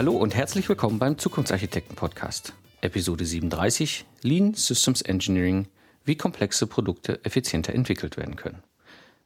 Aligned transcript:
Hallo 0.00 0.16
und 0.16 0.34
herzlich 0.34 0.66
willkommen 0.66 0.98
beim 0.98 1.18
Zukunftsarchitekten 1.18 1.94
Podcast. 1.94 2.54
Episode 2.80 3.26
37 3.26 4.06
Lean 4.22 4.54
Systems 4.54 5.02
Engineering, 5.02 5.68
wie 6.06 6.16
komplexe 6.16 6.66
Produkte 6.66 7.22
effizienter 7.22 7.74
entwickelt 7.74 8.16
werden 8.16 8.34
können. 8.34 8.62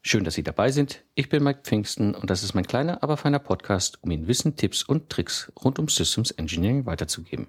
Schön, 0.03 0.25
dass 0.25 0.35
Sie 0.35 0.43
dabei 0.43 0.73
sind. 0.73 1.05
Ich 1.15 1.29
bin 1.29 1.45
Mike 1.45 1.61
Pfingsten 1.63 2.17
und 2.17 2.29
das 2.29 2.43
ist 2.43 2.55
mein 2.55 2.67
kleiner, 2.67 3.05
aber 3.05 3.17
feiner 3.17 3.39
Podcast, 3.39 4.03
um 4.03 4.11
Ihnen 4.11 4.27
Wissen, 4.27 4.57
Tipps 4.57 4.83
und 4.83 5.11
Tricks 5.11 5.53
rund 5.63 5.79
um 5.79 5.87
Systems 5.87 6.33
Engineering 6.33 6.87
weiterzugeben, 6.87 7.47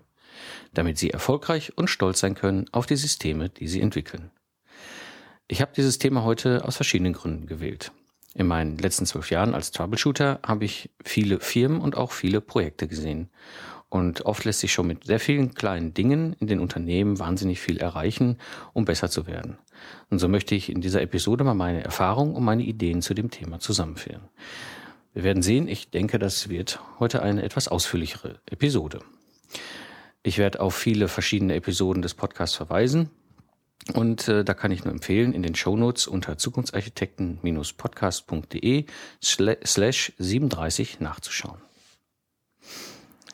damit 0.76 1.00
Sie 1.00 1.10
erfolgreich 1.10 1.76
und 1.76 1.90
stolz 1.90 2.20
sein 2.20 2.36
können 2.36 2.68
auf 2.74 2.86
die 2.86 2.96
Systeme, 2.96 3.50
die 3.50 3.68
Sie 3.68 3.82
entwickeln. 3.82 4.30
Ich 5.48 5.62
habe 5.62 5.72
dieses 5.76 5.98
Thema 5.98 6.24
heute 6.26 6.64
aus 6.64 6.76
verschiedenen 6.76 7.14
Gründen 7.14 7.48
gewählt. 7.48 7.92
In 8.38 8.48
meinen 8.48 8.78
letzten 8.78 9.06
zwölf 9.06 9.32
Jahren 9.32 9.56
als 9.56 9.72
Troubleshooter 9.72 10.40
habe 10.46 10.66
ich 10.66 10.90
viele 11.04 11.40
Firmen 11.40 11.80
und 11.80 11.96
auch 11.96 12.12
viele 12.12 12.42
Projekte 12.42 12.86
gesehen. 12.88 13.30
Und 13.88 14.26
oft 14.26 14.44
lässt 14.44 14.60
sich 14.60 14.74
schon 14.74 14.88
mit 14.88 15.06
sehr 15.06 15.22
vielen 15.22 15.54
kleinen 15.54 15.94
Dingen 15.94 16.36
in 16.40 16.48
den 16.48 16.60
Unternehmen 16.60 17.18
wahnsinnig 17.18 17.62
viel 17.62 17.78
erreichen, 17.78 18.38
um 18.74 18.84
besser 18.84 19.10
zu 19.10 19.26
werden. 19.26 19.58
Und 20.10 20.20
so 20.20 20.28
möchte 20.28 20.54
ich 20.54 20.70
in 20.70 20.82
dieser 20.82 21.02
Episode 21.02 21.46
mal 21.46 21.54
meine 21.54 21.82
Erfahrungen 21.82 22.36
und 22.36 22.44
meine 22.44 22.64
Ideen 22.64 23.02
zu 23.02 23.14
dem 23.14 23.32
Thema 23.32 23.60
zusammenführen. 23.60 24.28
Wir 25.14 25.24
werden 25.24 25.42
sehen, 25.42 25.70
ich 25.70 25.92
denke, 25.92 26.20
das 26.20 26.50
wird 26.50 26.82
heute 27.00 27.22
eine 27.22 27.42
etwas 27.42 27.70
ausführlichere 27.70 28.42
Episode. 28.48 29.00
Ich 30.24 30.40
werde 30.40 30.60
auf 30.60 30.76
viele 30.76 31.08
verschiedene 31.08 31.56
Episoden 31.56 32.02
des 32.02 32.16
Podcasts 32.16 32.58
verweisen. 32.58 33.12
Und 33.94 34.28
äh, 34.28 34.44
da 34.44 34.56
kann 34.56 34.72
ich 34.72 34.84
nur 34.84 34.94
empfehlen, 34.94 35.34
in 35.34 35.44
den 35.44 35.56
Shownotes 35.56 36.08
unter 36.08 36.38
zukunftsarchitekten-podcast.de 36.38 38.86
slash 39.24 40.12
37 40.18 41.00
nachzuschauen. 41.00 41.62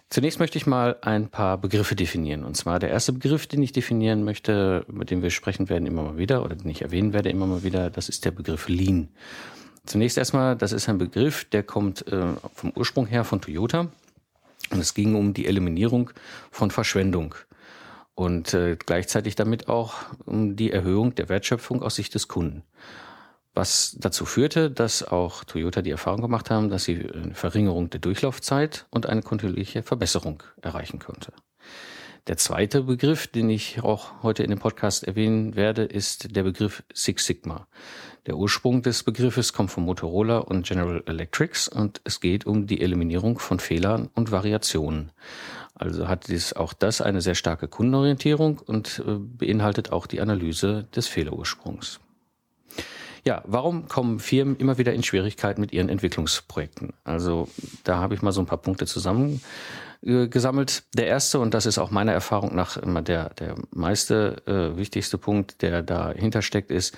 Zunächst 0.09 0.39
möchte 0.39 0.57
ich 0.57 0.67
mal 0.67 0.97
ein 1.03 1.29
paar 1.29 1.57
Begriffe 1.57 1.95
definieren. 1.95 2.43
Und 2.43 2.57
zwar 2.57 2.79
der 2.79 2.89
erste 2.89 3.13
Begriff, 3.13 3.47
den 3.47 3.63
ich 3.63 3.71
definieren 3.71 4.25
möchte, 4.25 4.85
mit 4.89 5.09
dem 5.09 5.21
wir 5.21 5.29
sprechen 5.29 5.69
werden 5.69 5.85
immer 5.85 6.03
mal 6.03 6.17
wieder 6.17 6.43
oder 6.43 6.57
den 6.57 6.69
ich 6.69 6.81
erwähnen 6.81 7.13
werde 7.13 7.29
immer 7.29 7.47
mal 7.47 7.63
wieder, 7.63 7.89
das 7.89 8.09
ist 8.09 8.25
der 8.25 8.31
Begriff 8.31 8.67
Lean. 8.67 9.07
Zunächst 9.85 10.17
erstmal, 10.17 10.57
das 10.57 10.73
ist 10.73 10.89
ein 10.89 10.97
Begriff, 10.97 11.45
der 11.45 11.63
kommt 11.63 12.05
äh, 12.07 12.33
vom 12.53 12.73
Ursprung 12.75 13.07
her 13.07 13.23
von 13.23 13.39
Toyota. 13.39 13.87
Und 14.69 14.79
es 14.79 14.93
ging 14.93 15.15
um 15.15 15.33
die 15.33 15.45
Eliminierung 15.45 16.09
von 16.51 16.71
Verschwendung 16.71 17.35
und 18.15 18.53
äh, 18.53 18.75
gleichzeitig 18.75 19.35
damit 19.35 19.67
auch 19.67 19.95
um 20.25 20.55
die 20.55 20.71
Erhöhung 20.71 21.15
der 21.15 21.29
Wertschöpfung 21.29 21.81
aus 21.81 21.95
Sicht 21.95 22.13
des 22.15 22.27
Kunden. 22.27 22.63
Was 23.53 23.97
dazu 23.99 24.25
führte, 24.25 24.71
dass 24.71 25.03
auch 25.03 25.43
Toyota 25.43 25.81
die 25.81 25.91
Erfahrung 25.91 26.21
gemacht 26.21 26.49
haben, 26.49 26.69
dass 26.69 26.85
sie 26.85 27.05
eine 27.13 27.35
Verringerung 27.35 27.89
der 27.89 27.99
Durchlaufzeit 27.99 28.85
und 28.91 29.07
eine 29.07 29.21
kontinuierliche 29.21 29.83
Verbesserung 29.83 30.41
erreichen 30.61 30.99
konnte. 30.99 31.33
Der 32.27 32.37
zweite 32.37 32.83
Begriff, 32.83 33.27
den 33.27 33.49
ich 33.49 33.81
auch 33.81 34.21
heute 34.21 34.43
in 34.43 34.51
dem 34.51 34.59
Podcast 34.59 35.03
erwähnen 35.03 35.55
werde, 35.55 35.83
ist 35.83 36.35
der 36.35 36.43
Begriff 36.43 36.83
Six 36.93 37.25
Sigma. 37.25 37.67
Der 38.27 38.37
Ursprung 38.37 38.83
des 38.83 39.01
Begriffes 39.01 39.53
kommt 39.53 39.71
von 39.71 39.83
Motorola 39.83 40.37
und 40.37 40.67
General 40.67 41.03
Electrics 41.07 41.67
und 41.67 41.99
es 42.03 42.19
geht 42.19 42.45
um 42.45 42.67
die 42.67 42.81
Eliminierung 42.81 43.39
von 43.39 43.59
Fehlern 43.59 44.07
und 44.13 44.31
Variationen. 44.31 45.11
Also 45.81 46.07
hat 46.07 46.27
dies 46.27 46.53
auch 46.53 46.73
das 46.73 47.01
eine 47.01 47.21
sehr 47.21 47.33
starke 47.33 47.67
Kundenorientierung 47.67 48.59
und 48.59 49.03
äh, 49.07 49.15
beinhaltet 49.17 49.91
auch 49.91 50.05
die 50.05 50.21
Analyse 50.21 50.85
des 50.95 51.07
Fehlerursprungs. 51.07 51.99
Ja, 53.25 53.41
warum 53.47 53.87
kommen 53.87 54.19
Firmen 54.19 54.57
immer 54.57 54.77
wieder 54.77 54.93
in 54.93 55.01
Schwierigkeiten 55.01 55.59
mit 55.59 55.73
ihren 55.73 55.89
Entwicklungsprojekten? 55.89 56.93
Also 57.03 57.47
da 57.83 57.97
habe 57.97 58.13
ich 58.13 58.21
mal 58.21 58.31
so 58.31 58.41
ein 58.41 58.45
paar 58.45 58.59
Punkte 58.59 58.85
zusammengesammelt. 58.85 60.83
Der 60.95 61.07
erste, 61.07 61.39
und 61.39 61.55
das 61.55 61.65
ist 61.65 61.79
auch 61.79 61.89
meiner 61.89 62.13
Erfahrung 62.13 62.55
nach 62.55 62.77
immer 62.77 63.01
der, 63.01 63.29
der 63.33 63.55
meiste, 63.71 64.43
äh, 64.45 64.77
wichtigste 64.77 65.17
Punkt, 65.17 65.63
der 65.63 65.81
dahinter 65.81 66.43
steckt, 66.43 66.69
ist, 66.69 66.95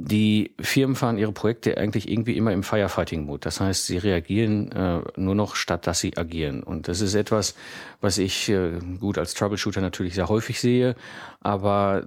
die 0.00 0.52
Firmen 0.60 0.94
fahren 0.94 1.18
ihre 1.18 1.32
Projekte 1.32 1.76
eigentlich 1.76 2.08
irgendwie 2.08 2.36
immer 2.36 2.52
im 2.52 2.62
Firefighting-Mode. 2.62 3.40
Das 3.40 3.60
heißt, 3.60 3.86
sie 3.86 3.98
reagieren 3.98 4.70
äh, 4.70 5.00
nur 5.16 5.34
noch 5.34 5.56
statt, 5.56 5.88
dass 5.88 5.98
sie 5.98 6.16
agieren. 6.16 6.62
Und 6.62 6.86
das 6.86 7.00
ist 7.00 7.14
etwas, 7.14 7.56
was 8.00 8.18
ich 8.18 8.48
äh, 8.48 8.78
gut 9.00 9.18
als 9.18 9.34
Troubleshooter 9.34 9.80
natürlich 9.80 10.14
sehr 10.14 10.28
häufig 10.28 10.60
sehe. 10.60 10.94
Aber 11.40 12.04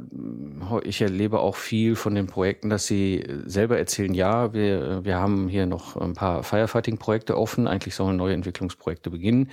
äh, 0.72 0.88
ich 0.88 1.02
erlebe 1.02 1.40
auch 1.40 1.57
viel 1.57 1.97
von 1.97 2.16
den 2.16 2.28
Projekten, 2.28 2.69
dass 2.69 2.88
sie 2.88 3.25
selber 3.46 3.78
erzählen, 3.78 4.13
ja, 4.13 4.53
wir, 4.53 5.03
wir 5.03 5.18
haben 5.18 5.50
hier 5.50 5.66
noch 5.66 5.97
ein 5.97 6.13
paar 6.13 6.44
Firefighting-Projekte 6.44 7.38
offen. 7.38 7.68
Eigentlich 7.68 7.96
sollen 7.96 8.16
neue 8.16 8.35
Entwicklungsprojekte 8.35 9.09
beginnen. 9.09 9.50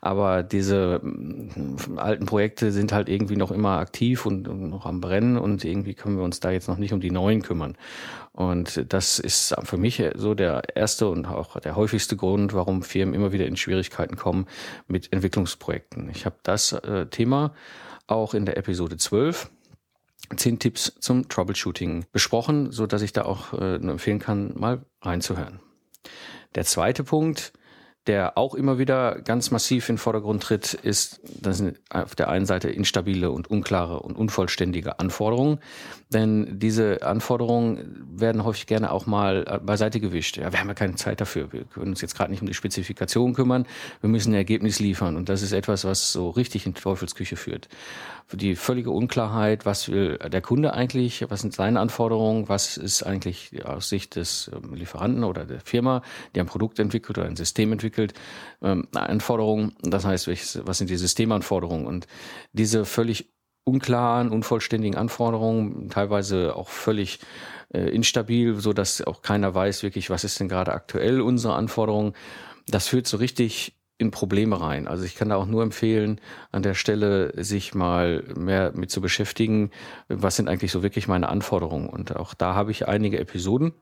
Aber 0.00 0.42
diese 0.42 1.02
äh, 1.04 1.98
alten 1.98 2.24
Projekte 2.24 2.72
sind 2.72 2.92
halt 2.92 3.10
irgendwie 3.10 3.36
noch 3.36 3.50
immer 3.50 3.78
aktiv 3.78 4.24
und, 4.24 4.48
und 4.48 4.70
noch 4.70 4.86
am 4.86 5.02
Brennen. 5.02 5.36
Und 5.36 5.62
irgendwie 5.62 5.92
können 5.92 6.16
wir 6.16 6.24
uns 6.24 6.40
da 6.40 6.50
jetzt 6.50 6.68
noch 6.68 6.78
nicht 6.78 6.94
um 6.94 7.00
die 7.00 7.10
neuen 7.10 7.42
kümmern. 7.42 7.76
Und 8.32 8.92
das 8.92 9.18
ist 9.18 9.54
für 9.64 9.76
mich 9.76 10.02
so 10.14 10.34
der 10.34 10.74
erste 10.74 11.08
und 11.08 11.26
auch 11.26 11.60
der 11.60 11.76
häufigste 11.76 12.16
Grund, 12.16 12.54
warum 12.54 12.82
Firmen 12.82 13.14
immer 13.14 13.32
wieder 13.32 13.46
in 13.46 13.56
Schwierigkeiten 13.56 14.16
kommen 14.16 14.46
mit 14.86 15.12
Entwicklungsprojekten. 15.12 16.08
Ich 16.10 16.24
habe 16.24 16.36
das 16.42 16.72
äh, 16.72 17.06
Thema 17.06 17.52
auch 18.06 18.34
in 18.34 18.46
der 18.46 18.56
Episode 18.56 18.96
12 18.96 19.50
zehn 20.36 20.58
Tipps 20.58 20.94
zum 20.98 21.28
Troubleshooting 21.28 22.06
besprochen, 22.12 22.70
so 22.70 22.86
dass 22.86 23.02
ich 23.02 23.12
da 23.12 23.24
auch 23.24 23.52
äh, 23.52 23.74
empfehlen 23.76 24.18
kann, 24.18 24.52
mal 24.56 24.80
reinzuhören. 25.02 25.60
Der 26.54 26.64
zweite 26.64 27.04
Punkt, 27.04 27.52
der 28.06 28.36
auch 28.36 28.54
immer 28.54 28.78
wieder 28.78 29.20
ganz 29.20 29.50
massiv 29.52 29.88
in 29.88 29.94
den 29.94 29.98
Vordergrund 29.98 30.42
tritt, 30.42 30.74
ist, 30.74 31.20
das 31.40 31.58
sind 31.58 31.78
auf 31.88 32.16
der 32.16 32.28
einen 32.28 32.46
Seite 32.46 32.68
instabile 32.68 33.30
und 33.30 33.48
unklare 33.48 34.00
und 34.00 34.16
unvollständige 34.16 34.98
Anforderungen. 34.98 35.60
Denn 36.12 36.58
diese 36.58 37.02
Anforderungen 37.02 38.04
werden 38.14 38.44
häufig 38.44 38.66
gerne 38.66 38.90
auch 38.90 39.06
mal 39.06 39.44
äh, 39.46 39.58
beiseite 39.58 40.00
gewischt. 40.00 40.36
Ja, 40.36 40.52
wir 40.52 40.60
haben 40.60 40.68
ja 40.68 40.74
keine 40.74 40.96
Zeit 40.96 41.20
dafür. 41.20 41.52
Wir 41.52 41.64
können 41.64 41.90
uns 41.90 42.00
jetzt 42.00 42.16
gerade 42.16 42.30
nicht 42.30 42.42
um 42.42 42.48
die 42.48 42.54
Spezifikation 42.54 43.34
kümmern. 43.34 43.66
Wir 44.00 44.10
müssen 44.10 44.32
ein 44.32 44.36
Ergebnis 44.36 44.78
liefern. 44.80 45.16
Und 45.16 45.28
das 45.28 45.42
ist 45.42 45.52
etwas, 45.52 45.84
was 45.84 46.12
so 46.12 46.30
richtig 46.30 46.66
in 46.66 46.74
die 46.74 46.80
Teufelsküche 46.80 47.36
führt. 47.36 47.68
Die 48.32 48.56
völlige 48.56 48.90
Unklarheit, 48.90 49.64
was 49.66 49.90
will 49.90 50.18
der 50.18 50.40
Kunde 50.40 50.74
eigentlich, 50.74 51.24
was 51.28 51.40
sind 51.40 51.54
seine 51.54 51.80
Anforderungen, 51.80 52.48
was 52.48 52.76
ist 52.76 53.02
eigentlich 53.02 53.64
aus 53.64 53.88
Sicht 53.88 54.16
des 54.16 54.50
ähm, 54.54 54.74
Lieferanten 54.74 55.24
oder 55.24 55.44
der 55.44 55.60
Firma, 55.60 56.02
die 56.34 56.40
ein 56.40 56.46
Produkt 56.46 56.78
entwickelt 56.78 57.18
oder 57.18 57.26
ein 57.26 57.36
System 57.36 57.72
entwickelt, 57.72 57.91
ähm, 58.62 58.88
Anforderungen. 58.94 59.72
Das 59.82 60.04
heißt, 60.04 60.28
was 60.66 60.78
sind 60.78 60.90
die 60.90 60.96
Systemanforderungen? 60.96 61.86
Und 61.86 62.06
diese 62.52 62.84
völlig 62.84 63.32
unklaren, 63.64 64.30
unvollständigen 64.30 64.96
Anforderungen, 64.96 65.88
teilweise 65.88 66.56
auch 66.56 66.68
völlig 66.68 67.20
äh, 67.72 67.88
instabil, 67.90 68.58
so 68.60 68.72
dass 68.72 69.02
auch 69.02 69.22
keiner 69.22 69.54
weiß 69.54 69.82
wirklich, 69.82 70.10
was 70.10 70.24
ist 70.24 70.40
denn 70.40 70.48
gerade 70.48 70.72
aktuell 70.72 71.20
unsere 71.20 71.54
Anforderungen. 71.54 72.14
Das 72.66 72.88
führt 72.88 73.06
so 73.06 73.16
richtig 73.16 73.76
in 73.98 74.10
Probleme 74.10 74.60
rein. 74.60 74.88
Also 74.88 75.04
ich 75.04 75.14
kann 75.14 75.28
da 75.28 75.36
auch 75.36 75.46
nur 75.46 75.62
empfehlen, 75.62 76.20
an 76.50 76.62
der 76.62 76.74
Stelle 76.74 77.32
sich 77.42 77.72
mal 77.72 78.24
mehr 78.36 78.72
mit 78.74 78.90
zu 78.90 79.00
beschäftigen, 79.00 79.70
was 80.08 80.36
sind 80.36 80.48
eigentlich 80.48 80.72
so 80.72 80.82
wirklich 80.82 81.06
meine 81.06 81.28
Anforderungen. 81.28 81.88
Und 81.88 82.16
auch 82.16 82.34
da 82.34 82.54
habe 82.54 82.72
ich 82.72 82.88
einige 82.88 83.20
Episoden 83.20 83.72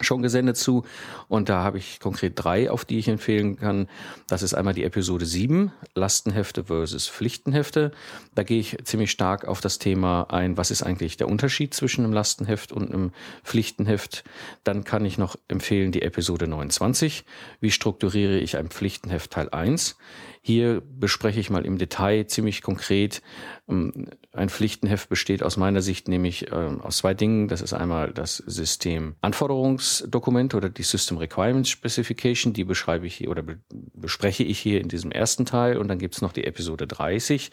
schon 0.00 0.22
gesendet 0.22 0.56
zu. 0.56 0.84
Und 1.28 1.48
da 1.48 1.62
habe 1.62 1.78
ich 1.78 2.00
konkret 2.00 2.32
drei, 2.36 2.70
auf 2.70 2.84
die 2.84 2.98
ich 2.98 3.08
empfehlen 3.08 3.56
kann. 3.56 3.88
Das 4.28 4.42
ist 4.42 4.54
einmal 4.54 4.74
die 4.74 4.84
Episode 4.84 5.26
7, 5.26 5.72
Lastenhefte 5.94 6.64
versus 6.64 7.08
Pflichtenhefte. 7.08 7.92
Da 8.34 8.42
gehe 8.42 8.60
ich 8.60 8.78
ziemlich 8.84 9.10
stark 9.10 9.46
auf 9.46 9.60
das 9.60 9.78
Thema 9.78 10.24
ein, 10.30 10.56
was 10.56 10.70
ist 10.70 10.82
eigentlich 10.82 11.16
der 11.16 11.28
Unterschied 11.28 11.74
zwischen 11.74 12.04
einem 12.04 12.12
Lastenheft 12.12 12.72
und 12.72 12.92
einem 12.92 13.12
Pflichtenheft. 13.44 14.24
Dann 14.64 14.84
kann 14.84 15.04
ich 15.04 15.18
noch 15.18 15.36
empfehlen 15.48 15.92
die 15.92 16.02
Episode 16.02 16.46
29, 16.46 17.24
wie 17.60 17.70
strukturiere 17.70 18.38
ich 18.38 18.56
ein 18.56 18.68
Pflichtenheft 18.68 19.32
Teil 19.32 19.50
1. 19.50 19.96
Hier 20.42 20.80
bespreche 20.80 21.38
ich 21.38 21.50
mal 21.50 21.66
im 21.66 21.76
Detail 21.76 22.26
ziemlich 22.26 22.62
konkret. 22.62 23.20
Ähm, 23.70 24.08
ein 24.32 24.48
Pflichtenheft 24.48 25.08
besteht 25.08 25.42
aus 25.42 25.56
meiner 25.56 25.82
Sicht 25.82 26.08
nämlich 26.08 26.52
ähm, 26.52 26.80
aus 26.80 26.98
zwei 26.98 27.14
Dingen. 27.14 27.48
Das 27.48 27.62
ist 27.62 27.72
einmal 27.72 28.12
das 28.12 28.36
System 28.36 29.14
Anforderungsdokument 29.20 30.54
oder 30.54 30.68
die 30.68 30.82
System 30.82 31.16
Requirements 31.16 31.70
Specification. 31.70 32.52
Die 32.52 32.64
beschreibe 32.64 33.06
ich 33.06 33.16
hier 33.16 33.30
oder 33.30 33.42
bespreche 33.94 34.44
ich 34.44 34.58
hier 34.58 34.80
in 34.80 34.88
diesem 34.88 35.10
ersten 35.10 35.46
Teil. 35.46 35.78
Und 35.78 35.88
dann 35.88 35.98
gibt 35.98 36.14
es 36.14 36.22
noch 36.22 36.32
die 36.32 36.44
Episode 36.44 36.86
30. 36.86 37.50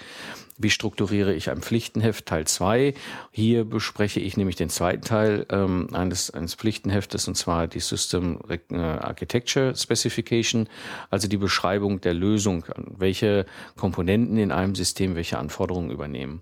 Wie 0.59 0.71
strukturiere 0.71 1.35
ich 1.35 1.51
ein 1.51 1.61
Pflichtenheft 1.61 2.25
Teil 2.25 2.47
2? 2.47 2.95
Hier 3.31 3.63
bespreche 3.63 4.19
ich 4.19 4.37
nämlich 4.37 4.55
den 4.55 4.69
zweiten 4.69 5.03
Teil 5.03 5.45
ähm, 5.51 5.89
eines, 5.93 6.31
eines 6.31 6.55
Pflichtenheftes 6.55 7.27
und 7.27 7.35
zwar 7.35 7.67
die 7.67 7.79
System 7.79 8.39
äh, 8.49 8.75
Architecture 8.75 9.75
Specification, 9.75 10.67
also 11.11 11.27
die 11.27 11.37
Beschreibung 11.37 12.01
der 12.01 12.15
Lösung 12.15 12.65
welche 12.75 13.45
Komponenten 13.75 14.37
in 14.37 14.51
einem 14.51 14.73
System 14.73 15.15
welche 15.15 15.37
Anforderungen 15.37 15.91
übernehmen. 16.07 16.41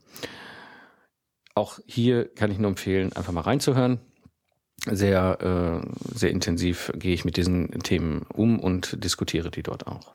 Auch 1.56 1.80
hier 1.86 2.28
kann 2.36 2.52
ich 2.52 2.60
nur 2.60 2.70
empfehlen, 2.70 3.14
einfach 3.14 3.34
mal 3.34 3.42
reinzuhören. 3.42 4.00
Sehr, 4.92 5.82
äh, 5.84 5.88
sehr 6.14 6.32
intensiv 6.32 6.92
gehe 6.96 7.14
ich 7.14 7.26
mit 7.26 7.38
diesen 7.38 7.72
Themen 7.80 8.26
um 8.34 8.60
und 8.60 9.04
diskutiere 9.04 9.50
die 9.50 9.64
dort 9.64 9.88
auch. 9.88 10.14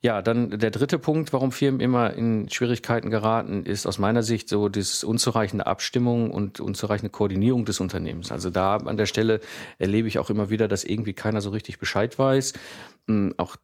Ja, 0.00 0.20
dann 0.20 0.50
der 0.58 0.70
dritte 0.70 0.98
Punkt, 0.98 1.32
warum 1.32 1.52
Firmen 1.52 1.80
immer 1.80 2.12
in 2.12 2.50
Schwierigkeiten 2.50 3.10
geraten, 3.10 3.64
ist 3.64 3.86
aus 3.86 3.98
meiner 3.98 4.22
Sicht 4.22 4.48
so 4.48 4.68
das 4.68 5.02
unzureichende 5.04 5.66
Abstimmung 5.66 6.30
und 6.30 6.60
unzureichende 6.60 7.10
Koordinierung 7.10 7.64
des 7.64 7.80
Unternehmens. 7.80 8.30
Also 8.32 8.50
da 8.50 8.76
an 8.76 8.98
der 8.98 9.06
Stelle 9.06 9.40
erlebe 9.78 10.08
ich 10.08 10.18
auch 10.18 10.28
immer 10.28 10.50
wieder, 10.50 10.68
dass 10.68 10.84
irgendwie 10.84 11.14
keiner 11.14 11.40
so 11.40 11.50
richtig 11.50 11.78
Bescheid 11.78 12.18
weiß. 12.18 12.54
Hm, 13.08 13.34
auch 13.38 13.56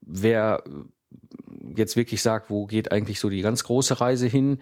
wer 0.00 0.64
jetzt 1.76 1.96
wirklich 1.96 2.22
sagt, 2.22 2.50
wo 2.50 2.66
geht 2.66 2.92
eigentlich 2.92 3.20
so 3.20 3.28
die 3.28 3.42
ganz 3.42 3.64
große 3.64 4.00
Reise 4.00 4.26
hin. 4.26 4.58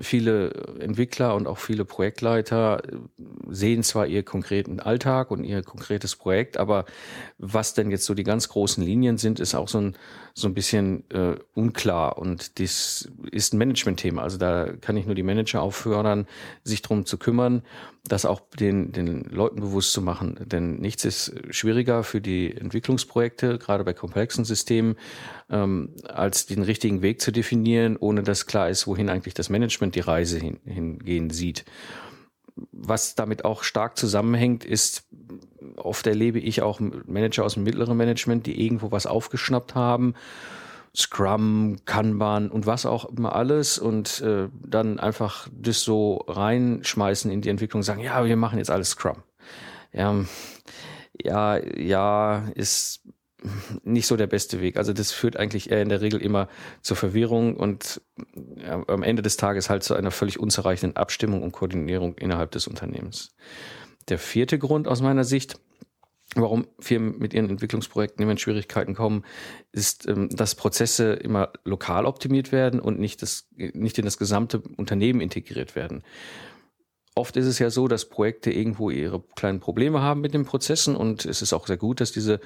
Viele 0.00 0.50
Entwickler 0.80 1.34
und 1.34 1.46
auch 1.46 1.58
viele 1.58 1.84
Projektleiter 1.84 2.82
äh, 2.84 2.96
sehen 3.48 3.82
zwar 3.82 4.06
ihr 4.06 4.22
konkreten 4.22 4.80
Alltag 4.80 5.30
und 5.30 5.44
ihr 5.44 5.62
konkretes 5.62 6.16
Projekt, 6.16 6.56
aber 6.56 6.84
was 7.38 7.74
denn 7.74 7.90
jetzt 7.90 8.04
so 8.04 8.14
die 8.14 8.24
ganz 8.24 8.48
großen 8.48 8.84
Linien 8.84 9.18
sind, 9.18 9.40
ist 9.40 9.54
auch 9.54 9.68
so 9.68 9.78
ein, 9.78 9.96
so 10.38 10.48
ein 10.48 10.54
bisschen 10.54 11.08
äh, 11.10 11.36
unklar. 11.54 12.18
Und 12.18 12.60
das 12.60 13.10
ist 13.32 13.54
ein 13.54 13.58
Management-Thema. 13.58 14.22
Also 14.22 14.36
da 14.36 14.70
kann 14.82 14.98
ich 14.98 15.06
nur 15.06 15.14
die 15.14 15.22
Manager 15.22 15.62
auffordern, 15.62 16.26
sich 16.62 16.82
drum 16.82 17.06
zu 17.06 17.16
kümmern, 17.16 17.62
das 18.04 18.26
auch 18.26 18.42
den, 18.50 18.92
den 18.92 19.22
Leuten 19.22 19.60
bewusst 19.60 19.94
zu 19.94 20.02
machen. 20.02 20.38
Denn 20.44 20.76
nichts 20.76 21.06
ist 21.06 21.32
schwieriger 21.48 22.04
für 22.04 22.20
die 22.20 22.54
Entwicklungsprojekte, 22.54 23.58
gerade 23.58 23.82
bei 23.82 23.94
komplexen 23.94 24.44
Systemen, 24.44 24.96
ähm, 25.48 25.94
als 26.04 26.44
den 26.44 26.62
richtigen 26.62 27.00
Weg 27.00 27.22
zu 27.22 27.30
definieren, 27.32 27.96
ohne 27.96 28.22
dass 28.22 28.44
klar 28.44 28.68
ist, 28.68 28.86
wohin 28.86 29.08
eigentlich 29.08 29.32
das 29.32 29.48
Management 29.48 29.94
die 29.94 30.00
Reise 30.00 30.38
hin, 30.38 30.60
hingehen 30.66 31.30
sieht. 31.30 31.64
Was 32.72 33.14
damit 33.14 33.46
auch 33.46 33.62
stark 33.62 33.96
zusammenhängt, 33.96 34.66
ist, 34.66 35.08
oft 35.76 36.06
erlebe 36.06 36.38
ich 36.38 36.62
auch 36.62 36.80
Manager 36.80 37.44
aus 37.44 37.54
dem 37.54 37.64
mittleren 37.64 37.96
Management, 37.96 38.46
die 38.46 38.64
irgendwo 38.64 38.90
was 38.90 39.06
aufgeschnappt 39.06 39.74
haben 39.74 40.14
Scrum, 40.96 41.76
Kanban 41.84 42.50
und 42.50 42.64
was 42.64 42.86
auch 42.86 43.04
immer 43.04 43.36
alles 43.36 43.78
und 43.78 44.22
äh, 44.22 44.48
dann 44.62 44.98
einfach 44.98 45.46
das 45.52 45.82
so 45.82 46.24
reinschmeißen 46.26 47.30
in 47.30 47.42
die 47.42 47.50
Entwicklung, 47.50 47.82
sagen, 47.82 48.00
ja, 48.00 48.24
wir 48.24 48.36
machen 48.36 48.58
jetzt 48.58 48.70
alles 48.70 48.90
Scrum. 48.90 49.22
Ja, 49.92 50.24
ja, 51.22 51.58
ja, 51.58 52.48
ist 52.54 53.02
nicht 53.84 54.06
so 54.06 54.16
der 54.16 54.26
beste 54.26 54.60
Weg. 54.62 54.78
Also 54.78 54.94
das 54.94 55.12
führt 55.12 55.36
eigentlich 55.36 55.70
eher 55.70 55.82
in 55.82 55.90
der 55.90 56.00
Regel 56.00 56.20
immer 56.22 56.48
zur 56.80 56.96
Verwirrung 56.96 57.56
und 57.56 58.00
am 58.86 59.02
Ende 59.02 59.20
des 59.20 59.36
Tages 59.36 59.68
halt 59.68 59.82
zu 59.82 59.94
einer 59.94 60.10
völlig 60.10 60.40
unzureichenden 60.40 60.96
Abstimmung 60.96 61.42
und 61.42 61.52
Koordinierung 61.52 62.16
innerhalb 62.16 62.52
des 62.52 62.66
Unternehmens. 62.66 63.36
Der 64.08 64.18
vierte 64.18 64.58
Grund 64.58 64.88
aus 64.88 65.02
meiner 65.02 65.24
Sicht 65.24 65.58
warum 66.34 66.66
Firmen 66.78 67.18
mit 67.18 67.34
ihren 67.34 67.50
Entwicklungsprojekten 67.50 68.22
immer 68.22 68.32
in 68.32 68.38
Schwierigkeiten 68.38 68.94
kommen, 68.94 69.24
ist, 69.72 70.08
ähm, 70.08 70.28
dass 70.30 70.54
Prozesse 70.54 71.14
immer 71.14 71.50
lokal 71.64 72.06
optimiert 72.06 72.52
werden 72.52 72.80
und 72.80 72.98
nicht, 72.98 73.22
das, 73.22 73.48
nicht 73.54 73.98
in 73.98 74.04
das 74.04 74.18
gesamte 74.18 74.60
Unternehmen 74.76 75.20
integriert 75.20 75.76
werden. 75.76 76.02
Oft 77.14 77.38
ist 77.38 77.46
es 77.46 77.58
ja 77.58 77.70
so, 77.70 77.88
dass 77.88 78.10
Projekte 78.10 78.50
irgendwo 78.50 78.90
ihre 78.90 79.22
kleinen 79.36 79.58
Probleme 79.58 80.02
haben 80.02 80.20
mit 80.20 80.34
den 80.34 80.44
Prozessen 80.44 80.94
und 80.96 81.24
es 81.24 81.40
ist 81.40 81.54
auch 81.54 81.66
sehr 81.66 81.78
gut, 81.78 82.02
dass 82.02 82.12
diese 82.12 82.40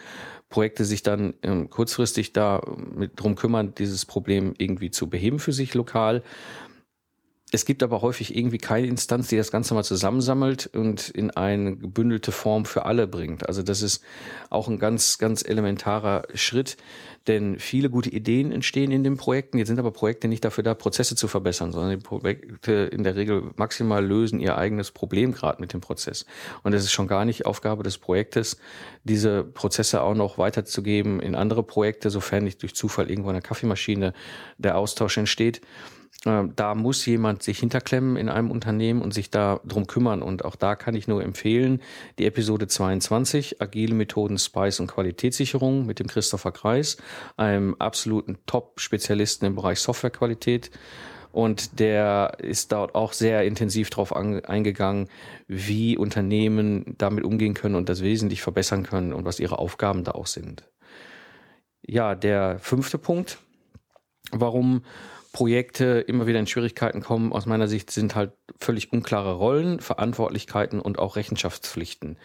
Projekte 0.49 0.85
sich 0.85 1.03
dann 1.03 1.35
ähm, 1.43 1.71
kurzfristig 1.71 2.33
da 2.33 2.63
mit 2.95 3.19
drum 3.19 3.35
kümmern, 3.35 3.75
dieses 3.75 4.07
Problem 4.07 4.55
irgendwie 4.59 4.93
zu 4.93 5.11
beheben 5.11 5.41
für 5.41 5.53
sich 5.53 5.75
lokal. 5.75 6.23
Es 7.53 7.65
gibt 7.65 7.83
aber 7.83 8.01
häufig 8.01 8.37
irgendwie 8.37 8.59
keine 8.59 8.87
Instanz, 8.87 9.29
die 9.29 9.37
das 9.37 9.51
Ganze 9.51 9.75
mal 9.75 9.83
zusammensammelt 9.83 10.71
und 10.73 11.09
in 11.09 11.33
eine 11.33 11.77
gebündelte 11.77 12.31
Form 12.31 12.65
für 12.65 12.85
alle 12.85 13.09
bringt. 13.09 13.49
Also 13.49 13.63
das 13.63 13.83
ist 13.83 14.05
auch 14.51 14.69
ein 14.69 14.79
ganz, 14.79 15.19
ganz 15.19 15.45
elementarer 15.45 16.23
Schritt, 16.35 16.77
denn 17.27 17.59
viele 17.59 17.91
gute 17.91 18.09
Ideen 18.09 18.53
entstehen 18.53 18.93
in 18.93 19.03
den 19.03 19.17
Projekten. 19.17 19.59
Jetzt 19.59 19.67
sind 19.67 19.81
aber 19.81 19.91
Projekte 19.91 20.29
nicht 20.29 20.45
dafür 20.45 20.63
da, 20.63 20.75
Prozesse 20.75 21.17
zu 21.17 21.27
verbessern, 21.27 21.73
sondern 21.73 21.91
die 21.91 22.05
Projekte 22.05 22.73
in 22.73 23.03
der 23.03 23.17
Regel 23.17 23.51
maximal 23.57 24.05
lösen 24.05 24.39
ihr 24.39 24.57
eigenes 24.57 24.93
Problem 24.93 25.33
gerade 25.33 25.61
mit 25.61 25.73
dem 25.73 25.81
Prozess. 25.81 26.27
Und 26.63 26.73
es 26.73 26.85
ist 26.85 26.93
schon 26.93 27.09
gar 27.09 27.25
nicht 27.25 27.47
Aufgabe 27.47 27.83
des 27.83 27.99
Projektes, 27.99 28.59
diese 29.03 29.43
Prozesse 29.43 30.03
auch 30.03 30.15
noch 30.15 30.39
weiterzugeben 30.39 31.19
in 31.19 31.35
andere 31.35 31.65
Projekte, 31.65 32.11
sofern 32.11 32.45
nicht 32.45 32.63
durch 32.63 32.77
Zufall 32.77 33.11
irgendwo 33.11 33.31
in 33.31 33.35
der 33.35 33.43
Kaffeemaschine 33.43 34.13
der 34.59 34.79
Austausch 34.79 35.19
entsteht. 35.19 35.61
Ähm, 36.27 36.53
da 36.55 36.75
muss 36.75 37.07
jemand 37.07 37.43
sich 37.43 37.59
hinterklemmen 37.59 38.17
in 38.17 38.29
einem 38.29 38.51
Unternehmen 38.51 39.01
und 39.01 39.15
sich 39.15 39.31
da 39.31 39.61
drum 39.65 39.87
kümmern. 39.87 40.23
Und 40.23 40.45
auch 40.45 40.57
da 40.57 40.77
kann 40.77 40.95
ich 40.95 41.09
nur 41.09 41.23
empfehlen, 41.23 41.81
die 42.19 42.27
Episode 42.27 42.67
22, 42.67 43.61
agile 43.63 43.95
Methoden, 43.95 44.39
Spice 44.39 44.81
und 44.81 44.89
Qualitätssicherung 44.89 45.87
mit 45.87 45.99
dem 45.99 46.09
Christopher 46.09 46.53
Kreis, 46.53 46.99
einem 47.37 47.75
absoluten 47.79 48.39
Top-Spezialisten 48.47 49.47
im 49.47 49.55
Bereich 49.55 49.81
Softwarequalität. 49.81 50.71
Und 51.33 51.79
der 51.79 52.39
ist 52.39 52.73
dort 52.73 52.97
auch 52.97 53.13
sehr 53.13 53.45
intensiv 53.45 53.89
darauf 53.89 54.15
eingegangen, 54.15 55.09
wie 55.47 55.97
Unternehmen 55.97 56.97
damit 56.99 57.25
umgehen 57.25 57.55
können 57.55 57.77
und 57.77 57.89
das 57.89 58.03
wesentlich 58.03 58.43
verbessern 58.43 58.83
können 58.83 59.13
und 59.13 59.25
was 59.25 59.39
ihre 59.39 59.59
Aufgaben 59.59 60.03
da 60.03 60.13
auch 60.13 60.27
sind. 60.27 60.69
Ja, 61.83 62.17
der 62.17 62.59
fünfte 62.59 62.99
Punkt, 62.99 63.39
warum 64.33 64.83
Projekte 65.33 66.05
immer 66.07 66.27
wieder 66.27 66.41
in 66.41 66.47
Schwierigkeiten 66.47 67.01
kommen, 67.01 67.33
aus 67.33 67.47
meiner 67.47 67.69
Sicht, 67.69 67.91
sind 67.91 68.15
halt 68.15 68.33
völlig 68.59 68.93
unklare 68.93 69.35
Rollen, 69.35 69.81
Verantwortlichkeiten 69.81 70.81
und 70.81 70.99
auch 70.99 71.17
Rechenschaftspflichten. 71.17 72.19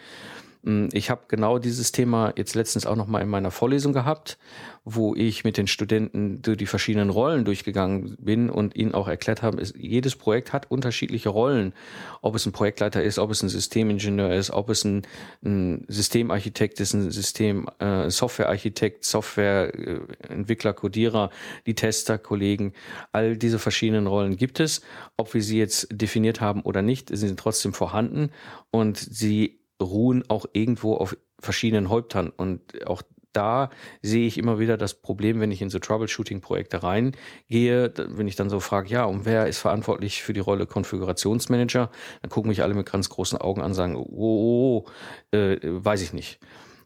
Hm, 0.66 0.88
ich 0.92 1.10
habe 1.10 1.22
genau 1.28 1.58
dieses 1.58 1.92
Thema 1.92 2.32
jetzt 2.36 2.56
letztens 2.56 2.86
auch 2.86 2.96
noch 2.96 3.06
mal 3.06 3.22
in 3.22 3.28
meiner 3.28 3.52
Vorlesung 3.52 3.92
gehabt, 3.92 4.36
wo 4.84 5.14
ich 5.14 5.44
mit 5.44 5.58
den 5.58 5.68
Studenten 5.68 6.42
durch 6.42 6.56
die 6.58 6.66
verschiedenen 6.66 7.10
Rollen 7.10 7.44
durchgegangen 7.44 8.16
bin 8.18 8.50
und 8.50 8.74
ihnen 8.74 8.92
auch 8.92 9.06
erklärt 9.06 9.42
habe, 9.42 9.62
jedes 9.76 10.16
Projekt 10.16 10.52
hat 10.52 10.68
unterschiedliche 10.70 11.28
Rollen. 11.28 11.72
Ob 12.20 12.34
es 12.34 12.46
ein 12.46 12.52
Projektleiter 12.52 13.00
ist, 13.02 13.20
ob 13.20 13.30
es 13.30 13.44
ein 13.44 13.48
Systemingenieur 13.48 14.34
ist, 14.34 14.50
ob 14.50 14.68
es 14.68 14.84
ein, 14.84 15.02
ein 15.44 15.84
Systemarchitekt 15.86 16.80
ist, 16.80 16.94
ein 16.94 17.12
System 17.12 17.68
äh, 17.78 18.10
Softwarearchitekt, 18.10 19.04
Softwareentwickler, 19.04 20.72
Codierer, 20.72 21.30
die 21.66 21.76
Tester, 21.76 22.18
Kollegen. 22.18 22.72
All 23.12 23.36
diese 23.36 23.60
verschiedenen 23.60 24.08
Rollen 24.08 24.36
gibt 24.36 24.58
es. 24.58 24.82
Ob 25.16 25.32
wir 25.32 25.42
sie 25.42 25.58
jetzt 25.58 25.86
definiert 25.92 26.40
haben 26.40 26.62
oder 26.62 26.82
nicht, 26.82 27.16
sind 27.16 27.38
trotzdem 27.38 27.72
vorhanden 27.72 28.30
und 28.72 28.98
sie 28.98 29.60
ruhen 29.80 30.24
auch 30.28 30.46
irgendwo 30.52 30.94
auf 30.94 31.16
verschiedenen 31.38 31.88
Häuptern. 31.88 32.30
Und 32.30 32.86
auch 32.86 33.02
da 33.36 33.68
sehe 34.00 34.26
ich 34.26 34.38
immer 34.38 34.58
wieder 34.58 34.78
das 34.78 34.94
Problem, 34.94 35.40
wenn 35.40 35.52
ich 35.52 35.60
in 35.60 35.68
so 35.68 35.78
Troubleshooting-Projekte 35.78 36.82
reingehe, 36.82 37.92
wenn 37.96 38.28
ich 38.28 38.36
dann 38.36 38.48
so 38.48 38.60
frage, 38.60 38.88
ja, 38.88 39.04
und 39.04 39.26
wer 39.26 39.46
ist 39.46 39.58
verantwortlich 39.58 40.22
für 40.22 40.32
die 40.32 40.40
Rolle 40.40 40.66
Konfigurationsmanager, 40.66 41.90
dann 42.22 42.30
gucken 42.30 42.48
mich 42.48 42.62
alle 42.62 42.74
mit 42.74 42.90
ganz 42.90 43.10
großen 43.10 43.38
Augen 43.38 43.60
an 43.60 43.68
und 43.68 43.74
sagen, 43.74 43.96
oh, 43.96 44.06
oh, 44.08 44.86
oh 45.32 45.36
äh, 45.36 45.58
weiß 45.62 46.00
ich 46.02 46.14
nicht. 46.14 46.40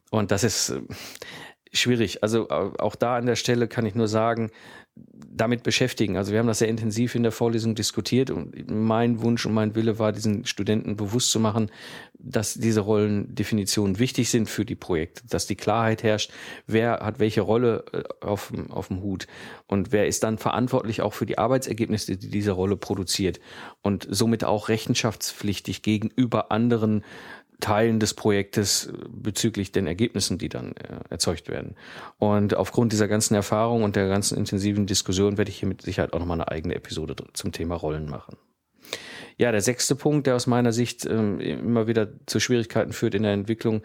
Und 0.09 0.31
das 0.31 0.43
ist 0.43 0.71
äh, 0.71 0.81
schwierig. 1.71 2.21
Also 2.21 2.49
auch 2.49 2.95
da 2.95 3.15
an 3.15 3.25
der 3.25 3.37
Stelle 3.37 3.69
kann 3.69 3.85
ich 3.85 3.95
nur 3.95 4.09
sagen, 4.09 4.51
damit 4.95 5.63
beschäftigen. 5.63 6.17
Also 6.17 6.31
wir 6.31 6.39
haben 6.39 6.47
das 6.47 6.59
sehr 6.59 6.67
intensiv 6.67 7.15
in 7.15 7.23
der 7.23 7.31
Vorlesung 7.31 7.75
diskutiert 7.75 8.29
und 8.29 8.69
mein 8.69 9.21
Wunsch 9.21 9.45
und 9.45 9.53
mein 9.53 9.75
Wille 9.75 9.97
war, 9.97 10.11
diesen 10.11 10.45
Studenten 10.45 10.97
bewusst 10.97 11.31
zu 11.31 11.39
machen, 11.39 11.71
dass 12.19 12.53
diese 12.53 12.81
Rollendefinitionen 12.81 13.97
wichtig 13.97 14.29
sind 14.29 14.49
für 14.49 14.65
die 14.65 14.75
Projekte, 14.75 15.23
dass 15.27 15.47
die 15.47 15.55
Klarheit 15.55 16.03
herrscht, 16.03 16.31
wer 16.67 16.99
hat 16.99 17.19
welche 17.19 17.41
Rolle 17.41 17.85
äh, 17.93 18.03
auf, 18.25 18.51
auf 18.69 18.89
dem 18.89 19.01
Hut 19.01 19.27
und 19.67 19.91
wer 19.91 20.07
ist 20.07 20.23
dann 20.23 20.37
verantwortlich 20.37 21.01
auch 21.01 21.13
für 21.13 21.25
die 21.25 21.37
Arbeitsergebnisse, 21.37 22.17
die 22.17 22.29
diese 22.29 22.51
Rolle 22.51 22.75
produziert 22.75 23.39
und 23.81 24.07
somit 24.09 24.43
auch 24.43 24.69
rechenschaftspflichtig 24.69 25.81
gegenüber 25.81 26.51
anderen 26.51 27.03
Teilen 27.61 27.99
des 27.99 28.13
Projektes 28.13 28.91
bezüglich 29.09 29.71
den 29.71 29.87
Ergebnissen, 29.87 30.37
die 30.37 30.49
dann 30.49 30.73
äh, 30.73 30.99
erzeugt 31.09 31.47
werden. 31.47 31.75
Und 32.19 32.55
aufgrund 32.55 32.91
dieser 32.91 33.07
ganzen 33.07 33.35
Erfahrung 33.35 33.83
und 33.83 33.95
der 33.95 34.09
ganzen 34.09 34.37
intensiven 34.37 34.85
Diskussion 34.85 35.37
werde 35.37 35.49
ich 35.49 35.59
hier 35.59 35.69
mit 35.69 35.81
Sicherheit 35.81 36.13
auch 36.13 36.19
nochmal 36.19 36.41
eine 36.41 36.51
eigene 36.51 36.75
Episode 36.75 37.15
zum 37.33 37.51
Thema 37.51 37.75
Rollen 37.75 38.09
machen. 38.09 38.37
Ja, 39.37 39.51
der 39.51 39.61
sechste 39.61 39.95
Punkt, 39.95 40.27
der 40.27 40.35
aus 40.35 40.47
meiner 40.47 40.73
Sicht 40.73 41.05
ähm, 41.05 41.39
immer 41.39 41.87
wieder 41.87 42.09
zu 42.25 42.39
Schwierigkeiten 42.39 42.93
führt 42.93 43.15
in 43.15 43.23
der 43.23 43.33
Entwicklung, 43.33 43.81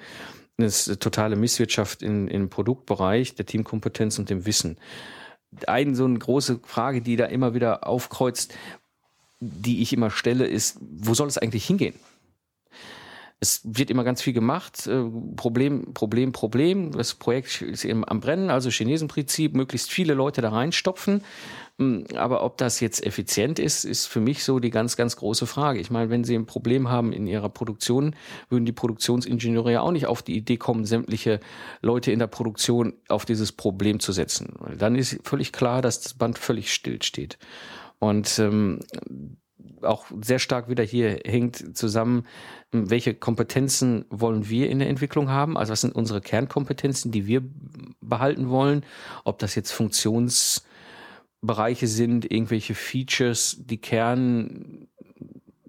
ist 0.59 1.01
totale 1.01 1.37
Misswirtschaft 1.37 2.03
in, 2.03 2.29
im 2.29 2.49
Produktbereich, 2.49 3.35
der 3.35 3.47
Teamkompetenz 3.47 4.19
und 4.19 4.31
dem 4.31 4.47
Wissen. 4.47 4.79
Eine 5.67 5.95
so 5.95 6.05
eine 6.05 6.19
große 6.19 6.61
Frage, 6.65 7.03
die 7.03 7.17
da 7.17 7.27
immer 7.27 7.55
wieder 7.55 7.87
aufkreuzt, 7.87 8.55
die 9.41 9.83
ich 9.83 9.93
immer 9.93 10.11
stelle, 10.11 10.47
ist, 10.47 10.79
wo 10.81 11.15
soll 11.15 11.29
es 11.29 11.39
eigentlich 11.39 11.67
hingehen? 11.67 11.95
Es 13.39 13.61
wird 13.65 13.91
immer 13.91 14.05
ganz 14.05 14.23
viel 14.23 14.33
gemacht. 14.33 14.87
Äh, 14.87 15.05
Problem, 15.37 15.93
Problem, 15.93 16.33
Problem. 16.33 16.93
Das 16.93 17.15
Projekt 17.15 17.61
ist 17.61 17.85
eben 17.85 18.07
am 18.09 18.21
Brennen, 18.21 18.51
also 18.51 18.71
Chinesenprinzip, 18.71 19.55
möglichst 19.55 19.91
viele 19.91 20.15
Leute 20.15 20.41
da 20.41 20.51
reinstopfen. 20.51 21.23
Hm, 21.79 22.07
aber 22.15 22.43
ob 22.43 22.57
das 22.57 22.81
jetzt 22.81 23.05
effizient 23.05 23.59
ist, 23.59 23.85
ist 23.85 24.07
für 24.07 24.21
mich 24.21 24.43
so 24.43 24.59
die 24.59 24.71
ganz, 24.71 24.97
ganz 24.97 25.17
große 25.17 25.47
Frage. 25.47 25.81
Ich 25.81 25.91
meine, 25.91 26.09
wenn 26.09 26.25
Sie 26.25 26.35
ein 26.35 26.47
Problem 26.47 26.89
haben 26.89 27.13
in 27.13 27.27
Ihrer 27.27 27.51
Produktion, 27.51 28.17
würden 28.49 28.65
die 28.65 28.73
Produktionsingenieure 28.73 29.73
ja 29.73 29.81
auch 29.83 29.93
nicht 29.93 30.07
auf 30.07 30.23
die 30.23 30.37
Idee 30.37 30.57
kommen, 30.57 30.87
sämtliche 30.87 31.41
Leute 31.83 32.13
in 32.13 32.19
der 32.19 32.29
Produktion 32.29 32.95
auf 33.09 33.27
dieses 33.27 33.53
Problem 33.53 34.01
zu 34.01 34.13
setzen. 34.13 34.55
Dann 34.79 34.97
ist 34.97 35.19
völlig 35.25 35.53
klar, 35.53 35.83
dass 35.83 36.01
das 36.01 36.15
Band 36.15 36.39
völlig 36.39 36.73
still 36.73 37.03
steht. 37.03 37.39
Und 37.99 38.39
ähm, 38.39 38.81
auch 39.83 40.07
sehr 40.23 40.39
stark 40.39 40.69
wieder 40.69 40.85
hier 40.85 41.21
hängt 41.25 41.77
zusammen, 41.77 42.27
welche 42.73 43.15
Kompetenzen 43.15 44.05
wollen 44.11 44.49
wir 44.49 44.71
in 44.71 44.79
der 44.79 44.89
Entwicklung 44.89 45.29
haben? 45.29 45.57
Also 45.57 45.73
was 45.73 45.81
sind 45.81 45.95
unsere 45.95 46.21
Kernkompetenzen, 46.21 47.13
die 47.13 47.27
wir 47.27 47.43
behalten 48.01 48.49
wollen? 48.49 48.85
Ob 49.25 49.39
das 49.39 49.55
jetzt 49.55 49.73
Funktionsbereiche 49.73 51.87
sind, 51.87 52.31
irgendwelche 52.31 52.75
Features, 52.75 53.59
die 53.61 53.79
Kern 53.79 54.89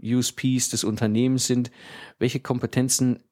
USPs 0.01 0.69
des 0.69 0.83
Unternehmens 0.83 1.47
sind. 1.47 1.71
Welche 2.19 2.39
Kompetenzen 2.39 3.23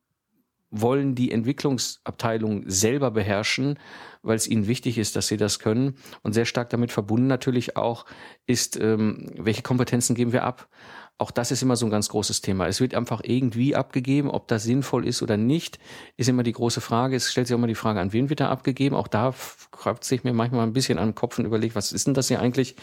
wollen 0.72 1.16
die 1.16 1.32
Entwicklungsabteilungen 1.32 2.70
selber 2.70 3.12
beherrschen, 3.12 3.80
weil 4.24 4.36
es 4.36 4.48
ihnen 4.48 4.68
wichtig 4.68 4.98
ist, 4.98 5.16
dass 5.16 5.28
sie 5.28 5.38
das 5.38 5.60
können. 5.60 5.96
Und 6.24 6.34
sehr 6.34 6.46
stark 6.46 6.70
damit 6.70 6.92
verbunden 6.92 7.28
natürlich 7.28 7.78
auch 7.78 8.06
ist, 8.48 8.78
ähm, 8.78 9.32
welche 9.38 9.62
Kompetenzen 9.62 10.16
geben 10.16 10.34
wir 10.34 10.44
ab. 10.44 10.68
Auch 11.18 11.32
das 11.32 11.52
ist 11.52 11.62
immer 11.62 11.78
so 11.78 11.86
ein 11.86 11.92
ganz 11.92 12.10
großes 12.10 12.42
Thema. 12.42 12.68
Es 12.68 12.82
wird 12.82 12.94
einfach 12.94 13.22
irgendwie 13.24 13.74
abgegeben, 13.74 14.30
ob 14.30 14.50
das 14.50 14.64
sinnvoll 14.64 15.08
ist 15.08 15.22
oder 15.22 15.38
nicht, 15.38 15.80
ist 16.18 16.28
immer 16.28 16.44
die 16.44 16.52
große 16.52 16.82
Frage. 16.82 17.16
Es 17.16 17.32
stellt 17.32 17.48
sich 17.48 17.54
auch 17.54 17.60
immer 17.60 17.68
die 17.68 17.76
Frage, 17.76 18.02
an 18.02 18.12
wen 18.12 18.30
wird 18.30 18.42
da 18.42 18.50
abgegeben. 18.50 18.98
Auch 18.98 19.08
da 19.08 19.34
kratzt 19.72 20.10
sich 20.10 20.26
mir 20.26 20.34
manchmal 20.34 20.68
ein 20.68 20.74
bisschen 20.74 20.98
an 20.98 21.10
den 21.10 21.16
Kopf 21.16 21.40
und 21.40 21.46
überlegt, 21.46 21.76
was 21.76 21.94
ist 21.94 22.08
denn 22.08 22.16
das 22.16 22.28
hier 22.28 22.42
eigentlich? 22.42 22.76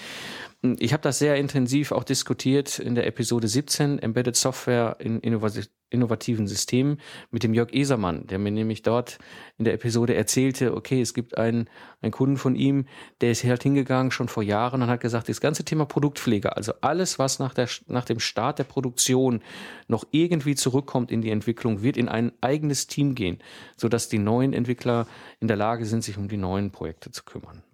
Ich 0.64 0.92
habe 0.92 1.02
das 1.02 1.18
sehr 1.18 1.34
intensiv 1.38 1.90
auch 1.90 2.04
diskutiert 2.04 2.78
in 2.78 2.94
der 2.94 3.08
Episode 3.08 3.48
17, 3.48 3.98
Embedded 3.98 4.36
Software 4.36 4.94
in 5.00 5.18
innovativen 5.18 6.46
Systemen, 6.46 7.00
mit 7.32 7.42
dem 7.42 7.52
Jörg 7.52 7.72
Esermann, 7.72 8.28
der 8.28 8.38
mir 8.38 8.52
nämlich 8.52 8.82
dort 8.82 9.18
in 9.58 9.64
der 9.64 9.74
Episode 9.74 10.14
erzählte, 10.14 10.76
okay, 10.76 11.00
es 11.00 11.14
gibt 11.14 11.36
einen, 11.36 11.68
einen 12.00 12.12
Kunden 12.12 12.36
von 12.36 12.54
ihm, 12.54 12.86
der 13.20 13.32
ist 13.32 13.42
halt 13.42 13.64
hingegangen 13.64 14.12
schon 14.12 14.28
vor 14.28 14.44
Jahren 14.44 14.82
und 14.82 14.88
hat 14.88 15.00
gesagt, 15.00 15.28
das 15.28 15.40
ganze 15.40 15.64
Thema 15.64 15.84
Produktpflege, 15.84 16.56
also 16.56 16.74
alles, 16.80 17.18
was 17.18 17.40
nach, 17.40 17.54
der, 17.54 17.68
nach 17.88 18.04
dem 18.04 18.20
Start 18.20 18.60
der 18.60 18.64
Produktion 18.64 19.42
noch 19.88 20.04
irgendwie 20.12 20.54
zurückkommt 20.54 21.10
in 21.10 21.22
die 21.22 21.30
Entwicklung, 21.30 21.82
wird 21.82 21.96
in 21.96 22.08
ein 22.08 22.30
eigenes 22.40 22.86
Team 22.86 23.16
gehen, 23.16 23.38
sodass 23.76 24.08
die 24.08 24.18
neuen 24.18 24.52
Entwickler 24.52 25.08
in 25.40 25.48
der 25.48 25.56
Lage 25.56 25.86
sind, 25.86 26.04
sich 26.04 26.18
um 26.18 26.28
die 26.28 26.36
neuen 26.36 26.70
Projekte 26.70 27.10
zu 27.10 27.24
kümmern. 27.24 27.64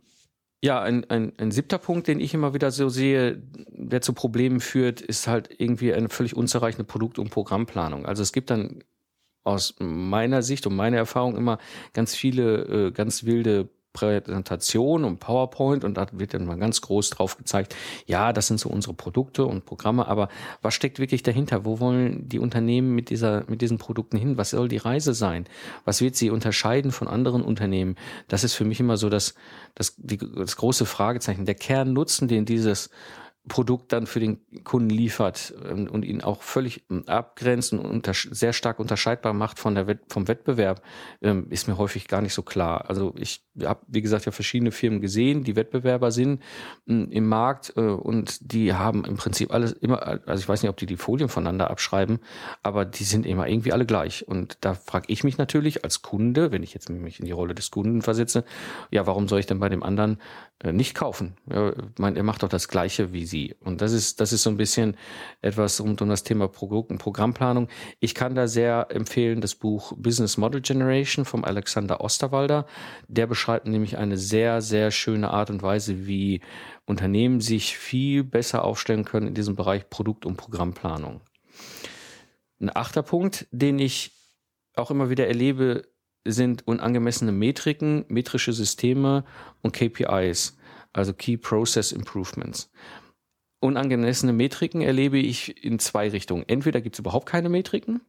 Ja, 0.61 0.83
ein, 0.83 1.09
ein, 1.09 1.33
ein 1.39 1.53
siebter 1.53 1.79
Punkt, 1.79 2.09
den 2.09 2.19
ich 2.19 2.35
immer 2.35 2.53
wieder 2.53 2.73
so 2.73 2.89
sehe, 2.89 3.41
der 3.69 4.01
zu 4.01 4.13
Problemen 4.13 4.59
führt, 4.61 5.01
ist 5.01 5.29
halt 5.29 5.51
irgendwie 5.57 5.95
eine 5.95 6.09
völlig 6.09 6.37
unzureichende 6.37 6.85
Produkt- 6.85 7.21
und 7.21 7.31
Programmplanung. 7.31 8.07
Also 8.07 8.23
es 8.23 8.33
gibt 8.33 8.51
dann 8.51 8.83
aus 9.45 9.77
meiner 9.79 10.43
Sicht 10.43 10.67
und 10.67 10.75
meiner 10.75 10.97
Erfahrung 10.97 11.37
immer 11.37 11.59
ganz 11.93 12.15
viele 12.15 12.89
äh, 12.89 12.91
ganz 12.91 13.25
wilde 13.25 13.69
Präsentation 13.93 15.05
und 15.05 15.19
PowerPoint 15.19 15.85
und 15.85 15.97
da 15.97 16.07
wird 16.13 16.35
dann 16.35 16.47
mal 16.47 16.59
ganz 16.59 16.81
groß 16.81 17.11
drauf 17.11 17.37
gezeigt, 17.37 17.75
ja, 18.07 18.33
das 18.33 18.47
sind 18.47 18.61
so 18.61 18.69
unsere 18.69 18.95
Produkte 18.95 19.45
und 19.45 19.65
Programme, 19.65 20.07
aber 20.07 20.29
was 20.63 20.75
steckt 20.75 20.99
wirklich 20.99 21.23
dahinter? 21.23 21.65
Wo 21.65 21.81
wollen 21.81 22.29
die 22.29 22.39
Unternehmen 22.39 22.95
mit 22.95 23.11
dieser, 23.11 23.45
mit 23.49 23.61
diesen 23.61 23.79
Produkten 23.79 24.17
hin? 24.17 24.37
Was 24.37 24.51
soll 24.51 24.69
die 24.69 24.77
Reise 24.77 25.15
sein? 25.15 25.47
Was 25.85 26.01
wird 26.01 26.17
sie 26.17 26.31
unterscheiden 26.31 26.93
von 26.93 27.09
anderen 27.09 27.43
Unternehmen? 27.43 27.97
Das 28.29 28.45
ist 28.45 28.55
für 28.55 28.65
mich 28.65 28.79
immer 28.79 28.97
so 28.97 29.09
das, 29.09 29.35
das, 29.75 29.95
die, 29.97 30.19
das 30.19 30.57
große 30.57 30.87
Fragezeichen. 30.87 31.47
Der 31.47 31.55
Kernnutzen, 31.55 32.29
den 32.29 32.45
dieses 32.45 32.91
Produkt 33.49 33.93
dann 33.93 34.07
für 34.07 34.21
den 34.21 34.39
Kunden 34.65 34.91
liefert 34.91 35.55
ähm, 35.69 35.89
und 35.91 36.05
ihn 36.05 36.23
auch 36.23 36.43
völlig 36.43 36.85
ähm, 36.91 37.05
abgrenzt 37.07 37.73
und 37.73 38.11
sehr 38.13 38.53
stark 38.53 38.79
unterscheidbar 38.79 39.33
macht 39.33 39.59
von 39.59 39.75
der 39.75 39.87
Wett 39.87 40.01
vom 40.09 40.29
Wettbewerb, 40.29 40.83
ähm, 41.23 41.47
ist 41.51 41.69
mir 41.69 41.79
häufig 41.79 42.09
gar 42.09 42.23
nicht 42.23 42.35
so 42.35 42.43
klar. 42.43 42.89
Also 42.89 43.15
ich 43.19 43.45
habe, 43.65 43.81
wie 43.89 44.03
gesagt, 44.03 44.27
ja 44.27 44.33
verschiedene 44.33 44.71
Firmen 44.71 45.01
gesehen, 45.01 45.45
die 45.45 45.57
Wettbewerber 45.57 46.11
sind 46.11 46.43
im 46.87 47.27
Markt 47.27 47.73
äh, 47.77 47.81
und 47.81 48.53
die 48.53 48.75
haben 48.75 49.05
im 49.05 49.17
Prinzip 49.17 49.53
alles 49.53 49.73
immer, 49.73 50.03
also 50.27 50.41
ich 50.41 50.49
weiß 50.49 50.63
nicht, 50.63 50.71
ob 50.71 50.77
die 50.77 50.87
die 50.87 50.97
Folien 50.97 51.29
voneinander 51.29 51.71
abschreiben, 51.71 52.19
aber 52.63 52.85
die 52.85 53.05
sind 53.05 53.27
immer 53.27 53.49
irgendwie 53.49 53.73
alle 53.73 53.87
gleich. 53.87 54.27
Und 54.29 54.59
da 54.61 54.75
frage 54.75 55.07
ich 55.09 55.25
mich 55.25 55.39
natürlich 55.39 55.85
als 55.85 56.03
Kunde, 56.03 56.53
wenn 56.53 56.63
ich 56.63 56.75
jetzt 56.75 56.91
mich 56.91 57.21
in 57.21 57.27
die 57.27 57.33
Rolle 57.33 57.55
des 57.55 57.71
Kunden 57.71 58.03
versetze, 58.03 58.45
ja, 58.91 59.07
warum 59.07 59.29
soll 59.29 59.41
ich 59.41 59.47
denn 59.47 59.61
bei 59.61 59.69
dem 59.69 59.83
anderen 59.83 60.19
äh, 60.61 60.73
nicht 60.73 60.95
kaufen? 60.95 61.35
Ja, 61.51 61.71
ich 61.71 61.99
meine, 61.99 62.17
er 62.17 62.23
macht 62.23 62.43
doch 62.43 62.49
das 62.49 62.69
Gleiche 62.69 63.13
wie 63.13 63.27
sie. 63.27 63.38
Und 63.61 63.81
das 63.81 63.93
ist, 63.93 64.21
das 64.21 64.33
ist 64.33 64.43
so 64.43 64.51
ein 64.51 64.57
bisschen 64.57 64.97
etwas 65.41 65.81
rund 65.81 66.03
um 66.03 66.09
das 66.09 66.25
Thema 66.25 66.49
Produkt- 66.49 66.91
und 66.91 66.99
Programmplanung. 66.99 67.69
Ich 68.01 68.15
kann 68.15 68.35
da 68.35 68.47
sehr 68.49 68.89
empfehlen 68.91 69.41
das 69.41 69.55
Buch 69.55 69.93
Business 69.97 70.37
Model 70.37 70.61
Generation 70.61 71.25
vom 71.25 71.45
Alexander 71.45 72.01
Osterwalder. 72.01 72.67
Der 73.09 73.27
beschreibt 73.27 73.67
nämlich 73.67 73.97
eine 73.97 74.17
sehr, 74.17 74.61
sehr 74.61 74.91
schöne 74.91 75.31
Art 75.31 75.51
und 75.51 75.63
Weise, 75.63 76.07
wie 76.07 76.41
Unternehmen 76.87 77.41
sich 77.41 77.77
viel 77.77 78.25
besser 78.25 78.65
aufstellen 78.65 79.05
können 79.05 79.29
in 79.29 79.35
diesem 79.35 79.57
Bereich 79.57 79.89
Produkt- 79.91 80.27
und 80.27 80.37
Programmplanung. 80.37 81.21
Ein 82.61 82.75
achter 82.75 83.03
Punkt, 83.03 83.47
den 83.53 83.79
ich 83.79 84.13
auch 84.75 84.91
immer 84.91 85.11
wieder 85.11 85.27
erlebe, 85.27 85.85
sind 86.25 86.67
unangemessene 86.67 87.33
Metriken, 87.33 88.05
metrische 88.09 88.53
Systeme 88.53 89.25
und 89.63 89.73
KPIs, 89.73 90.57
also 90.93 91.13
Key 91.13 91.37
Process 91.37 91.93
Improvements. 91.93 92.71
Unangemessene 93.61 94.33
Metriken 94.33 94.81
erlebe 94.81 95.19
ich 95.19 95.65
in 95.65 95.79
zwei 95.79 96.09
Richtungen. 96.09 96.45
Entweder 96.47 96.81
gibt 96.81 96.97
es 96.97 97.01
überhaupt 97.01 97.27
keine 97.27 97.49
Metriken, 97.49 98.01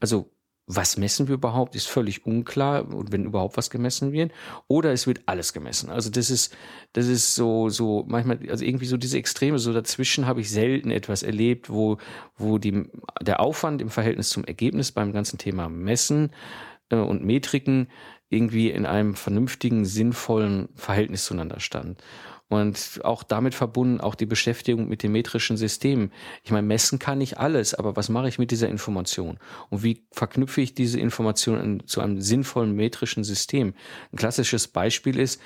also 0.00 0.30
was 0.72 0.96
messen 0.96 1.26
wir 1.26 1.34
überhaupt, 1.34 1.74
ist 1.74 1.88
völlig 1.88 2.26
unklar 2.26 2.86
wenn 3.10 3.24
überhaupt 3.24 3.56
was 3.56 3.70
gemessen 3.70 4.12
wird, 4.12 4.30
oder 4.68 4.92
es 4.92 5.06
wird 5.08 5.22
alles 5.26 5.52
gemessen. 5.52 5.90
Also 5.90 6.10
das 6.10 6.30
ist, 6.30 6.56
das 6.92 7.08
ist 7.08 7.34
so, 7.34 7.68
so 7.70 8.04
manchmal, 8.06 8.38
also 8.48 8.64
irgendwie 8.64 8.86
so 8.86 8.96
diese 8.96 9.18
Extreme, 9.18 9.58
so 9.58 9.72
dazwischen 9.72 10.26
habe 10.26 10.40
ich 10.40 10.50
selten 10.50 10.92
etwas 10.92 11.24
erlebt, 11.24 11.70
wo, 11.70 11.98
wo 12.36 12.58
die, 12.58 12.84
der 13.20 13.40
Aufwand 13.40 13.82
im 13.82 13.90
Verhältnis 13.90 14.28
zum 14.28 14.44
Ergebnis 14.44 14.92
beim 14.92 15.12
ganzen 15.12 15.38
Thema 15.38 15.68
Messen 15.68 16.30
äh, 16.90 16.96
und 16.96 17.24
Metriken 17.24 17.88
irgendwie 18.28 18.70
in 18.70 18.86
einem 18.86 19.16
vernünftigen, 19.16 19.84
sinnvollen 19.84 20.68
Verhältnis 20.76 21.24
zueinander 21.24 21.58
stand. 21.58 22.00
Und 22.50 23.00
auch 23.04 23.22
damit 23.22 23.54
verbunden 23.54 24.00
auch 24.00 24.16
die 24.16 24.26
Beschäftigung 24.26 24.88
mit 24.88 25.04
dem 25.04 25.12
metrischen 25.12 25.56
System. 25.56 26.10
Ich 26.42 26.50
meine, 26.50 26.66
messen 26.66 26.98
kann 26.98 27.20
ich 27.20 27.38
alles, 27.38 27.74
aber 27.74 27.94
was 27.94 28.08
mache 28.08 28.28
ich 28.28 28.40
mit 28.40 28.50
dieser 28.50 28.68
Information? 28.68 29.38
Und 29.70 29.84
wie 29.84 30.04
verknüpfe 30.10 30.60
ich 30.60 30.74
diese 30.74 30.98
Information 30.98 31.84
zu 31.86 32.00
einem 32.00 32.20
sinnvollen 32.20 32.74
metrischen 32.74 33.22
System? 33.22 33.72
Ein 34.12 34.16
klassisches 34.16 34.66
Beispiel 34.66 35.20
ist, 35.20 35.40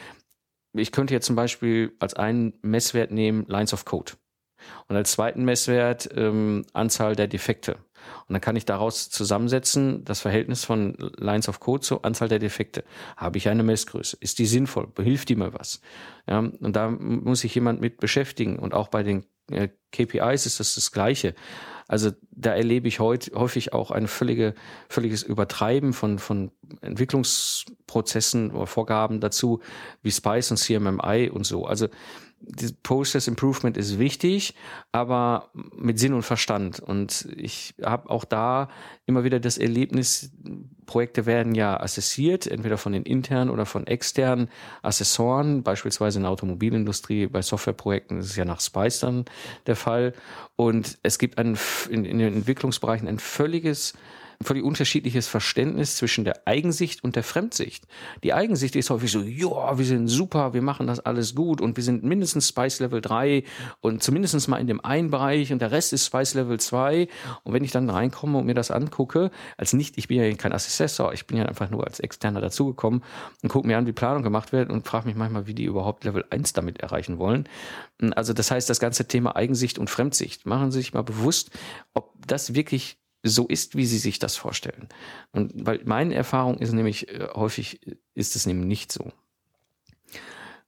ich 0.73 0.93
könnte 0.93 1.13
jetzt 1.13 1.27
zum 1.27 1.37
Beispiel 1.37 1.95
als 1.99 2.15
einen 2.15 2.55
Messwert 2.63 3.11
nehmen 3.11 3.45
Lines 3.49 3.75
of 3.75 3.85
Code. 3.85 4.13
Und 4.89 4.97
als 4.97 5.13
zweiten 5.13 5.45
Messwert 5.45 6.09
ähm, 6.15 6.65
Anzahl 6.73 7.17
der 7.17 7.29
Defekte. 7.29 7.77
Und 8.27 8.35
dann 8.35 8.41
kann 8.41 8.57
ich 8.57 8.65
daraus 8.65 9.11
zusammensetzen, 9.11 10.05
das 10.05 10.21
Verhältnis 10.21 10.65
von 10.65 10.97
Lines 11.17 11.49
of 11.49 11.61
Code 11.61 11.83
zur 11.83 12.05
Anzahl 12.05 12.29
der 12.29 12.39
Defekte. 12.39 12.85
Habe 13.17 13.39
ich 13.39 13.49
eine 13.49 13.63
Messgröße? 13.63 14.17
Ist 14.21 14.39
die 14.39 14.47
sinnvoll? 14.47 14.89
Behilft 14.95 15.29
die 15.29 15.37
mir 15.37 15.55
was? 15.55 15.81
Ja, 16.29 16.39
und 16.39 16.77
da 16.77 16.91
muss 16.91 17.41
sich 17.41 17.55
jemand 17.55 17.81
mit 17.81 17.99
beschäftigen. 17.99 18.59
Und 18.59 18.75
auch 18.75 18.89
bei 18.89 19.03
den 19.03 19.25
äh, 19.51 19.69
KPIs 19.93 20.47
ist 20.47 20.61
das 20.61 20.75
das 20.75 20.93
Gleiche. 20.93 21.35
Also 21.87 22.13
da 22.31 22.55
erlebe 22.55 22.89
ich 22.89 22.99
heute 22.99 23.33
häufig 23.35 23.75
auch 23.75 23.91
ein 23.91 24.09
völlige, 24.09 24.55
völliges 24.89 25.23
Übertreiben 25.23 25.93
von, 25.93 26.19
von 26.19 26.51
Entwicklungsprozessen 26.81 28.53
oder 28.53 28.67
Vorgaben 28.67 29.21
dazu, 29.21 29.61
wie 30.03 30.11
Spice 30.11 30.53
und 30.53 30.57
CMMI 30.57 31.31
und 31.31 31.45
so. 31.45 31.67
Also 31.67 31.89
Process 32.83 33.29
Improvement 33.29 33.77
ist 33.77 33.99
wichtig, 33.99 34.55
aber 34.93 35.51
mit 35.77 35.99
Sinn 35.99 36.15
und 36.15 36.23
Verstand. 36.23 36.81
Und 36.81 37.29
ich 37.37 37.75
habe 37.83 38.11
auch 38.11 38.25
da 38.25 38.69
immer 39.07 39.25
wieder 39.25 39.41
das 39.41 39.59
Erlebnis, 39.59 40.31
Projekte 40.87 41.27
werden 41.27 41.55
ja 41.55 41.81
assessiert, 41.81 42.47
entweder 42.47 42.77
von 42.77 42.93
den 42.93 43.05
internen 43.05 43.51
oder 43.51 43.67
von 43.67 43.87
externen 43.87 44.49
Assessoren, 44.83 45.63
beispielsweise 45.63 46.19
in 46.19 46.25
der 46.25 46.33
Automobilindustrie, 46.33 47.27
bei 47.27 47.43
Softwareprojekten 47.43 48.19
ist 48.19 48.31
es 48.31 48.37
ja 48.37 48.45
nach 48.45 48.61
Spice 48.61 49.01
dann 49.01 49.25
der 49.67 49.77
Fall. 49.77 50.13
Und 50.57 50.99
es 51.03 51.19
gibt 51.19 51.39
ein, 51.39 51.59
in, 51.89 52.05
in 52.05 52.19
den 52.19 52.35
Entwicklungsbereichen 52.35 53.09
ein 53.09 53.19
völliges 53.19 53.95
völlig 54.43 54.65
unterschiedliches 54.65 55.27
Verständnis 55.27 55.97
zwischen 55.97 56.25
der 56.25 56.47
Eigensicht 56.47 57.05
und 57.05 57.17
der 57.17 57.23
Fremdsicht. 57.23 57.85
Die 58.23 58.35
Eigensicht 58.35 58.77
ist 58.77 58.91
häufig 58.91 59.11
so, 59.11 59.21
ja, 59.23 59.79
wir 59.79 59.85
sind 59.85 60.09
super, 60.09 60.55
wir 60.55 60.63
machen 60.63 60.87
das 60.87 61.01
alles 61.01 61.35
gut 61.35 61.61
und 61.61 61.77
wir 61.77 61.85
sind 61.85 62.05
mindestens 62.05 62.49
Spice 62.49 62.81
Level 62.81 63.01
3 63.01 63.45
und 63.81 64.03
zumindest 64.03 64.49
mal 64.49 64.59
in 64.59 64.67
dem 64.67 64.85
einen 64.85 65.11
Bereich 65.11 65.53
und 65.53 65.61
der 65.61 65.71
Rest 65.71 65.93
ist 65.93 66.07
Spice 66.07 66.35
Level 66.35 66.59
2. 66.59 67.09
Und 67.43 67.53
wenn 67.53 67.65
ich 67.65 67.71
dann 67.71 67.89
reinkomme 67.89 68.39
und 68.39 68.47
mir 68.47 68.55
das 68.55 68.71
angucke, 68.71 69.31
als 69.57 69.73
nicht, 69.73 69.99
ich 69.99 70.09
bin 70.09 70.19
ja 70.19 70.33
kein 70.35 70.53
Assessor, 70.53 71.13
ich 71.13 71.27
bin 71.27 71.37
ja 71.37 71.47
einfach 71.47 71.71
nur 71.71 71.85
als 71.85 72.01
Externer 72.01 72.41
dazugekommen 72.41 73.03
und 73.43 73.49
gucke 73.49 73.67
mir 73.67 73.79
an, 73.79 73.87
wie 73.87 73.93
Planung 73.93 74.23
gemacht 74.23 74.53
wird 74.53 74.71
und 74.71 74.87
frage 74.87 75.07
mich 75.07 75.17
manchmal, 75.17 75.47
wie 75.47 75.55
die 75.55 75.65
überhaupt 75.65 76.05
Level 76.05 76.25
1 76.31 76.53
damit 76.53 76.81
erreichen 76.81 77.19
wollen. 77.19 77.49
Also 78.15 78.33
das 78.33 78.51
heißt, 78.51 78.69
das 78.69 78.81
ganze 78.81 79.07
Thema 79.07 79.37
Eigensicht 79.37 79.79
und 79.79 79.91
Fremdsicht, 79.91 80.47
machen 80.47 80.71
Sie 80.71 80.79
sich 80.79 80.95
mal 80.95 81.03
bewusst, 81.03 81.51
ob 81.95 82.13
das 82.27 82.55
wirklich 82.55 82.99
so 83.25 83.47
ist, 83.49 83.75
wie 83.75 83.87
sie 83.87 83.99
sich 83.99 84.19
das 84.19 84.37
vorstellen. 84.37 84.89
Und 85.33 85.53
weil 85.55 85.81
meine 85.85 86.15
Erfahrung 86.15 86.59
ist 86.59 86.73
nämlich, 86.73 87.09
äh, 87.09 87.29
häufig 87.35 87.81
ist 88.15 88.37
es 88.37 88.47
nämlich 88.47 88.67
nicht 88.67 88.93
so. 88.93 89.11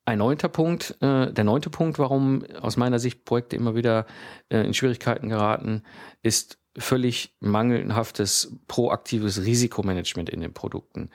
Ein 0.07 0.19
neunter 0.19 0.49
Punkt, 0.49 0.97
äh, 1.01 1.33
der 1.33 1.45
neunte 1.45 1.69
Punkt, 1.69 1.99
warum 1.99 2.45
aus 2.61 2.77
meiner 2.77 2.99
Sicht 2.99 3.25
Projekte 3.25 3.57
immer 3.57 3.75
wieder 3.75 4.07
äh, 4.49 4.61
in 4.61 4.73
Schwierigkeiten 4.73 5.29
geraten, 5.29 5.83
ist 6.23 6.59
völlig 6.79 7.35
mangelhaftes 7.41 8.57
proaktives 8.69 9.45
Risikomanagement 9.45 10.31
in 10.31 10.41
den 10.41 10.55
Produkten. 10.55 11.11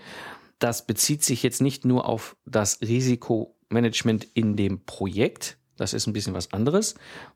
Das 0.60 0.86
bezieht 0.86 1.24
sich 1.24 1.42
jetzt 1.42 1.62
nicht 1.62 1.86
nur 1.86 2.08
auf 2.08 2.36
das 2.46 2.82
Risikomanagement 2.82 4.26
in 4.34 4.56
dem 4.56 4.86
Projekt, 4.86 5.58
das 5.82 5.94
ist 5.94 6.06
ein 6.06 6.14
bisschen 6.14 6.36
was 6.36 6.54
anderes. 6.54 6.94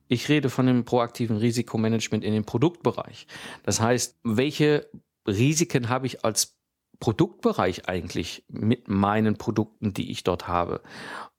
Ich 0.07 0.29
rede 0.29 0.51
von 0.51 0.67
dem 0.67 0.85
proaktiven 0.85 1.37
Risikomanagement 1.37 2.23
in 2.23 2.31
dem 2.31 2.45
Produktbereich. 2.45 3.25
Das 3.63 3.81
heißt, 3.81 4.19
welche 4.23 4.87
Risiken 5.27 5.89
habe 5.89 6.05
ich 6.05 6.23
als 6.23 6.55
Produktbereich 6.99 7.89
eigentlich 7.89 8.45
mit 8.47 8.87
meinen 8.87 9.37
Produkten, 9.37 9.93
die 9.93 10.11
ich 10.11 10.23
dort 10.23 10.47
habe? 10.47 10.81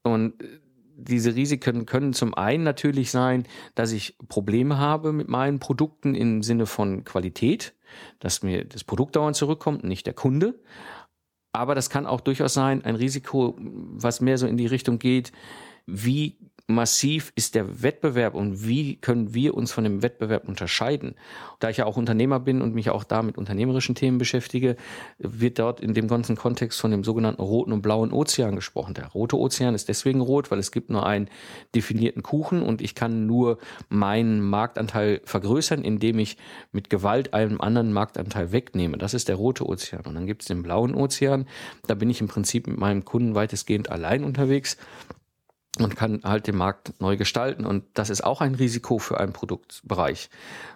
Und 0.03 0.35
diese 0.97 1.37
Risiken 1.37 1.87
können 1.87 2.13
zum 2.13 2.35
einen 2.35 2.65
natürlich 2.65 3.13
sein, 3.13 3.47
dass 3.77 3.93
ich 3.93 4.17
Probleme 4.29 4.79
habe 4.79 5.13
mit 5.13 5.29
meinen 5.29 5.61
Produkten 5.61 6.17
im 6.17 6.43
Sinne 6.43 6.67
von 6.67 7.05
Qualität, 7.05 7.75
dass 8.19 8.43
mir 8.43 8.65
das 8.65 8.83
Produkt 8.83 9.15
dauernd 9.15 9.37
zurückkommt, 9.37 9.85
nicht 9.85 10.07
der 10.07 10.15
Kunde. 10.15 10.59
Aber 11.53 11.77
das 11.77 11.89
kann 11.89 12.05
auch 12.05 12.21
durchaus 12.21 12.55
sein, 12.55 12.85
ein 12.85 12.97
Risiko, 12.97 13.55
was 13.59 14.21
mehr 14.21 14.39
so 14.39 14.49
in 14.49 14.57
die 14.57 14.67
Richtung 14.67 14.99
geht, 14.99 15.31
wie 15.87 16.39
massiv 16.69 17.33
ist 17.37 17.55
der 17.55 17.83
Wettbewerb 17.83 18.35
und 18.35 18.67
wie 18.67 18.97
können 18.97 19.35
wir 19.35 19.55
uns 19.55 19.71
von 19.71 19.85
dem 19.85 20.03
Wettbewerb 20.03 20.49
unterscheiden? 20.49 21.15
Da 21.61 21.71
ich 21.71 21.77
ja 21.77 21.87
auch 21.87 21.97
Unternehmer 21.97 22.41
bin 22.41 22.61
und 22.61 22.75
mich 22.75 22.91
auch 22.91 23.05
da 23.05 23.23
mit 23.23 23.39
unternehmerischen 23.39 23.95
Themen 23.95 24.19
beschäftige, 24.19 24.77
wird 25.19 25.61
dort 25.61 25.81
in 25.81 25.95
dem 25.95 26.09
ganzen 26.09 26.35
Kontext 26.37 26.81
von 26.81 26.91
dem 26.91 27.05
sogenannten 27.05 27.41
roten 27.41 27.73
und 27.73 27.83
blauen 27.83 28.13
Ozean 28.13 28.57
gesprochen. 28.57 28.95
Der 28.95 29.07
rote 29.07 29.39
Ozean 29.39 29.77
ist 29.77 29.89
deswegen 29.89 30.21
rot, 30.21 30.51
weil 30.51 30.59
es 30.59 30.73
gibt 30.73 30.91
nur 30.91 31.07
einen 31.07 31.29
definierten 31.75 32.25
Kuchen 32.25 32.63
und 32.63 32.83
ich 32.83 32.97
kann 32.97 33.27
nur 33.27 33.59
meinen 33.89 34.41
Marktanteil 34.41 35.21
vergrößern, 35.25 35.83
indem 35.83 36.19
ich 36.19 36.37
mit 36.73 36.91
Gewalt 36.91 37.33
einen 37.33 37.61
anderen 37.61 37.93
Marktanteil 37.93 38.51
wegnehme. 38.51 38.99
Das 38.99 39.15
ist 39.15 39.29
der 39.29 39.37
rote 39.37 39.65
Ozean. 39.67 40.03
Und 40.05 40.15
dann 40.17 40.27
gibt 40.27 40.43
es 40.43 40.49
den 40.49 40.65
blauen 40.65 40.97
Ozean. 40.97 41.47
Da 41.87 41.95
bin 41.95 42.11
ich 42.11 42.21
im 42.21 42.27
Prinzip 42.27 42.67
mit 42.67 42.77
meinem 42.77 43.05
Kunden 43.05 43.37
weitestgehend 43.37 43.89
allein 43.89 44.25
unterwegs 44.25 44.77
und 45.85 45.97
kann 45.97 46.21
halt 46.25 46.47
den 46.47 46.57
Markt 46.57 46.95
neu 47.01 47.17
gestalten. 47.17 47.67
Und 47.67 47.85
das 47.95 48.11
ist 48.11 48.25
auch 48.25 48.41
ein 48.41 48.55
Risiko 48.55 48.99
für 48.99 49.19
einen 49.21 49.33
Produktbereich, 49.33 50.31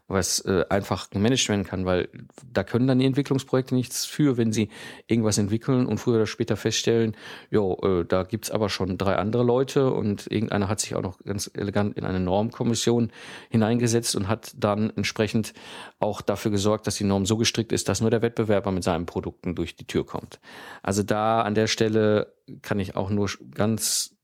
was 0.08 0.40
äh, 0.40 0.64
einfach 0.68 1.10
gemanagt 1.10 1.48
werden 1.48 1.64
kann, 1.64 1.86
weil 1.86 2.08
da 2.52 2.64
können 2.64 2.86
dann 2.86 2.98
die 2.98 3.06
Entwicklungsprojekte 3.06 3.74
nichts 3.74 4.04
für, 4.04 4.36
wenn 4.36 4.52
sie 4.52 4.68
irgendwas 5.06 5.38
entwickeln 5.38 5.86
und 5.86 5.98
früher 5.98 6.16
oder 6.16 6.26
später 6.26 6.56
feststellen, 6.56 7.16
jo, 7.50 7.78
äh, 7.82 8.04
da 8.04 8.24
gibt's 8.24 8.50
aber 8.50 8.68
schon 8.68 8.98
drei 8.98 9.16
andere 9.16 9.42
Leute 9.42 9.92
und 9.92 10.26
irgendeiner 10.30 10.68
hat 10.68 10.80
sich 10.80 10.94
auch 10.94 11.02
noch 11.02 11.18
ganz 11.24 11.50
elegant 11.54 11.96
in 11.96 12.04
eine 12.04 12.20
Normkommission 12.20 13.12
hineingesetzt 13.50 14.16
und 14.16 14.28
hat 14.28 14.52
dann 14.58 14.90
entsprechend 14.96 15.54
auch 15.98 16.20
dafür 16.20 16.50
gesorgt, 16.50 16.86
dass 16.86 16.96
die 16.96 17.04
Norm 17.04 17.26
so 17.26 17.36
gestrickt 17.36 17.72
ist, 17.72 17.88
dass 17.88 18.00
nur 18.00 18.10
der 18.10 18.22
Wettbewerber 18.22 18.72
mit 18.72 18.84
seinen 18.84 19.06
Produkten 19.06 19.54
durch 19.54 19.76
die 19.76 19.86
Tür 19.86 20.04
kommt. 20.04 20.40
Also 20.82 21.02
da 21.02 21.42
an 21.42 21.54
der 21.54 21.68
Stelle 21.68 22.32
kann 22.62 22.80
ich 22.80 22.96
auch 22.96 23.10
nur 23.10 23.30
ganz 23.54 24.16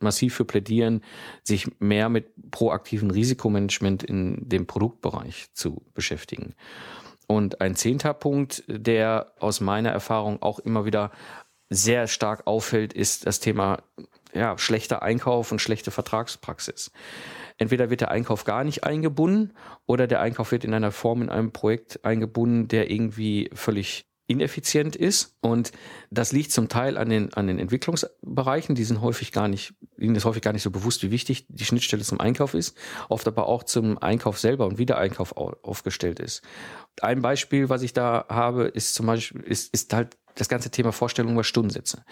massiv 0.00 0.34
für 0.34 0.44
plädieren, 0.44 1.02
sich 1.42 1.68
mehr 1.80 2.08
mit 2.08 2.26
proaktivem 2.50 3.10
Risikomanagement 3.10 4.02
in 4.02 4.48
dem 4.48 4.66
Produktbereich 4.66 5.46
zu 5.52 5.82
beschäftigen. 5.94 6.54
Und 7.26 7.60
ein 7.60 7.74
zehnter 7.74 8.12
Punkt, 8.14 8.64
der 8.66 9.32
aus 9.38 9.60
meiner 9.60 9.90
Erfahrung 9.90 10.42
auch 10.42 10.58
immer 10.58 10.84
wieder 10.84 11.10
sehr 11.70 12.06
stark 12.06 12.46
auffällt, 12.46 12.92
ist 12.92 13.26
das 13.26 13.40
Thema 13.40 13.82
ja, 14.34 14.58
schlechter 14.58 15.02
Einkauf 15.02 15.52
und 15.52 15.60
schlechte 15.60 15.90
Vertragspraxis. 15.90 16.90
Entweder 17.56 17.88
wird 17.88 18.00
der 18.00 18.10
Einkauf 18.10 18.44
gar 18.44 18.64
nicht 18.64 18.84
eingebunden 18.84 19.52
oder 19.86 20.06
der 20.06 20.20
Einkauf 20.20 20.50
wird 20.52 20.64
in 20.64 20.74
einer 20.74 20.90
Form 20.90 21.22
in 21.22 21.30
einem 21.30 21.52
Projekt 21.52 22.04
eingebunden, 22.04 22.68
der 22.68 22.90
irgendwie 22.90 23.48
völlig 23.54 24.06
ineffizient 24.26 24.96
ist. 24.96 25.36
Und 25.40 25.72
das 26.10 26.32
liegt 26.32 26.52
zum 26.52 26.68
Teil 26.68 26.96
an 26.96 27.08
den, 27.08 27.32
an 27.34 27.46
den 27.46 27.58
Entwicklungsbereichen. 27.58 28.74
Die 28.74 28.84
sind 28.84 29.00
häufig 29.00 29.32
gar 29.32 29.48
nicht, 29.48 29.74
ihnen 29.98 30.16
ist 30.16 30.24
häufig 30.24 30.42
gar 30.42 30.52
nicht 30.52 30.62
so 30.62 30.70
bewusst, 30.70 31.02
wie 31.02 31.10
wichtig 31.10 31.46
die 31.48 31.64
Schnittstelle 31.64 32.02
zum 32.02 32.20
Einkauf 32.20 32.54
ist. 32.54 32.76
Oft 33.08 33.26
aber 33.28 33.46
auch 33.46 33.64
zum 33.64 33.98
Einkauf 33.98 34.38
selber 34.38 34.66
und 34.66 34.78
Wiedereinkauf 34.78 35.36
aufgestellt 35.36 36.20
ist. 36.20 36.42
Ein 37.00 37.22
Beispiel, 37.22 37.68
was 37.68 37.82
ich 37.82 37.92
da 37.92 38.24
habe, 38.28 38.64
ist 38.64 38.94
zum 38.94 39.06
Beispiel, 39.06 39.42
ist, 39.42 39.72
ist 39.74 39.92
halt 39.92 40.16
das 40.34 40.48
ganze 40.48 40.70
Thema 40.70 40.92
Vorstellung 40.92 41.32
über 41.32 41.44
Stundensätze. 41.44 42.04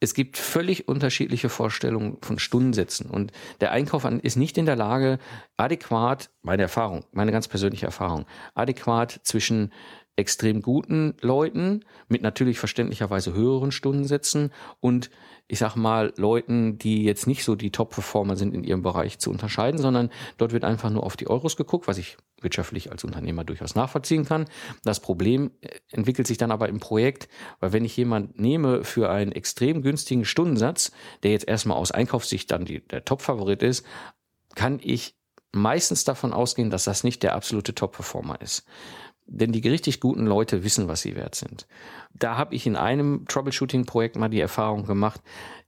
Es 0.00 0.12
gibt 0.12 0.36
völlig 0.36 0.88
unterschiedliche 0.88 1.48
Vorstellungen 1.48 2.18
von 2.20 2.38
Stundensätzen 2.38 3.08
und 3.08 3.32
der 3.60 3.70
Einkauf 3.70 4.04
ist 4.04 4.36
nicht 4.36 4.58
in 4.58 4.66
der 4.66 4.76
Lage, 4.76 5.18
adäquat, 5.56 6.30
meine 6.42 6.62
Erfahrung, 6.62 7.04
meine 7.12 7.32
ganz 7.32 7.48
persönliche 7.48 7.86
Erfahrung, 7.86 8.26
adäquat 8.54 9.20
zwischen 9.22 9.72
extrem 10.16 10.62
guten 10.62 11.14
Leuten 11.20 11.84
mit 12.08 12.22
natürlich 12.22 12.58
verständlicherweise 12.58 13.34
höheren 13.34 13.72
Stundensätzen 13.72 14.52
und 14.80 15.10
ich 15.46 15.58
sag 15.58 15.76
mal 15.76 16.12
Leuten, 16.16 16.78
die 16.78 17.04
jetzt 17.04 17.26
nicht 17.26 17.44
so 17.44 17.54
die 17.54 17.70
Top-Performer 17.70 18.36
sind 18.36 18.54
in 18.54 18.64
ihrem 18.64 18.82
Bereich 18.82 19.18
zu 19.18 19.30
unterscheiden, 19.30 19.78
sondern 19.78 20.10
dort 20.38 20.52
wird 20.52 20.64
einfach 20.64 20.88
nur 20.88 21.02
auf 21.02 21.16
die 21.16 21.28
Euros 21.28 21.56
geguckt, 21.56 21.86
was 21.86 21.98
ich 21.98 22.16
wirtschaftlich 22.40 22.90
als 22.90 23.04
Unternehmer 23.04 23.44
durchaus 23.44 23.74
nachvollziehen 23.74 24.24
kann. 24.24 24.46
Das 24.84 25.00
Problem 25.00 25.50
äh, 25.60 25.68
entwickelt 25.90 26.26
sich 26.26 26.38
dann 26.38 26.50
aber 26.50 26.68
im 26.68 26.80
Projekt, 26.80 27.28
weil 27.60 27.72
wenn 27.72 27.84
ich 27.84 27.96
jemand 27.96 28.38
nehme 28.38 28.84
für 28.84 29.10
einen 29.10 29.32
extrem 29.32 29.82
günstigen 29.82 30.24
Stundensatz, 30.24 30.92
der 31.22 31.32
jetzt 31.32 31.48
erstmal 31.48 31.76
aus 31.76 31.90
Einkaufssicht 31.90 32.50
dann 32.50 32.64
die, 32.64 32.80
der 32.80 33.04
Top-Favorit 33.04 33.62
ist, 33.62 33.84
kann 34.54 34.78
ich 34.82 35.16
meistens 35.52 36.04
davon 36.04 36.32
ausgehen, 36.32 36.70
dass 36.70 36.84
das 36.84 37.04
nicht 37.04 37.22
der 37.22 37.34
absolute 37.34 37.74
Top-Performer 37.74 38.40
ist. 38.40 38.64
Denn 39.26 39.52
die 39.52 39.66
richtig 39.66 40.00
guten 40.00 40.26
Leute 40.26 40.64
wissen, 40.64 40.86
was 40.86 41.02
sie 41.02 41.16
wert 41.16 41.34
sind. 41.34 41.66
Da 42.12 42.36
habe 42.36 42.54
ich 42.54 42.66
in 42.66 42.76
einem 42.76 43.24
Troubleshooting-Projekt 43.26 44.16
mal 44.16 44.28
die 44.28 44.40
Erfahrung 44.40 44.84
gemacht, 44.86 45.20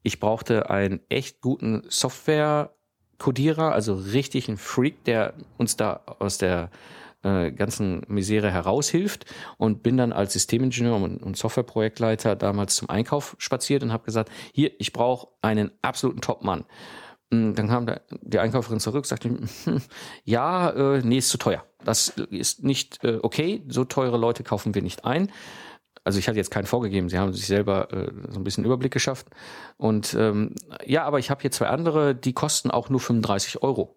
ich 0.03 0.21
brauchte 0.21 0.71
einen 0.71 1.01
echt 1.09 1.41
guten 1.41 1.83
Software-Codierer, 1.89 3.73
also 3.73 3.95
richtig 3.95 4.47
einen 4.47 4.57
Freak, 4.57 5.03
der 5.05 5.35
uns 5.59 5.77
da 5.77 6.03
aus 6.21 6.39
der 6.39 6.71
äh, 7.25 7.51
ganzen 7.51 8.03
Misere 8.07 8.53
heraushilft 8.53 9.27
und 9.59 9.83
bin 9.83 9.97
dann 9.97 10.13
als 10.13 10.35
Systemingenieur 10.35 10.95
und, 10.95 11.23
und 11.23 11.37
Softwareprojektleiter 11.37 12.37
damals 12.37 12.77
zum 12.77 12.89
Einkauf 12.89 13.35
spaziert 13.39 13.83
und 13.83 13.93
habe 13.93 14.05
gesagt, 14.05 14.31
hier, 14.53 14.71
ich 14.79 14.93
brauche 14.93 15.29
einen 15.43 15.73
absoluten 15.83 16.21
Top-Mann. 16.21 16.67
Dann 17.31 17.55
kam 17.55 17.87
die 18.23 18.39
Einkäuferin 18.39 18.79
zurück, 18.79 19.07
sagte, 19.07 19.31
hm, 19.31 19.83
ja, 20.25 20.71
äh, 20.71 21.03
nee, 21.03 21.19
ist 21.19 21.29
zu 21.29 21.39
teuer. 21.39 21.65
Das 21.85 22.09
ist 22.09 22.63
nicht 22.63 23.03
äh, 23.05 23.19
okay. 23.23 23.65
So 23.69 23.85
teure 23.85 24.17
Leute 24.17 24.45
kaufen 24.45 24.75
wir 24.75 24.83
nicht 24.83 25.05
ein. 25.05 25.33
Also 26.05 26.21
ich 26.21 26.29
hatte 26.29 26.37
jetzt 26.37 26.53
keinen 26.53 26.67
vorgegeben, 26.67 27.09
sie 27.09 27.19
haben 27.19 27.33
sich 27.33 27.49
selber 27.49 27.93
äh, 27.93 28.13
so 28.29 28.39
ein 28.39 28.45
bisschen 28.45 28.65
Überblick 28.65 28.93
geschafft. 28.93 29.27
Und 29.77 30.15
ähm, 30.15 30.55
ja, 30.85 31.03
aber 31.03 31.19
ich 31.19 31.31
habe 31.31 31.41
hier 31.41 31.51
zwei 31.51 31.67
andere, 31.67 32.15
die 32.15 32.33
kosten 32.33 32.71
auch 32.71 32.89
nur 32.91 33.01
35 33.01 33.61
Euro. 33.65 33.97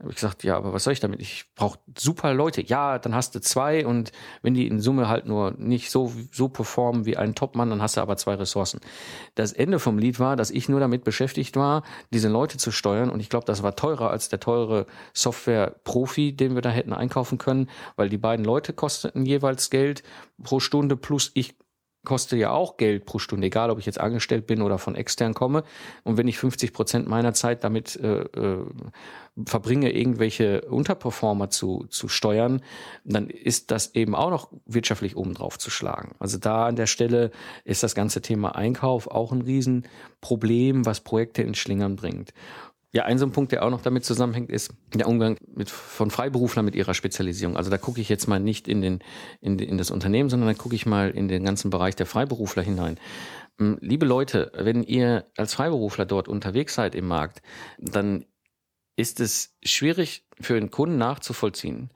Habe 0.00 0.10
ich 0.12 0.14
gesagt, 0.14 0.44
ja, 0.44 0.56
aber 0.56 0.72
was 0.72 0.84
soll 0.84 0.94
ich 0.94 1.00
damit? 1.00 1.20
Ich 1.20 1.44
brauche 1.54 1.78
super 1.96 2.32
Leute. 2.32 2.62
Ja, 2.62 2.98
dann 2.98 3.14
hast 3.14 3.34
du 3.34 3.40
zwei 3.40 3.84
und 3.86 4.12
wenn 4.40 4.54
die 4.54 4.66
in 4.66 4.80
Summe 4.80 5.08
halt 5.08 5.26
nur 5.26 5.52
nicht 5.58 5.90
so, 5.90 6.10
so 6.32 6.48
performen 6.48 7.04
wie 7.04 7.18
ein 7.18 7.34
Topmann, 7.34 7.68
dann 7.68 7.82
hast 7.82 7.98
du 7.98 8.00
aber 8.00 8.16
zwei 8.16 8.34
Ressourcen. 8.34 8.80
Das 9.34 9.52
Ende 9.52 9.78
vom 9.78 9.98
Lied 9.98 10.18
war, 10.18 10.36
dass 10.36 10.50
ich 10.50 10.70
nur 10.70 10.80
damit 10.80 11.04
beschäftigt 11.04 11.54
war, 11.56 11.82
diese 12.14 12.30
Leute 12.30 12.56
zu 12.56 12.70
steuern 12.70 13.10
und 13.10 13.20
ich 13.20 13.28
glaube, 13.28 13.44
das 13.44 13.62
war 13.62 13.76
teurer 13.76 14.10
als 14.10 14.30
der 14.30 14.40
teure 14.40 14.86
Software-Profi, 15.12 16.34
den 16.34 16.54
wir 16.54 16.62
da 16.62 16.70
hätten 16.70 16.94
einkaufen 16.94 17.36
können, 17.36 17.68
weil 17.96 18.08
die 18.08 18.16
beiden 18.16 18.46
Leute 18.46 18.72
kosteten 18.72 19.26
jeweils 19.26 19.68
Geld 19.68 20.02
pro 20.42 20.60
Stunde 20.60 20.96
plus 20.96 21.30
ich 21.34 21.56
koste 22.04 22.36
ja 22.36 22.50
auch 22.50 22.76
Geld 22.76 23.04
pro 23.04 23.18
Stunde, 23.18 23.46
egal 23.46 23.70
ob 23.70 23.78
ich 23.78 23.86
jetzt 23.86 24.00
angestellt 24.00 24.46
bin 24.46 24.62
oder 24.62 24.78
von 24.78 24.94
extern 24.94 25.34
komme. 25.34 25.64
Und 26.02 26.16
wenn 26.16 26.28
ich 26.28 26.38
50 26.38 26.72
Prozent 26.72 27.08
meiner 27.08 27.34
Zeit 27.34 27.62
damit 27.62 27.96
äh, 27.96 28.22
äh, 28.22 28.64
verbringe, 29.46 29.92
irgendwelche 29.92 30.62
Unterperformer 30.62 31.50
zu, 31.50 31.86
zu 31.88 32.08
steuern, 32.08 32.62
dann 33.04 33.28
ist 33.28 33.70
das 33.70 33.94
eben 33.94 34.14
auch 34.14 34.30
noch 34.30 34.50
wirtschaftlich 34.66 35.16
obendrauf 35.16 35.58
zu 35.58 35.70
schlagen. 35.70 36.14
Also 36.18 36.38
da 36.38 36.66
an 36.66 36.76
der 36.76 36.86
Stelle 36.86 37.30
ist 37.64 37.82
das 37.82 37.94
ganze 37.94 38.22
Thema 38.22 38.54
Einkauf 38.56 39.06
auch 39.06 39.32
ein 39.32 39.42
Riesenproblem, 39.42 40.86
was 40.86 41.00
Projekte 41.00 41.42
in 41.42 41.54
Schlingern 41.54 41.96
bringt. 41.96 42.32
Ja, 42.92 43.04
ein 43.04 43.18
so 43.18 43.26
ein 43.26 43.30
Punkt, 43.30 43.52
der 43.52 43.64
auch 43.64 43.70
noch 43.70 43.82
damit 43.82 44.04
zusammenhängt, 44.04 44.50
ist 44.50 44.74
der 44.92 45.06
Umgang 45.06 45.36
mit, 45.54 45.70
von 45.70 46.10
Freiberuflern 46.10 46.64
mit 46.64 46.74
ihrer 46.74 46.92
Spezialisierung. 46.94 47.56
Also 47.56 47.70
da 47.70 47.78
gucke 47.78 48.00
ich 48.00 48.08
jetzt 48.08 48.26
mal 48.26 48.40
nicht 48.40 48.66
in, 48.66 48.82
den, 48.82 48.98
in, 49.40 49.58
in 49.60 49.78
das 49.78 49.92
Unternehmen, 49.92 50.28
sondern 50.28 50.48
da 50.48 50.54
gucke 50.54 50.74
ich 50.74 50.86
mal 50.86 51.10
in 51.10 51.28
den 51.28 51.44
ganzen 51.44 51.70
Bereich 51.70 51.94
der 51.94 52.06
Freiberufler 52.06 52.64
hinein. 52.64 52.98
Hm, 53.58 53.78
liebe 53.80 54.06
Leute, 54.06 54.50
wenn 54.56 54.82
ihr 54.82 55.26
als 55.36 55.54
Freiberufler 55.54 56.04
dort 56.04 56.26
unterwegs 56.26 56.74
seid 56.74 56.96
im 56.96 57.06
Markt, 57.06 57.42
dann 57.78 58.24
ist 58.96 59.20
es 59.20 59.56
schwierig 59.62 60.26
für 60.40 60.56
einen 60.56 60.72
Kunden 60.72 60.98
nachzuvollziehen, 60.98 61.90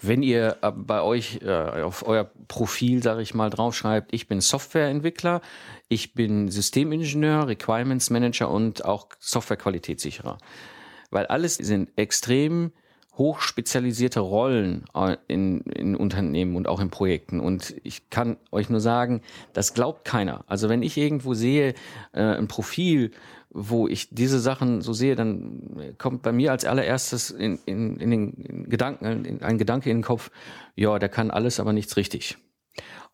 wenn 0.00 0.22
ihr 0.22 0.58
äh, 0.62 0.70
bei 0.72 1.02
euch 1.02 1.40
äh, 1.42 1.82
auf 1.82 2.06
euer 2.06 2.30
Profil, 2.46 3.02
sage 3.02 3.22
ich 3.22 3.34
mal, 3.34 3.50
draufschreibt, 3.50 4.12
ich 4.12 4.28
bin 4.28 4.40
Softwareentwickler, 4.40 5.40
ich 5.88 6.14
bin 6.14 6.48
Systemingenieur, 6.50 7.48
Requirements 7.48 8.10
Manager 8.10 8.50
und 8.50 8.84
auch 8.84 9.08
Softwarequalitätssicherer. 9.18 10.38
Weil 11.10 11.26
alles 11.26 11.56
sind 11.56 11.90
extrem 11.96 12.72
hochspezialisierte 13.18 14.20
Rollen 14.20 14.84
äh, 14.94 15.16
in, 15.26 15.60
in 15.62 15.96
Unternehmen 15.96 16.54
und 16.54 16.68
auch 16.68 16.80
in 16.80 16.88
Projekten. 16.88 17.40
Und 17.40 17.74
ich 17.82 18.10
kann 18.10 18.36
euch 18.52 18.70
nur 18.70 18.80
sagen, 18.80 19.22
das 19.52 19.74
glaubt 19.74 20.04
keiner. 20.04 20.44
Also 20.46 20.68
wenn 20.68 20.82
ich 20.82 20.96
irgendwo 20.96 21.34
sehe, 21.34 21.74
äh, 22.12 22.22
ein 22.22 22.46
Profil, 22.46 23.10
wo 23.50 23.88
ich 23.88 24.10
diese 24.10 24.40
Sachen 24.40 24.82
so 24.82 24.92
sehe, 24.92 25.16
dann 25.16 25.94
kommt 25.98 26.22
bei 26.22 26.32
mir 26.32 26.52
als 26.52 26.64
allererstes 26.64 27.30
in, 27.30 27.58
in, 27.64 27.96
in 27.96 28.10
den 28.10 28.68
Gedanken, 28.68 29.24
in, 29.24 29.42
ein 29.42 29.58
Gedanke 29.58 29.90
in 29.90 29.98
den 29.98 30.04
Kopf, 30.04 30.30
ja, 30.74 30.98
der 30.98 31.08
kann 31.08 31.30
alles, 31.30 31.60
aber 31.60 31.72
nichts 31.72 31.96
richtig. 31.96 32.38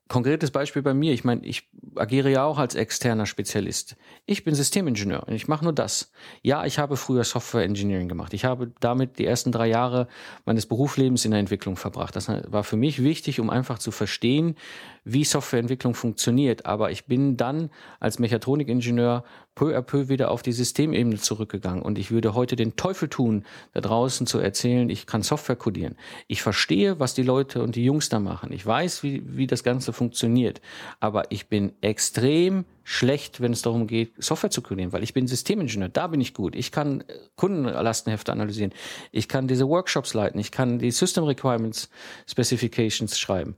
Konkretes 0.06 0.50
Beispiel 0.50 0.82
bei 0.82 0.92
mir, 0.92 1.14
ich 1.14 1.24
meine, 1.24 1.46
ich 1.46 1.70
agiere 1.96 2.30
ja 2.30 2.44
auch 2.44 2.58
als 2.58 2.74
externer 2.74 3.24
Spezialist. 3.24 3.96
Ich 4.26 4.44
bin 4.44 4.54
Systemingenieur 4.54 5.26
und 5.26 5.32
ich 5.32 5.48
mache 5.48 5.64
nur 5.64 5.72
das. 5.72 6.12
Ja, 6.42 6.66
ich 6.66 6.78
habe 6.78 6.98
früher 6.98 7.24
Software 7.24 7.64
Engineering 7.64 8.06
gemacht. 8.06 8.34
Ich 8.34 8.44
habe 8.44 8.70
damit 8.80 9.18
die 9.18 9.24
ersten 9.24 9.50
drei 9.50 9.66
Jahre 9.66 10.06
meines 10.44 10.66
Berufslebens 10.66 11.24
in 11.24 11.30
der 11.30 11.40
Entwicklung 11.40 11.76
verbracht. 11.76 12.14
Das 12.16 12.28
war 12.28 12.64
für 12.64 12.76
mich 12.76 13.02
wichtig, 13.02 13.40
um 13.40 13.48
einfach 13.48 13.78
zu 13.78 13.90
verstehen, 13.90 14.56
wie 15.04 15.24
Softwareentwicklung 15.24 15.94
funktioniert. 15.94 16.66
Aber 16.66 16.90
ich 16.90 17.06
bin 17.06 17.38
dann 17.38 17.70
als 17.98 18.18
Mechatronikingenieur 18.18 19.24
peu 19.54 19.76
à 19.76 19.82
peu 19.82 20.08
wieder 20.08 20.30
auf 20.30 20.42
die 20.42 20.52
Systemebene 20.52 21.18
zurückgegangen. 21.18 21.82
Und 21.82 21.98
ich 21.98 22.10
würde 22.10 22.34
heute 22.34 22.56
den 22.56 22.76
Teufel 22.76 23.08
tun, 23.08 23.44
da 23.72 23.80
draußen 23.80 24.26
zu 24.26 24.38
erzählen, 24.38 24.88
ich 24.90 25.06
kann 25.06 25.22
Software 25.22 25.56
codieren. 25.56 25.96
Ich 26.26 26.42
verstehe, 26.42 26.98
was 26.98 27.14
die 27.14 27.22
Leute 27.22 27.62
und 27.62 27.76
die 27.76 27.84
Jungs 27.84 28.08
da 28.08 28.20
machen. 28.20 28.52
Ich 28.52 28.64
weiß, 28.64 29.02
wie, 29.02 29.22
wie 29.36 29.46
das 29.46 29.62
Ganze 29.62 29.92
funktioniert. 29.92 30.60
Aber 31.00 31.30
ich 31.30 31.48
bin 31.48 31.72
extrem 31.80 32.64
schlecht, 32.82 33.40
wenn 33.40 33.52
es 33.52 33.62
darum 33.62 33.86
geht, 33.86 34.12
Software 34.22 34.50
zu 34.50 34.60
codieren, 34.60 34.92
weil 34.92 35.02
ich 35.02 35.14
bin 35.14 35.26
Systemingenieur, 35.26 35.88
da 35.88 36.06
bin 36.08 36.20
ich 36.20 36.34
gut. 36.34 36.54
Ich 36.54 36.70
kann 36.70 37.00
äh, 37.02 37.18
Kundenlastenhefte 37.36 38.32
analysieren. 38.32 38.72
Ich 39.10 39.28
kann 39.28 39.48
diese 39.48 39.68
Workshops 39.68 40.14
leiten. 40.14 40.38
Ich 40.40 40.50
kann 40.50 40.78
die 40.78 40.90
System 40.90 41.24
Requirements 41.24 41.88
Specifications 42.26 43.18
schreiben. 43.18 43.56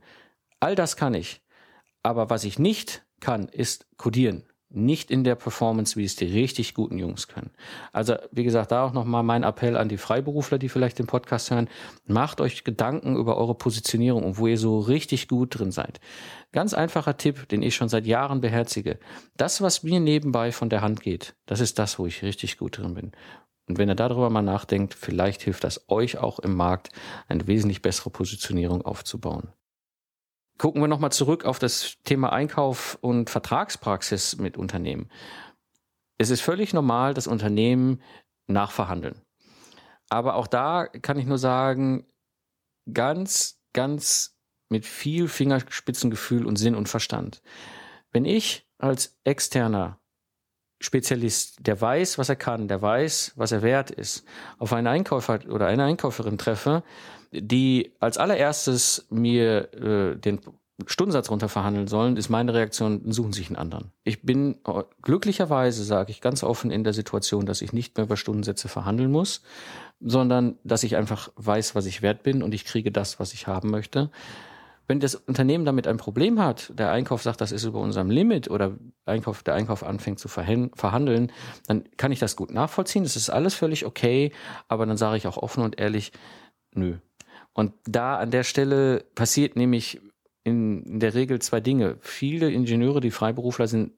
All 0.59 0.75
das 0.75 0.95
kann 0.95 1.13
ich. 1.13 1.41
Aber 2.03 2.29
was 2.29 2.43
ich 2.43 2.57
nicht 2.57 3.03
kann, 3.19 3.47
ist 3.49 3.87
codieren 3.97 4.43
nicht 4.69 5.11
in 5.11 5.23
der 5.23 5.35
Performance, 5.35 5.95
wie 5.95 6.03
es 6.03 6.15
die 6.15 6.25
richtig 6.25 6.73
guten 6.73 6.97
Jungs 6.97 7.27
können. 7.27 7.51
Also, 7.93 8.15
wie 8.31 8.43
gesagt, 8.43 8.71
da 8.71 8.83
auch 8.83 8.93
nochmal 8.93 9.23
mein 9.23 9.43
Appell 9.43 9.77
an 9.77 9.87
die 9.87 9.97
Freiberufler, 9.97 10.57
die 10.57 10.69
vielleicht 10.69 10.99
den 10.99 11.07
Podcast 11.07 11.51
hören. 11.51 11.69
Macht 12.05 12.41
euch 12.41 12.63
Gedanken 12.63 13.15
über 13.15 13.37
eure 13.37 13.55
Positionierung 13.55 14.23
und 14.23 14.37
wo 14.37 14.47
ihr 14.47 14.57
so 14.57 14.79
richtig 14.79 15.27
gut 15.27 15.57
drin 15.57 15.71
seid. 15.71 15.99
Ganz 16.51 16.73
einfacher 16.73 17.17
Tipp, 17.17 17.47
den 17.49 17.61
ich 17.61 17.75
schon 17.75 17.89
seit 17.89 18.05
Jahren 18.05 18.41
beherzige. 18.41 18.99
Das, 19.37 19.61
was 19.61 19.83
mir 19.83 19.99
nebenbei 19.99 20.51
von 20.51 20.69
der 20.69 20.81
Hand 20.81 21.01
geht, 21.01 21.35
das 21.45 21.59
ist 21.61 21.79
das, 21.79 21.97
wo 21.97 22.05
ich 22.05 22.23
richtig 22.23 22.57
gut 22.57 22.77
drin 22.77 22.93
bin. 22.93 23.11
Und 23.67 23.77
wenn 23.77 23.89
ihr 23.89 23.95
darüber 23.95 24.29
mal 24.29 24.41
nachdenkt, 24.41 24.93
vielleicht 24.93 25.41
hilft 25.41 25.63
das 25.63 25.89
euch 25.89 26.17
auch 26.17 26.39
im 26.39 26.55
Markt, 26.55 26.89
eine 27.27 27.47
wesentlich 27.47 27.81
bessere 27.81 28.09
Positionierung 28.09 28.81
aufzubauen. 28.81 29.49
Gucken 30.57 30.81
wir 30.81 30.87
nochmal 30.87 31.11
zurück 31.11 31.45
auf 31.45 31.59
das 31.59 31.97
Thema 32.03 32.31
Einkauf 32.33 32.97
und 33.01 33.29
Vertragspraxis 33.29 34.37
mit 34.37 34.57
Unternehmen. 34.57 35.09
Es 36.17 36.31
ist 36.31 36.41
völlig 36.41 36.73
normal, 36.73 37.13
dass 37.13 37.27
Unternehmen 37.27 38.01
nachverhandeln. 38.47 39.21
Aber 40.09 40.35
auch 40.35 40.47
da 40.47 40.87
kann 40.87 41.19
ich 41.19 41.25
nur 41.25 41.37
sagen, 41.37 42.07
ganz, 42.91 43.59
ganz 43.73 44.35
mit 44.69 44.85
viel 44.85 45.27
Fingerspitzengefühl 45.27 46.45
und 46.45 46.55
Sinn 46.55 46.75
und 46.75 46.89
Verstand. 46.89 47.41
Wenn 48.11 48.25
ich 48.25 48.67
als 48.79 49.17
externer 49.23 49.99
Spezialist, 50.79 51.65
der 51.65 51.79
weiß, 51.79 52.17
was 52.17 52.29
er 52.29 52.35
kann, 52.35 52.67
der 52.67 52.81
weiß, 52.81 53.33
was 53.35 53.51
er 53.51 53.61
wert 53.61 53.91
ist, 53.91 54.25
auf 54.57 54.73
einen 54.73 54.87
Einkäufer 54.87 55.39
oder 55.49 55.67
eine 55.67 55.85
Einkäuferin 55.85 56.37
treffe, 56.37 56.83
die 57.31 57.91
als 57.99 58.17
allererstes 58.17 59.07
mir 59.09 59.73
äh, 59.73 60.17
den 60.17 60.39
Stundensatz 60.85 61.31
runterverhandeln 61.31 61.87
sollen, 61.87 62.17
ist 62.17 62.29
meine 62.29 62.53
Reaktion, 62.53 63.11
suchen 63.11 63.33
sich 63.33 63.47
einen 63.47 63.55
anderen. 63.55 63.91
Ich 64.03 64.21
bin 64.21 64.59
äh, 64.67 64.83
glücklicherweise, 65.01 65.83
sage 65.83 66.11
ich 66.11 66.21
ganz 66.21 66.43
offen, 66.43 66.69
in 66.69 66.83
der 66.83 66.93
Situation, 66.93 67.47
dass 67.47 67.63
ich 67.63 67.73
nicht 67.73 67.97
mehr 67.97 68.05
über 68.05 68.15
Stundensätze 68.15 68.67
verhandeln 68.67 69.11
muss, 69.11 69.41
sondern 69.99 70.57
dass 70.63 70.83
ich 70.83 70.95
einfach 70.95 71.31
weiß, 71.35 71.73
was 71.73 71.87
ich 71.87 72.03
wert 72.03 72.21
bin 72.21 72.43
und 72.43 72.53
ich 72.53 72.63
kriege 72.63 72.91
das, 72.91 73.19
was 73.19 73.33
ich 73.33 73.47
haben 73.47 73.71
möchte. 73.71 74.11
Wenn 74.87 74.99
das 74.99 75.15
Unternehmen 75.15 75.65
damit 75.65 75.87
ein 75.87 75.97
Problem 75.97 76.39
hat, 76.39 76.71
der 76.77 76.91
Einkauf 76.91 77.23
sagt, 77.23 77.41
das 77.41 77.51
ist 77.51 77.65
über 77.65 77.79
unserem 77.79 78.09
Limit 78.09 78.49
oder 78.49 78.77
Einkauf, 79.05 79.43
der 79.43 79.55
Einkauf 79.55 79.83
anfängt 79.83 80.19
zu 80.19 80.29
verhandeln, 80.29 81.31
dann 81.65 81.83
kann 81.97 82.11
ich 82.11 82.19
das 82.19 82.37
gut 82.37 82.51
nachvollziehen. 82.51 83.03
Das 83.03 83.17
ist 83.17 83.29
alles 83.29 83.53
völlig 83.53 83.85
okay, 83.85 84.31
aber 84.69 84.85
dann 84.85 84.95
sage 84.95 85.17
ich 85.17 85.27
auch 85.27 85.37
offen 85.37 85.63
und 85.63 85.77
ehrlich, 85.77 86.13
nö, 86.73 86.99
und 87.57 87.73
da 87.85 88.17
an 88.17 88.29
der 88.29 88.43
Stelle 88.43 89.03
passiert 89.15 89.55
nämlich 89.55 89.99
in, 90.43 90.99
der 90.99 91.15
Regel 91.15 91.39
zwei 91.39 91.59
Dinge. 91.59 91.97
Viele 92.01 92.51
Ingenieure, 92.51 93.01
die 93.01 93.09
Freiberufler 93.09 93.67
sind, 93.67 93.93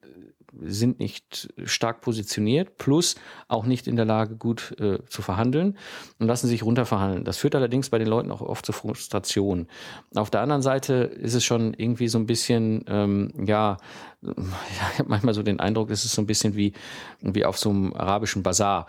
sind 0.61 0.99
nicht 0.99 1.53
stark 1.63 2.01
positioniert, 2.01 2.77
plus 2.77 3.15
auch 3.47 3.65
nicht 3.65 3.87
in 3.87 3.95
der 3.95 4.05
Lage, 4.05 4.35
gut 4.35 4.75
äh, 4.79 4.99
zu 5.07 5.21
verhandeln 5.21 5.77
und 6.19 6.27
lassen 6.27 6.47
sich 6.47 6.63
runterverhandeln. 6.63 7.23
Das 7.23 7.37
führt 7.37 7.55
allerdings 7.55 7.89
bei 7.89 7.97
den 7.97 8.07
Leuten 8.07 8.31
auch 8.31 8.41
oft 8.41 8.65
zu 8.65 8.71
Frustration. 8.71 9.67
Auf 10.15 10.29
der 10.29 10.41
anderen 10.41 10.61
Seite 10.61 10.93
ist 10.93 11.33
es 11.33 11.43
schon 11.43 11.73
irgendwie 11.73 12.07
so 12.07 12.17
ein 12.17 12.25
bisschen, 12.25 12.83
ähm, 12.87 13.33
ja, 13.45 13.77
ich 14.21 14.99
habe 14.99 15.09
manchmal 15.09 15.33
so 15.33 15.43
den 15.43 15.59
Eindruck, 15.59 15.89
es 15.91 16.03
ist 16.03 16.13
so 16.13 16.21
ein 16.21 16.27
bisschen 16.27 16.55
wie, 16.55 16.73
wie 17.21 17.45
auf 17.45 17.57
so 17.57 17.69
einem 17.69 17.93
arabischen 17.93 18.43
Bazar. 18.43 18.87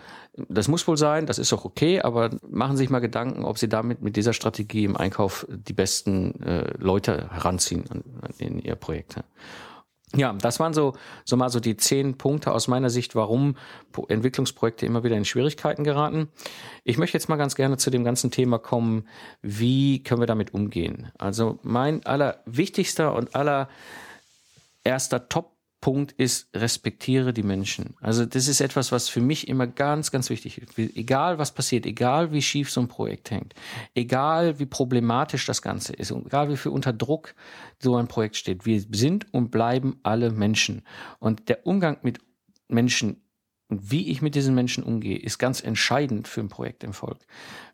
Das 0.48 0.68
muss 0.68 0.86
wohl 0.88 0.96
sein, 0.96 1.26
das 1.26 1.38
ist 1.38 1.52
auch 1.52 1.64
okay, 1.64 2.00
aber 2.00 2.30
machen 2.48 2.76
Sie 2.76 2.84
sich 2.84 2.90
mal 2.90 3.00
Gedanken, 3.00 3.44
ob 3.44 3.58
Sie 3.58 3.68
damit 3.68 4.02
mit 4.02 4.16
dieser 4.16 4.32
Strategie 4.32 4.84
im 4.84 4.96
Einkauf 4.96 5.46
die 5.48 5.72
besten 5.72 6.42
äh, 6.42 6.72
Leute 6.78 7.30
heranziehen 7.30 7.84
in 8.38 8.58
Ihr 8.58 8.74
Projekt. 8.74 9.16
Ja, 9.16 9.22
das 10.12 10.58
waren 10.58 10.74
so, 10.74 10.94
so 11.24 11.36
mal 11.36 11.50
so 11.50 11.60
die 11.60 11.76
zehn 11.76 12.18
Punkte 12.18 12.52
aus 12.52 12.66
meiner 12.66 12.90
Sicht, 12.90 13.14
warum 13.14 13.56
Entwicklungsprojekte 14.08 14.84
immer 14.84 15.04
wieder 15.04 15.16
in 15.16 15.24
Schwierigkeiten 15.24 15.84
geraten. 15.84 16.28
Ich 16.82 16.98
möchte 16.98 17.16
jetzt 17.16 17.28
mal 17.28 17.36
ganz 17.36 17.54
gerne 17.54 17.76
zu 17.76 17.90
dem 17.90 18.02
ganzen 18.02 18.32
Thema 18.32 18.58
kommen, 18.58 19.06
wie 19.40 20.02
können 20.02 20.20
wir 20.20 20.26
damit 20.26 20.52
umgehen? 20.52 21.12
Also 21.16 21.60
mein 21.62 22.04
allerwichtigster 22.04 23.14
und 23.14 23.36
aller 23.36 23.68
erster 24.82 25.28
Top 25.28 25.59
Punkt 25.80 26.12
ist, 26.12 26.48
respektiere 26.54 27.32
die 27.32 27.42
Menschen. 27.42 27.94
Also 28.00 28.26
das 28.26 28.48
ist 28.48 28.60
etwas, 28.60 28.92
was 28.92 29.08
für 29.08 29.20
mich 29.20 29.48
immer 29.48 29.66
ganz, 29.66 30.10
ganz 30.10 30.28
wichtig 30.28 30.58
ist. 30.58 30.78
Egal 30.78 31.38
was 31.38 31.52
passiert, 31.52 31.86
egal 31.86 32.32
wie 32.32 32.42
schief 32.42 32.70
so 32.70 32.80
ein 32.80 32.88
Projekt 32.88 33.30
hängt, 33.30 33.54
egal 33.94 34.58
wie 34.58 34.66
problematisch 34.66 35.46
das 35.46 35.62
Ganze 35.62 35.94
ist, 35.94 36.10
egal 36.10 36.50
wie 36.50 36.56
viel 36.56 36.72
unter 36.72 36.92
Druck 36.92 37.34
so 37.78 37.96
ein 37.96 38.08
Projekt 38.08 38.36
steht, 38.36 38.66
wir 38.66 38.82
sind 38.92 39.32
und 39.32 39.50
bleiben 39.50 39.98
alle 40.02 40.30
Menschen. 40.30 40.82
Und 41.18 41.48
der 41.48 41.66
Umgang 41.66 41.98
mit 42.02 42.18
Menschen 42.68 43.22
und 43.70 43.90
wie 43.90 44.08
ich 44.08 44.20
mit 44.20 44.34
diesen 44.34 44.54
Menschen 44.54 44.82
umgehe, 44.82 45.16
ist 45.16 45.38
ganz 45.38 45.62
entscheidend 45.62 46.26
für 46.26 46.40
ein 46.40 46.48
Projekterfolg. 46.48 47.18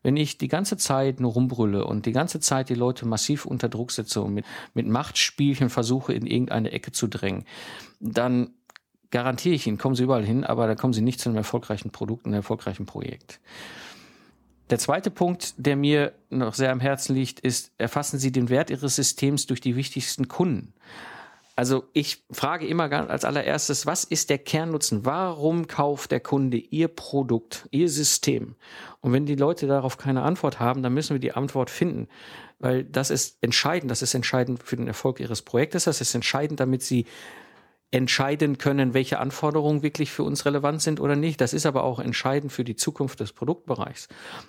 Wenn 0.03 0.17
ich 0.17 0.37
die 0.37 0.49
ganze 0.49 0.77
Zeit 0.77 1.21
nur 1.21 1.33
rumbrülle 1.33 1.85
und 1.87 2.05
die 2.05 2.13
ganze 2.13 2.39
Zeit 2.39 2.69
die 2.69 2.75
Leute 2.75 3.07
massiv 3.07 3.47
unter 3.47 3.71
Druck 3.71 3.91
setze 3.93 4.21
und 4.21 4.35
mit, 4.35 4.45
mit 4.75 4.87
Machtspielchen 4.87 5.71
versuche, 5.71 6.13
in 6.13 6.27
irgendeine 6.27 6.71
Ecke 6.73 6.93
zu 6.93 7.07
drängen, 7.07 7.45
dann 7.99 8.51
garantiere 9.11 9.55
ich 9.55 9.67
Ihnen, 9.67 9.79
kommen 9.79 9.95
Sie 9.95 10.03
überall 10.03 10.25
hin, 10.25 10.45
aber 10.45 10.67
da 10.67 10.75
kommen 10.75 10.93
Sie 10.93 11.01
nicht 11.01 11.21
zu 11.21 11.31
einem 11.31 11.39
erfolgreichen 11.39 11.91
Produkt, 11.91 12.27
einem 12.27 12.35
erfolgreichen 12.35 12.85
Projekt. 12.85 13.41
Der 14.69 14.79
zweite 14.79 15.11
Punkt, 15.11 15.55
der 15.57 15.77
mir 15.77 16.13
noch 16.29 16.55
sehr 16.55 16.73
am 16.73 16.81
Herzen 16.81 17.15
liegt, 17.15 17.41
ist, 17.41 17.73
erfassen 17.79 18.19
Sie 18.19 18.33
den 18.33 18.51
Wert 18.51 18.69
Ihres 18.69 18.97
Systems 18.97 19.47
durch 19.47 19.61
die 19.61 19.77
wichtigsten 19.77 20.29
Kunden. 20.29 20.75
Also 21.57 21.85
ich 21.95 22.23
frage 22.31 22.67
immer 22.67 22.93
als 22.93 23.25
allererstes, 23.25 23.87
was 23.87 24.05
ist 24.05 24.29
der 24.29 24.37
Kernnutzen? 24.37 25.07
Warum 25.07 25.67
kauft 25.67 26.11
der 26.11 26.21
Kunde 26.21 26.59
Ihr 26.59 26.89
Produkt, 26.89 27.67
Ihr 27.71 27.89
System? 27.89 28.57
Und 29.01 29.15
wenn 29.15 29.25
die 29.25 29.37
Leute 29.37 29.67
darauf 29.67 29.97
keine 29.97 30.23
Antwort 30.23 30.61
haben, 30.61 30.83
dann 30.83 30.93
müssen 30.93 31.15
wir 31.15 31.19
die 31.19 31.33
Antwort 31.33 31.71
finden, 31.71 32.09
weil 32.59 32.85
das 32.85 33.09
ist 33.09 33.39
entscheidend. 33.41 33.91
Das 33.91 34.03
ist 34.03 34.13
entscheidend 34.13 34.63
für 34.63 34.77
den 34.77 34.87
Erfolg 34.87 35.19
Ihres 35.19 35.41
Projektes. 35.41 35.85
Das 35.85 36.03
ist 36.03 36.15
entscheidend, 36.15 36.61
damit 36.61 36.83
Sie 36.83 37.07
entscheiden 37.93 38.59
können, 38.59 38.95
welche 38.95 39.21
Anforderungen 39.21 39.83
wirklich 39.83 40.11
für 40.11 40.25
uns 40.25 40.45
relevant 40.45 40.83
sind 40.83 41.01
oder 41.01 41.15
nicht. 41.15 41.41
Das 41.41 41.55
ist 41.55 41.67
aber 41.67 41.85
auch 41.85 42.01
entscheidend 42.01 42.53
für 42.53 42.65
die 42.65 42.75
Zukunft 42.75 43.21
des 43.21 43.33
Produktbereichs. 43.33 44.09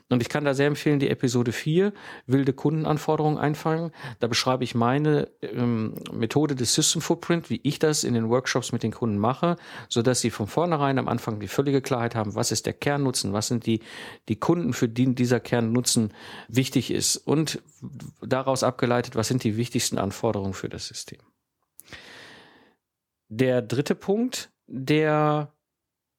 Und 0.10 0.21
ich 0.21 0.30
kann 0.30 0.43
da 0.43 0.56
sehr 0.56 0.67
empfehlen, 0.67 1.00
die 1.00 1.10
Episode 1.10 1.52
4, 1.52 1.93
wilde 2.26 2.54
Kundenanforderungen 2.54 3.38
einfangen. 3.38 3.91
Da 4.19 4.28
beschreibe 4.28 4.63
ich 4.63 4.73
meine 4.73 5.30
ähm, 5.41 5.93
Methode 6.12 6.56
des 6.56 6.73
System 6.73 7.02
Footprint, 7.02 7.50
wie 7.52 7.60
ich 7.63 7.78
das 7.78 8.04
in 8.04 8.15
den 8.15 8.30
Workshops 8.30 8.71
mit 8.71 8.82
den 8.82 8.91
Kunden 8.91 9.19
mache, 9.19 9.56
so 9.88 10.02
dass 10.02 10.19
sie 10.19 10.32
von 10.32 10.47
vornherein 10.47 10.97
am 10.97 11.08
Anfang 11.08 11.39
die 11.39 11.47
völlige 11.47 11.82
Klarheit 11.82 12.15
haben, 12.15 12.34
was 12.34 12.52
ist 12.52 12.65
der 12.65 12.73
Kernnutzen, 12.73 13.34
was 13.34 13.47
sind 13.47 13.67
die, 13.67 13.82
die 14.30 14.38
Kunden, 14.38 14.73
für 14.73 14.89
die 14.89 15.13
dieser 15.13 15.39
Kernnutzen 15.39 16.12
wichtig 16.47 16.91
ist 16.91 17.17
und 17.17 17.62
daraus 18.21 18.63
abgeleitet, 18.63 19.15
was 19.15 19.28
sind 19.28 19.43
die 19.43 19.58
wichtigsten 19.58 19.97
Anforderungen 19.97 20.54
für 20.54 20.69
das 20.69 20.88
System. 20.88 21.19
Der 23.30 23.62
dritte 23.62 23.96
Punkt, 23.96 24.52
der 24.68 25.54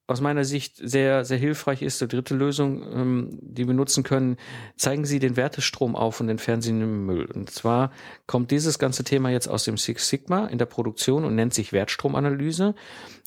aus 0.09 0.21
meiner 0.21 0.43
Sicht 0.43 0.77
sehr, 0.77 1.23
sehr 1.23 1.37
hilfreich 1.37 1.83
ist, 1.83 2.01
die 2.01 2.07
dritte 2.07 2.33
Lösung, 2.33 2.83
ähm, 2.91 3.37
die 3.41 3.67
wir 3.67 3.75
nutzen 3.75 4.03
können, 4.03 4.37
zeigen 4.75 5.05
Sie 5.05 5.19
den 5.19 5.37
Wertestrom 5.37 5.95
auf 5.95 6.19
und 6.19 6.29
entfernen 6.29 6.63
Sie 6.63 6.71
den 6.71 7.05
Müll. 7.05 7.25
Und 7.31 7.51
zwar 7.51 7.91
kommt 8.25 8.49
dieses 8.49 8.79
ganze 8.79 9.03
Thema 9.03 9.29
jetzt 9.29 9.47
aus 9.47 9.65
dem 9.65 9.77
Six 9.77 10.09
Sigma 10.09 10.47
in 10.47 10.57
der 10.57 10.65
Produktion 10.65 11.25
und 11.25 11.35
nennt 11.35 11.53
sich 11.53 11.73
Wertstromanalyse. 11.73 12.73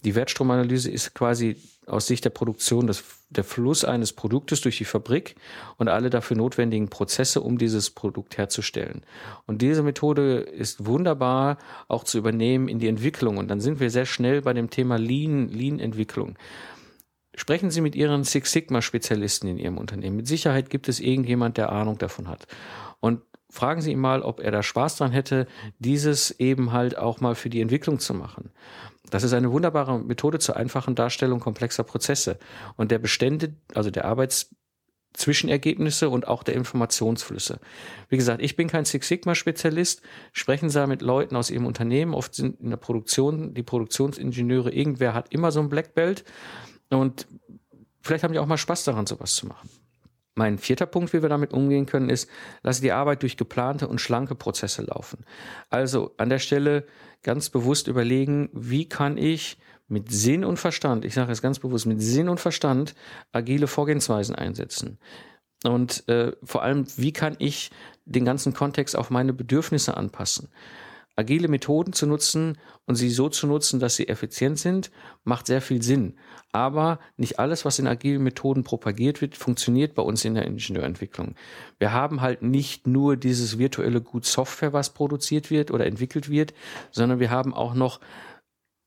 Die 0.05 0.17
Wertstromanalyse 0.17 0.91
ist 0.91 1.15
quasi 1.15 1.57
aus 1.93 2.07
Sicht 2.07 2.25
der 2.25 2.31
Produktion 2.31 2.87
das, 2.87 3.05
der 3.31 3.45
Fluss 3.45 3.85
eines 3.85 4.13
Produktes 4.13 4.61
durch 4.61 4.79
die 4.79 4.85
Fabrik 4.85 5.37
und 5.77 5.89
alle 5.89 6.11
dafür 6.11 6.37
notwendigen 6.37 6.89
Prozesse, 6.89 7.41
um 7.41 7.59
dieses 7.59 7.91
Produkt 7.91 8.39
herzustellen. 8.39 9.03
Und 9.47 9.63
diese 9.63 9.83
Methode 9.83 10.39
ist 10.41 10.87
wunderbar 10.87 11.59
auch 11.89 12.05
zu 12.05 12.19
übernehmen 12.19 12.69
in 12.69 12.79
die 12.79 12.89
Entwicklung. 12.89 13.37
Und 13.37 13.49
dann 13.49 13.61
sind 13.61 13.81
wir 13.81 13.91
sehr 13.91 14.07
schnell 14.07 14.43
bei 14.43 14.53
dem 14.53 14.71
Thema 14.71 14.97
Lean, 14.97 15.49
Lean-Entwicklung. 15.49 16.37
Sprechen 17.35 17.71
Sie 17.71 17.81
mit 17.81 17.95
Ihren 17.95 18.25
Six 18.25 18.53
Sigma-Spezialisten 18.53 19.49
in 19.49 19.59
Ihrem 19.59 19.79
Unternehmen. 19.79 20.17
Mit 20.17 20.27
Sicherheit 20.27 20.69
gibt 20.69 20.89
es 20.89 21.01
irgendjemand, 21.01 21.57
der 21.57 21.73
Ahnung 21.73 21.99
davon 21.99 22.29
hat. 22.29 22.47
Und 23.01 23.23
fragen 23.53 23.83
Sie 23.83 23.93
ihn 23.93 24.01
mal, 24.01 24.23
ob 24.23 24.41
er 24.41 24.51
da 24.51 24.63
Spaß 24.63 24.97
dran 24.97 25.13
hätte, 25.13 25.47
dieses 25.79 26.31
eben 26.41 26.73
halt 26.73 26.97
auch 26.97 27.21
mal 27.21 27.35
für 27.35 27.51
die 27.51 27.61
Entwicklung 27.61 27.99
zu 27.99 28.15
machen. 28.15 28.51
Das 29.11 29.25
ist 29.25 29.35
eine 29.35 29.53
wunderbare 29.53 29.99
Methode 29.99 30.39
zur 30.39 30.57
einfachen 30.57 30.95
Darstellung 30.95 31.39
komplexer 31.39 31.85
Prozesse 31.85 32.39
und 32.77 32.91
der 32.91 32.99
Bestände, 32.99 33.53
also 33.75 33.91
der 33.91 34.07
Arbeitszwischenergebnisse 34.07 36.09
und 36.09 36.27
auch 36.27 36.45
der 36.45 36.55
Informationsflüsse. 36.55 37.61
Wie 38.09 38.17
gesagt, 38.17 38.41
ich 38.41 38.57
bin 38.57 38.69
kein 38.69 38.87
Six 38.87 39.07
Sigma 39.07 39.35
Spezialist. 39.35 40.01
Sprechen 40.33 40.71
Sie 40.71 40.87
mit 40.87 41.03
Leuten 41.03 41.37
aus 41.37 41.51
Ihrem 41.51 41.67
Unternehmen. 41.67 42.15
Oft 42.15 42.35
sind 42.35 42.59
in 42.59 42.71
der 42.71 42.79
Produktion 42.79 43.53
die 43.53 43.63
Produktionsingenieure, 43.63 44.73
irgendwer 44.73 45.13
hat 45.13 45.31
immer 45.31 45.53
so 45.53 45.61
ein 45.61 45.69
Black 45.69 45.95
Belt 45.95 46.25
und 46.89 47.27
vielleicht 48.01 48.25
haben 48.25 48.33
die 48.33 48.39
auch 48.39 48.47
mal 48.47 48.57
Spaß 48.57 48.85
daran, 48.85 49.07
sowas 49.07 49.35
zu 49.35 49.47
machen. 49.47 49.69
Mein 50.35 50.57
vierter 50.59 50.87
Punkt, 50.87 51.13
wie 51.13 51.21
wir 51.21 51.29
damit 51.29 51.53
umgehen 51.53 51.87
können, 51.87 52.09
ist, 52.09 52.29
lasse 52.63 52.81
die 52.81 52.93
Arbeit 52.93 53.23
durch 53.23 53.37
geplante 53.37 53.87
und 53.87 54.01
schlanke 54.01 54.35
Prozesse 54.35 54.83
laufen. 54.83 55.25
Also 55.69 56.15
an 56.17 56.31
der 56.31 56.39
Stelle 56.39 56.87
ganz 57.23 57.51
bewusst 57.51 57.87
überlegen, 57.87 58.49
wie 58.53 58.89
kann 58.89 59.19
ich 59.19 59.59
mit 59.89 60.11
Sinn 60.11 60.45
und 60.45 60.57
Verstand, 60.57 61.05
ich 61.05 61.13
sage 61.13 61.33
es 61.33 61.43
ganz 61.43 61.59
bewusst, 61.59 61.85
mit 61.85 62.01
Sinn 62.01 62.31
und 62.31 62.41
Verstand 62.41 62.95
agile 63.31 63.67
Vorgehensweisen 63.67 64.35
einsetzen. 64.35 64.99
Und 65.65 66.09
äh, 66.09 66.33
vor 66.43 66.63
allem, 66.63 66.87
wie 66.97 67.13
kann 67.13 67.37
ich 67.39 67.71
den 68.05 68.25
ganzen 68.25 68.55
Kontext 68.55 68.97
auf 68.97 69.11
meine 69.11 69.33
Bedürfnisse 69.33 69.97
anpassen? 69.97 70.49
Agile 71.15 71.49
Methoden 71.49 71.93
zu 71.93 72.07
nutzen 72.07 72.59
und 72.87 72.95
sie 72.95 73.11
so 73.11 73.29
zu 73.29 73.47
nutzen, 73.47 73.81
dass 73.81 73.97
sie 73.97 74.09
effizient 74.09 74.59
sind, 74.59 74.91
macht 75.25 75.47
sehr 75.47 75.61
viel 75.61 75.83
Sinn. 75.83 76.19
Aber 76.53 77.01
nicht 77.17 77.39
alles, 77.39 77.65
was 77.65 77.79
in 77.79 77.87
agilen 77.87 78.23
Methoden 78.23 78.65
propagiert 78.65 79.21
wird, 79.21 79.37
funktioniert 79.37 79.95
bei 79.95 80.03
uns 80.03 80.25
in 80.25 80.35
der 80.35 80.47
Ingenieurentwicklung. 80.47 81.35
Wir 81.79 81.93
haben 81.93 82.21
halt 82.21 82.43
nicht 82.43 82.87
nur 82.87 83.17
dieses 83.17 83.59
virtuelle 83.59 84.01
Gut 84.01 84.25
Software, 84.25 84.73
was 84.73 84.95
produziert 84.95 85.51
wird 85.51 85.71
oder 85.71 85.87
entwickelt 85.87 86.31
wird, 86.31 86.55
sondern 86.91 87.21
wir 87.21 87.31
haben 87.31 87.55
auch 87.55 87.75
noch 87.75 88.01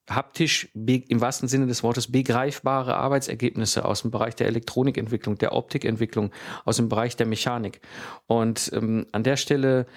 haptisch 0.09 0.69
im 0.73 1.21
wahrsten 1.21 1.47
Sinne 1.47 1.65
des 1.65 1.81
Wortes 1.83 2.11
begreifbare 2.11 2.95
Arbeitsergebnisse 2.95 3.85
aus 3.85 4.03
dem 4.03 4.11
Bereich 4.11 4.35
der 4.35 4.47
Elektronikentwicklung, 4.47 5.37
der 5.37 5.53
Optikentwicklung, 5.53 6.31
aus 6.63 6.77
dem 6.77 6.89
Bereich 6.89 7.15
der 7.15 7.25
Mechanik. 7.25 7.81
Und 8.27 8.71
ähm, 8.73 9.07
an 9.11 9.23
der 9.23 9.37
Stelle 9.37 9.87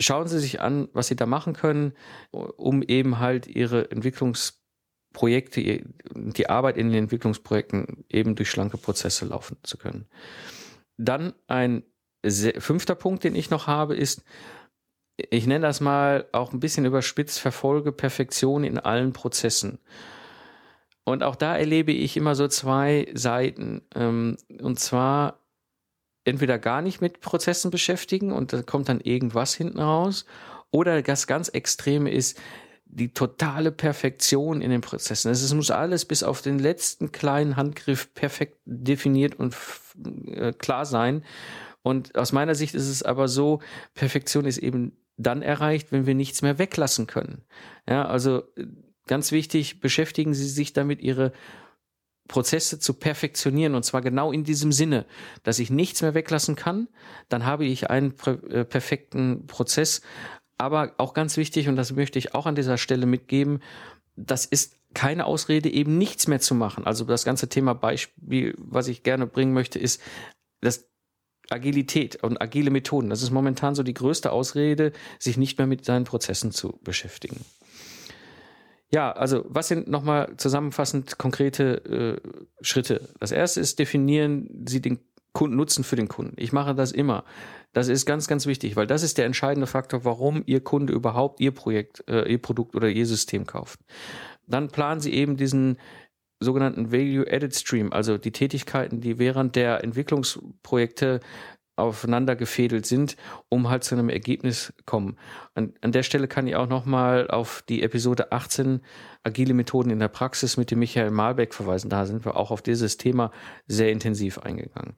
schauen 0.00 0.28
Sie 0.28 0.38
sich 0.38 0.60
an, 0.60 0.88
was 0.92 1.08
Sie 1.08 1.16
da 1.16 1.26
machen 1.26 1.54
können, 1.54 1.92
um 2.30 2.82
eben 2.82 3.18
halt 3.18 3.46
Ihre 3.46 3.90
Entwicklungsprojekte, 3.90 5.84
die 6.14 6.48
Arbeit 6.48 6.76
in 6.76 6.90
den 6.90 7.04
Entwicklungsprojekten 7.04 8.04
eben 8.08 8.34
durch 8.34 8.50
schlanke 8.50 8.76
Prozesse 8.76 9.26
laufen 9.26 9.56
zu 9.62 9.78
können. 9.78 10.06
Dann 10.96 11.34
ein 11.46 11.82
fünfter 12.58 12.94
Punkt, 12.94 13.24
den 13.24 13.34
ich 13.34 13.50
noch 13.50 13.66
habe, 13.66 13.94
ist, 13.96 14.24
ich 15.16 15.46
nenne 15.46 15.66
das 15.66 15.80
mal 15.80 16.28
auch 16.32 16.52
ein 16.52 16.60
bisschen 16.60 16.84
überspitzt, 16.84 17.38
verfolge 17.38 17.92
Perfektion 17.92 18.64
in 18.64 18.78
allen 18.78 19.12
Prozessen. 19.12 19.78
Und 21.04 21.22
auch 21.22 21.36
da 21.36 21.56
erlebe 21.56 21.92
ich 21.92 22.16
immer 22.16 22.34
so 22.34 22.48
zwei 22.48 23.06
Seiten. 23.14 23.82
Ähm, 23.94 24.36
und 24.60 24.80
zwar 24.80 25.45
entweder 26.26 26.58
gar 26.58 26.82
nicht 26.82 27.00
mit 27.00 27.20
Prozessen 27.20 27.70
beschäftigen 27.70 28.32
und 28.32 28.52
da 28.52 28.62
kommt 28.62 28.88
dann 28.88 29.00
irgendwas 29.00 29.54
hinten 29.54 29.80
raus. 29.80 30.26
Oder 30.70 31.02
das 31.02 31.26
ganz 31.26 31.48
Extreme 31.48 32.10
ist 32.10 32.38
die 32.86 33.12
totale 33.12 33.72
Perfektion 33.72 34.60
in 34.60 34.70
den 34.70 34.80
Prozessen. 34.80 35.30
Es 35.30 35.52
muss 35.52 35.70
alles 35.70 36.04
bis 36.04 36.22
auf 36.22 36.42
den 36.42 36.58
letzten 36.58 37.12
kleinen 37.12 37.56
Handgriff 37.56 38.12
perfekt 38.14 38.58
definiert 38.64 39.38
und 39.38 39.54
äh, 40.28 40.52
klar 40.52 40.86
sein. 40.86 41.24
Und 41.82 42.16
aus 42.16 42.32
meiner 42.32 42.54
Sicht 42.54 42.74
ist 42.74 42.88
es 42.88 43.02
aber 43.02 43.28
so, 43.28 43.60
Perfektion 43.94 44.44
ist 44.44 44.58
eben 44.58 44.96
dann 45.16 45.42
erreicht, 45.42 45.92
wenn 45.92 46.06
wir 46.06 46.14
nichts 46.14 46.42
mehr 46.42 46.58
weglassen 46.58 47.06
können. 47.06 47.42
Ja, 47.88 48.06
also 48.06 48.42
äh, 48.56 48.66
ganz 49.06 49.30
wichtig, 49.30 49.80
beschäftigen 49.80 50.34
Sie 50.34 50.48
sich 50.48 50.72
damit, 50.72 51.00
Ihre 51.00 51.32
Prozesse 52.28 52.78
zu 52.78 52.94
perfektionieren 52.94 53.74
und 53.74 53.84
zwar 53.84 54.02
genau 54.02 54.32
in 54.32 54.44
diesem 54.44 54.72
Sinne, 54.72 55.06
dass 55.42 55.58
ich 55.58 55.70
nichts 55.70 56.02
mehr 56.02 56.14
weglassen 56.14 56.56
kann, 56.56 56.88
dann 57.28 57.44
habe 57.44 57.64
ich 57.64 57.90
einen 57.90 58.14
äh, 58.26 58.64
perfekten 58.64 59.46
Prozess. 59.46 60.02
Aber 60.58 60.94
auch 60.96 61.12
ganz 61.12 61.36
wichtig, 61.36 61.68
und 61.68 61.76
das 61.76 61.92
möchte 61.92 62.18
ich 62.18 62.34
auch 62.34 62.46
an 62.46 62.54
dieser 62.54 62.78
Stelle 62.78 63.06
mitgeben, 63.06 63.60
das 64.16 64.46
ist 64.46 64.76
keine 64.94 65.26
Ausrede, 65.26 65.68
eben 65.68 65.98
nichts 65.98 66.26
mehr 66.26 66.40
zu 66.40 66.54
machen. 66.54 66.86
Also 66.86 67.04
das 67.04 67.24
ganze 67.24 67.48
Thema 67.48 67.74
Beispiel, 67.74 68.54
was 68.56 68.88
ich 68.88 69.02
gerne 69.02 69.26
bringen 69.26 69.52
möchte, 69.52 69.78
ist 69.78 70.00
das 70.62 70.88
Agilität 71.50 72.22
und 72.22 72.40
agile 72.40 72.70
Methoden. 72.70 73.10
Das 73.10 73.22
ist 73.22 73.30
momentan 73.30 73.74
so 73.74 73.82
die 73.82 73.94
größte 73.94 74.32
Ausrede, 74.32 74.92
sich 75.18 75.36
nicht 75.36 75.58
mehr 75.58 75.66
mit 75.66 75.84
seinen 75.84 76.04
Prozessen 76.04 76.50
zu 76.50 76.78
beschäftigen. 76.82 77.44
Ja, 78.92 79.12
also 79.12 79.44
was 79.48 79.68
sind 79.68 79.88
nochmal 79.88 80.34
zusammenfassend 80.36 81.18
konkrete 81.18 82.20
äh, 82.24 82.28
Schritte? 82.60 83.08
Das 83.18 83.32
erste 83.32 83.60
ist, 83.60 83.78
definieren 83.78 84.64
Sie 84.66 84.80
den 84.80 85.00
Kunden 85.32 85.56
Nutzen 85.56 85.84
für 85.84 85.96
den 85.96 86.08
Kunden. 86.08 86.34
Ich 86.38 86.52
mache 86.52 86.74
das 86.74 86.92
immer. 86.92 87.24
Das 87.72 87.88
ist 87.88 88.06
ganz, 88.06 88.26
ganz 88.26 88.46
wichtig, 88.46 88.74
weil 88.76 88.86
das 88.86 89.02
ist 89.02 89.18
der 89.18 89.26
entscheidende 89.26 89.66
Faktor, 89.66 90.04
warum 90.04 90.42
Ihr 90.46 90.60
Kunde 90.60 90.94
überhaupt 90.94 91.40
Ihr 91.40 91.50
Projekt, 91.50 92.04
äh, 92.08 92.30
Ihr 92.30 92.40
Produkt 92.40 92.74
oder 92.74 92.88
Ihr 92.88 93.06
System 93.06 93.44
kauft. 93.44 93.80
Dann 94.46 94.68
planen 94.68 95.00
Sie 95.00 95.12
eben 95.12 95.36
diesen 95.36 95.76
sogenannten 96.40 96.92
Value 96.92 97.26
Added 97.30 97.54
Stream, 97.54 97.92
also 97.92 98.18
die 98.18 98.32
Tätigkeiten, 98.32 99.00
die 99.00 99.18
während 99.18 99.56
der 99.56 99.82
Entwicklungsprojekte 99.84 101.20
aufeinander 101.76 102.36
gefädelt 102.36 102.86
sind, 102.86 103.16
um 103.50 103.68
halt 103.68 103.84
zu 103.84 103.94
einem 103.94 104.08
Ergebnis 104.08 104.72
kommen. 104.86 105.16
An, 105.54 105.74
an 105.82 105.92
der 105.92 106.02
Stelle 106.02 106.26
kann 106.26 106.46
ich 106.46 106.56
auch 106.56 106.68
nochmal 106.68 107.28
auf 107.28 107.62
die 107.68 107.82
Episode 107.82 108.32
18 108.32 108.80
Agile 109.22 109.54
Methoden 109.54 109.90
in 109.90 109.98
der 109.98 110.08
Praxis 110.08 110.56
mit 110.56 110.70
dem 110.70 110.78
Michael 110.78 111.10
Malbeck 111.10 111.54
verweisen. 111.54 111.90
Da 111.90 112.06
sind 112.06 112.24
wir 112.24 112.36
auch 112.36 112.50
auf 112.50 112.62
dieses 112.62 112.96
Thema 112.96 113.30
sehr 113.66 113.92
intensiv 113.92 114.38
eingegangen. 114.38 114.94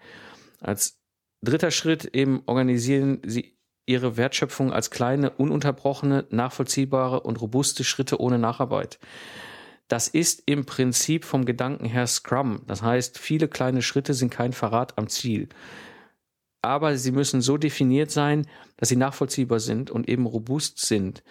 Als 0.60 1.00
dritter 1.42 1.72
Schritt 1.72 2.04
eben 2.14 2.42
organisieren 2.46 3.20
Sie 3.24 3.58
Ihre 3.86 4.18
Wertschöpfung 4.18 4.70
als 4.70 4.90
kleine, 4.90 5.30
ununterbrochene, 5.30 6.26
nachvollziehbare 6.30 7.20
und 7.20 7.40
robuste 7.40 7.84
Schritte 7.84 8.20
ohne 8.20 8.38
Nacharbeit. 8.38 8.98
Das 9.88 10.08
ist 10.08 10.42
im 10.44 10.66
Prinzip 10.66 11.24
vom 11.24 11.46
Gedanken 11.46 11.86
her 11.86 12.06
Scrum. 12.06 12.60
Das 12.66 12.82
heißt, 12.82 13.18
viele 13.18 13.48
kleine 13.48 13.80
Schritte 13.80 14.12
sind 14.12 14.30
kein 14.30 14.52
Verrat 14.52 14.98
am 14.98 15.08
Ziel 15.08 15.48
aber 16.68 16.98
sie 16.98 17.12
müssen 17.12 17.40
so 17.40 17.56
definiert 17.56 18.10
sein, 18.10 18.46
dass 18.76 18.90
sie 18.90 18.96
nachvollziehbar 18.96 19.58
sind 19.58 19.90
und 19.90 20.06
eben 20.06 20.26
robust 20.26 20.78
sind. 20.78 21.22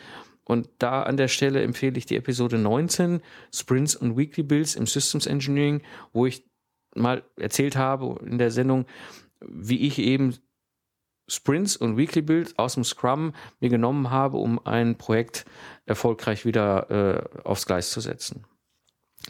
Und 0.44 0.68
da 0.80 1.04
an 1.04 1.16
der 1.16 1.28
Stelle 1.28 1.62
empfehle 1.62 1.98
ich 1.98 2.08
die 2.08 2.16
Episode 2.16 2.58
19, 2.58 3.22
Sprints 3.54 3.96
und 3.96 4.18
Weekly 4.18 4.42
Builds 4.42 4.76
im 4.76 4.88
Systems 4.88 5.28
Engineering, 5.28 5.84
wo 6.12 6.26
ich 6.26 6.44
mal 6.96 7.22
erzählt 7.36 7.76
habe 7.76 8.20
in 8.26 8.40
der 8.40 8.50
Sendung, 8.50 8.88
wie 9.42 9.86
ich 9.86 10.00
eben 10.00 10.36
Sprints 11.28 11.78
und 11.78 11.98
Weekly 11.98 12.24
Builds 12.24 12.58
aus 12.58 12.74
dem 12.74 12.84
Scrum 12.84 13.34
mir 13.60 13.70
genommen 13.70 14.10
habe, 14.10 14.38
um 14.38 14.66
ein 14.66 14.98
Projekt 14.98 15.46
erfolgreich 15.86 16.46
wieder 16.46 16.90
äh, 16.90 17.40
aufs 17.44 17.68
Gleis 17.68 17.92
zu 17.92 18.00
setzen. 18.00 18.46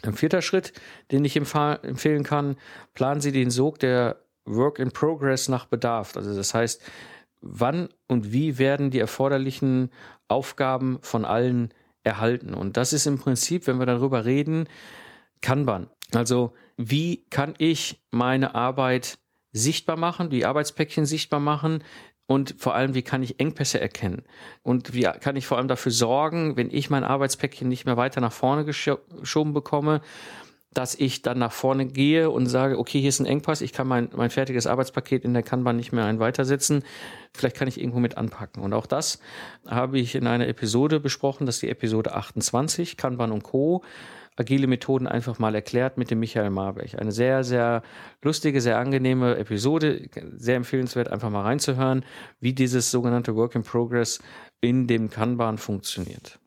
Ein 0.02 0.14
vierter 0.14 0.40
Schritt, 0.40 0.72
den 1.10 1.24
ich 1.26 1.36
empfehlen 1.36 2.22
kann, 2.22 2.56
planen 2.94 3.20
Sie 3.20 3.32
den 3.32 3.50
Sog 3.50 3.78
der 3.80 4.22
Work 4.48 4.78
in 4.78 4.90
Progress 4.90 5.48
nach 5.48 5.66
Bedarf. 5.66 6.16
Also 6.16 6.34
das 6.34 6.54
heißt, 6.54 6.82
wann 7.40 7.88
und 8.06 8.32
wie 8.32 8.58
werden 8.58 8.90
die 8.90 8.98
erforderlichen 8.98 9.90
Aufgaben 10.28 10.98
von 11.02 11.24
allen 11.24 11.72
erhalten? 12.02 12.54
Und 12.54 12.76
das 12.76 12.92
ist 12.92 13.06
im 13.06 13.18
Prinzip, 13.18 13.66
wenn 13.66 13.78
wir 13.78 13.86
darüber 13.86 14.24
reden, 14.24 14.68
Kanban. 15.40 15.88
Also 16.12 16.52
wie 16.76 17.24
kann 17.30 17.54
ich 17.58 18.02
meine 18.10 18.54
Arbeit 18.54 19.18
sichtbar 19.52 19.96
machen, 19.96 20.30
die 20.30 20.46
Arbeitspäckchen 20.46 21.06
sichtbar 21.06 21.40
machen, 21.40 21.82
und 22.30 22.56
vor 22.58 22.74
allem, 22.74 22.94
wie 22.94 23.02
kann 23.02 23.22
ich 23.22 23.40
Engpässe 23.40 23.80
erkennen? 23.80 24.22
Und 24.62 24.92
wie 24.92 25.04
kann 25.04 25.36
ich 25.36 25.46
vor 25.46 25.56
allem 25.56 25.66
dafür 25.66 25.92
sorgen, 25.92 26.58
wenn 26.58 26.70
ich 26.70 26.90
mein 26.90 27.02
Arbeitspäckchen 27.02 27.66
nicht 27.66 27.86
mehr 27.86 27.96
weiter 27.96 28.20
nach 28.20 28.32
vorne 28.32 28.66
geschoben 28.66 29.54
bekomme, 29.54 30.02
dass 30.74 30.94
ich 30.94 31.22
dann 31.22 31.38
nach 31.38 31.52
vorne 31.52 31.86
gehe 31.86 32.30
und 32.30 32.46
sage, 32.46 32.78
okay, 32.78 33.00
hier 33.00 33.08
ist 33.08 33.20
ein 33.20 33.26
Engpass, 33.26 33.62
ich 33.62 33.72
kann 33.72 33.88
mein, 33.88 34.10
mein 34.14 34.30
fertiges 34.30 34.66
Arbeitspaket 34.66 35.24
in 35.24 35.32
der 35.32 35.42
Kanban 35.42 35.76
nicht 35.76 35.92
mehr 35.92 36.04
ein 36.04 36.20
weitersetzen, 36.20 36.84
vielleicht 37.34 37.56
kann 37.56 37.68
ich 37.68 37.80
irgendwo 37.80 38.00
mit 38.00 38.16
anpacken. 38.16 38.62
Und 38.62 38.72
auch 38.74 38.86
das 38.86 39.18
habe 39.66 39.98
ich 39.98 40.14
in 40.14 40.26
einer 40.26 40.46
Episode 40.46 41.00
besprochen, 41.00 41.46
das 41.46 41.56
ist 41.56 41.62
die 41.62 41.70
Episode 41.70 42.14
28, 42.14 42.96
Kanban 42.96 43.32
und 43.32 43.42
Co 43.42 43.82
agile 44.38 44.66
Methoden 44.66 45.06
einfach 45.06 45.38
mal 45.38 45.54
erklärt 45.54 45.98
mit 45.98 46.10
dem 46.10 46.20
Michael 46.20 46.50
Marbeck. 46.50 46.94
Eine 46.98 47.12
sehr, 47.12 47.44
sehr 47.44 47.82
lustige, 48.22 48.60
sehr 48.60 48.78
angenehme 48.78 49.36
Episode, 49.36 50.08
sehr 50.36 50.56
empfehlenswert, 50.56 51.08
einfach 51.08 51.30
mal 51.30 51.42
reinzuhören, 51.42 52.04
wie 52.40 52.52
dieses 52.52 52.90
sogenannte 52.90 53.34
Work 53.34 53.54
in 53.54 53.64
Progress 53.64 54.20
in 54.60 54.86
dem 54.86 55.10
Kanban 55.10 55.58
funktioniert. 55.58 56.38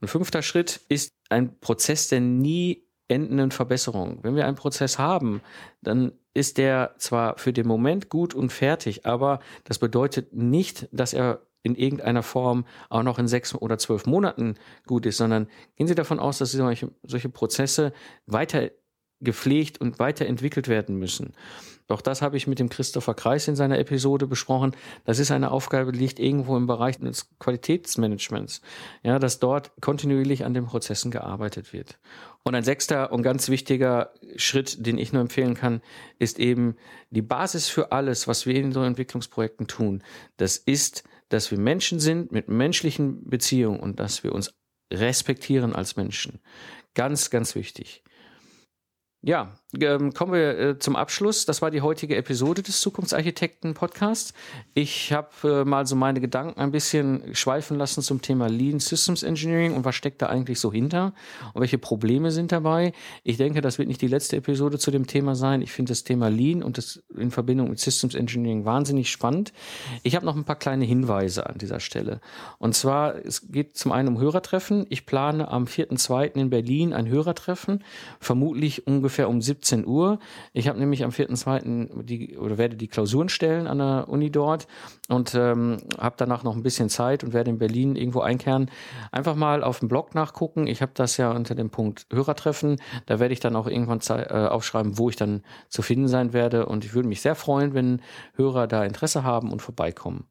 Ein 0.00 0.08
fünfter 0.08 0.42
Schritt 0.42 0.80
ist 0.88 1.12
ein 1.28 1.58
Prozess 1.60 2.08
der 2.08 2.20
nie 2.20 2.86
endenden 3.10 3.50
Verbesserung. 3.50 4.20
Wenn 4.22 4.36
wir 4.36 4.46
einen 4.46 4.56
Prozess 4.56 4.98
haben, 4.98 5.42
dann 5.82 6.12
ist 6.32 6.58
der 6.58 6.94
zwar 6.98 7.36
für 7.38 7.52
den 7.52 7.66
Moment 7.66 8.08
gut 8.08 8.34
und 8.34 8.52
fertig, 8.52 9.04
aber 9.04 9.40
das 9.64 9.78
bedeutet 9.78 10.32
nicht, 10.32 10.88
dass 10.92 11.12
er 11.12 11.42
in 11.62 11.74
irgendeiner 11.74 12.22
Form 12.22 12.64
auch 12.88 13.02
noch 13.02 13.18
in 13.18 13.28
sechs 13.28 13.54
oder 13.54 13.76
zwölf 13.78 14.06
Monaten 14.06 14.54
gut 14.86 15.04
ist, 15.06 15.18
sondern 15.18 15.48
gehen 15.76 15.86
Sie 15.86 15.94
davon 15.94 16.18
aus, 16.18 16.38
dass 16.38 16.52
solche, 16.52 16.90
solche 17.02 17.28
Prozesse 17.28 17.92
weiter 18.26 18.70
gepflegt 19.20 19.80
und 19.80 19.98
weiterentwickelt 19.98 20.68
werden 20.68 20.96
müssen. 20.96 21.34
Auch 21.88 22.00
das 22.00 22.22
habe 22.22 22.36
ich 22.36 22.46
mit 22.46 22.60
dem 22.60 22.68
Christopher 22.68 23.14
Kreis 23.14 23.48
in 23.48 23.56
seiner 23.56 23.78
Episode 23.78 24.28
besprochen. 24.28 24.76
Das 25.04 25.18
ist 25.18 25.32
eine 25.32 25.50
Aufgabe, 25.50 25.90
die 25.90 25.98
liegt 25.98 26.20
irgendwo 26.20 26.56
im 26.56 26.68
Bereich 26.68 26.98
des 26.98 27.28
Qualitätsmanagements. 27.40 28.60
Ja, 29.02 29.18
dass 29.18 29.40
dort 29.40 29.72
kontinuierlich 29.80 30.44
an 30.44 30.54
den 30.54 30.66
Prozessen 30.66 31.10
gearbeitet 31.10 31.72
wird. 31.72 31.98
Und 32.44 32.54
ein 32.54 32.62
sechster 32.62 33.12
und 33.12 33.22
ganz 33.22 33.48
wichtiger 33.48 34.12
Schritt, 34.36 34.86
den 34.86 34.98
ich 34.98 35.12
nur 35.12 35.20
empfehlen 35.20 35.54
kann, 35.54 35.82
ist 36.20 36.38
eben 36.38 36.76
die 37.10 37.22
Basis 37.22 37.68
für 37.68 37.90
alles, 37.90 38.28
was 38.28 38.46
wir 38.46 38.54
in 38.54 38.70
so 38.70 38.82
Entwicklungsprojekten 38.82 39.66
tun. 39.66 40.04
Das 40.36 40.58
ist 40.58 41.02
dass 41.30 41.50
wir 41.50 41.58
Menschen 41.58 41.98
sind 41.98 42.32
mit 42.32 42.48
menschlichen 42.48 43.24
Beziehungen 43.24 43.80
und 43.80 43.98
dass 43.98 44.22
wir 44.22 44.34
uns 44.34 44.52
respektieren 44.92 45.74
als 45.74 45.96
Menschen. 45.96 46.40
Ganz, 46.94 47.30
ganz 47.30 47.54
wichtig. 47.54 48.02
Ja, 49.22 49.50
ähm, 49.78 50.14
kommen 50.14 50.32
wir 50.32 50.58
äh, 50.58 50.78
zum 50.78 50.96
Abschluss. 50.96 51.44
Das 51.44 51.60
war 51.60 51.70
die 51.70 51.82
heutige 51.82 52.16
Episode 52.16 52.62
des 52.62 52.80
Zukunftsarchitekten 52.80 53.74
Podcasts. 53.74 54.32
Ich 54.72 55.12
habe 55.12 55.28
äh, 55.44 55.64
mal 55.64 55.86
so 55.86 55.94
meine 55.94 56.20
Gedanken 56.20 56.58
ein 56.58 56.72
bisschen 56.72 57.34
schweifen 57.34 57.76
lassen 57.76 58.02
zum 58.02 58.22
Thema 58.22 58.48
Lean 58.48 58.80
Systems 58.80 59.22
Engineering 59.22 59.74
und 59.74 59.84
was 59.84 59.94
steckt 59.94 60.22
da 60.22 60.26
eigentlich 60.26 60.58
so 60.58 60.72
hinter 60.72 61.12
und 61.52 61.60
welche 61.60 61.76
Probleme 61.76 62.30
sind 62.30 62.50
dabei. 62.50 62.92
Ich 63.22 63.36
denke, 63.36 63.60
das 63.60 63.78
wird 63.78 63.88
nicht 63.88 64.00
die 64.00 64.08
letzte 64.08 64.36
Episode 64.36 64.78
zu 64.78 64.90
dem 64.90 65.06
Thema 65.06 65.34
sein. 65.34 65.60
Ich 65.60 65.70
finde 65.70 65.90
das 65.90 66.02
Thema 66.02 66.30
Lean 66.30 66.62
und 66.62 66.78
das 66.78 67.02
in 67.14 67.30
Verbindung 67.30 67.68
mit 67.68 67.78
Systems 67.78 68.14
Engineering 68.14 68.64
wahnsinnig 68.64 69.10
spannend. 69.10 69.52
Ich 70.02 70.16
habe 70.16 70.24
noch 70.24 70.34
ein 70.34 70.44
paar 70.44 70.56
kleine 70.56 70.86
Hinweise 70.86 71.46
an 71.46 71.58
dieser 71.58 71.78
Stelle. 71.78 72.22
Und 72.58 72.74
zwar, 72.74 73.14
es 73.14 73.52
geht 73.52 73.76
zum 73.76 73.92
einen 73.92 74.08
um 74.08 74.18
Hörertreffen. 74.18 74.86
Ich 74.88 75.04
plane 75.04 75.48
am 75.48 75.66
4.2. 75.66 76.36
in 76.36 76.50
Berlin 76.50 76.92
ein 76.92 77.06
Hörertreffen, 77.06 77.84
vermutlich 78.18 78.86
ungefähr 78.88 79.09
um 79.18 79.40
17 79.40 79.80
17 79.80 79.86
Uhr. 79.86 80.18
Ich 80.52 80.68
habe 80.68 80.78
nämlich 80.78 81.04
am 81.04 81.10
4.2. 81.10 82.02
die 82.02 82.36
oder 82.38 82.58
werde 82.58 82.76
die 82.76 82.88
Klausuren 82.88 83.28
stellen 83.28 83.66
an 83.66 83.78
der 83.78 84.08
Uni 84.08 84.30
dort 84.30 84.66
und 85.08 85.34
ähm, 85.34 85.78
habe 85.98 86.14
danach 86.18 86.42
noch 86.42 86.56
ein 86.56 86.62
bisschen 86.62 86.88
Zeit 86.88 87.24
und 87.24 87.32
werde 87.32 87.50
in 87.50 87.58
Berlin 87.58 87.96
irgendwo 87.96 88.20
einkehren. 88.20 88.70
Einfach 89.12 89.34
mal 89.34 89.62
auf 89.62 89.80
dem 89.80 89.88
Blog 89.88 90.14
nachgucken. 90.14 90.66
Ich 90.66 90.82
habe 90.82 90.92
das 90.94 91.16
ja 91.16 91.30
unter 91.30 91.54
dem 91.54 91.70
Punkt 91.70 92.06
Hörertreffen. 92.10 92.80
Da 93.06 93.20
werde 93.20 93.32
ich 93.32 93.40
dann 93.40 93.56
auch 93.56 93.66
irgendwann 93.66 94.00
äh, 94.08 94.46
aufschreiben, 94.48 94.98
wo 94.98 95.08
ich 95.08 95.16
dann 95.16 95.42
zu 95.68 95.82
finden 95.82 96.08
sein 96.08 96.32
werde. 96.32 96.66
Und 96.66 96.84
ich 96.84 96.94
würde 96.94 97.08
mich 97.08 97.20
sehr 97.20 97.34
freuen, 97.34 97.74
wenn 97.74 98.02
Hörer 98.34 98.66
da 98.66 98.84
Interesse 98.84 99.22
haben 99.22 99.52
und 99.52 99.62
vorbeikommen. 99.62 100.24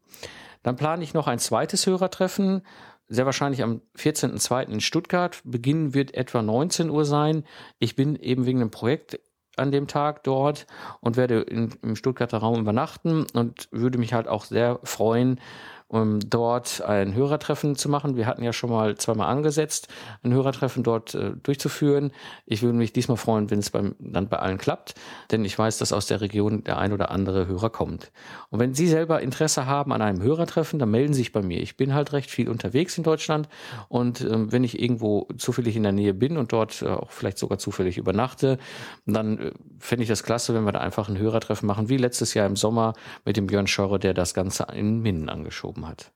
Dann 0.63 0.75
plane 0.75 1.03
ich 1.03 1.13
noch 1.13 1.27
ein 1.27 1.39
zweites 1.39 1.87
Hörertreffen 1.87 2.63
sehr 3.09 3.25
wahrscheinlich 3.25 3.63
am 3.63 3.81
14.02. 3.97 4.69
in 4.69 4.81
Stuttgart. 4.81 5.41
Beginn 5.43 5.93
wird 5.93 6.13
etwa 6.13 6.41
19 6.41 6.89
Uhr 6.89 7.05
sein. 7.05 7.43
Ich 7.79 7.95
bin 7.95 8.15
eben 8.15 8.45
wegen 8.45 8.61
einem 8.61 8.71
Projekt 8.71 9.19
an 9.57 9.71
dem 9.71 9.87
Tag 9.87 10.23
dort 10.23 10.67
und 11.01 11.17
werde 11.17 11.41
in, 11.41 11.75
im 11.81 11.95
Stuttgarter 11.95 12.37
Raum 12.37 12.59
übernachten 12.61 13.25
und 13.33 13.67
würde 13.71 13.97
mich 13.97 14.13
halt 14.13 14.27
auch 14.27 14.45
sehr 14.45 14.79
freuen, 14.83 15.41
um 15.89 16.19
dort 16.19 16.81
ein 16.81 17.15
Hörertreffen 17.15 17.75
zu 17.75 17.89
machen. 17.89 18.15
Wir 18.15 18.27
hatten 18.27 18.43
ja 18.43 18.53
schon 18.53 18.69
mal 18.69 18.95
zweimal 18.95 19.27
angesetzt, 19.27 19.87
ein 20.23 20.31
Hörertreffen 20.31 20.83
dort 20.83 21.15
äh, 21.15 21.31
durchzuführen. 21.41 22.11
Ich 22.45 22.61
würde 22.61 22.77
mich 22.77 22.93
diesmal 22.93 23.17
freuen, 23.17 23.49
wenn 23.49 23.57
es 23.57 23.71
beim, 23.71 23.95
dann 23.99 24.29
bei 24.29 24.37
allen 24.37 24.59
klappt, 24.59 24.93
denn 25.31 25.43
ich 25.43 25.57
weiß, 25.57 25.79
dass 25.79 25.91
aus 25.91 26.05
der 26.05 26.21
Region 26.21 26.63
der 26.63 26.77
ein 26.77 26.93
oder 26.93 27.09
andere 27.09 27.47
Hörer 27.47 27.71
kommt. 27.71 28.11
Und 28.51 28.59
wenn 28.59 28.75
Sie 28.75 28.87
selber 28.87 29.21
Interesse 29.21 29.65
haben 29.65 29.91
an 29.91 30.03
einem 30.03 30.21
Hörertreffen, 30.21 30.77
dann 30.77 30.91
melden 30.91 31.13
Sie 31.13 31.21
sich 31.21 31.31
bei 31.31 31.41
mir. 31.41 31.59
Ich 31.59 31.75
bin 31.75 31.95
halt 31.95 32.13
recht 32.13 32.29
viel 32.29 32.49
unterwegs 32.49 32.95
in 32.97 33.03
Deutschland 33.03 33.49
und 33.87 34.21
äh, 34.21 34.51
wenn 34.51 34.63
ich 34.63 34.79
irgendwo 34.79 35.27
zufällig 35.37 35.75
in 35.75 35.83
der 35.83 35.91
Nähe 35.91 36.13
bin 36.13 36.37
und 36.37 36.53
dort 36.53 36.83
äh, 36.83 36.87
auch 36.87 37.09
vielleicht 37.09 37.39
sogar 37.39 37.57
zufällig 37.57 37.97
übernachte, 37.97 38.59
dann 39.07 39.39
äh, 39.39 39.51
fände 39.79 40.03
ich 40.03 40.09
das 40.09 40.21
klasse, 40.21 40.53
wenn 40.53 40.65
wir 40.65 40.71
da 40.71 40.81
einfach 40.81 41.09
ein 41.09 41.17
Hörertreffen 41.17 41.65
machen, 41.65 41.89
wie 41.89 41.97
letztes 41.97 42.35
Jahr 42.35 42.45
im 42.45 42.55
Sommer 42.55 42.93
mit 43.25 43.37
dem 43.37 43.47
Björn 43.47 43.65
Schorre, 43.65 43.97
der 43.97 44.13
das 44.13 44.35
Ganze 44.35 44.67
in 44.73 44.99
Minden 44.99 45.29
angeschoben 45.29 45.78
geschoben 45.79 45.87
hat. 45.87 46.11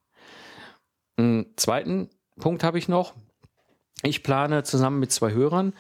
Einen 1.18 1.46
zweiten 1.56 2.10
Punkt 2.40 2.64
habe 2.64 2.78
ich 2.78 2.88
noch. 2.88 3.14
Ich 4.04 4.24
plane 4.24 4.64
zusammen 4.64 5.00
mit 5.00 5.12
zwei 5.12 5.32
Hörern 5.32 5.74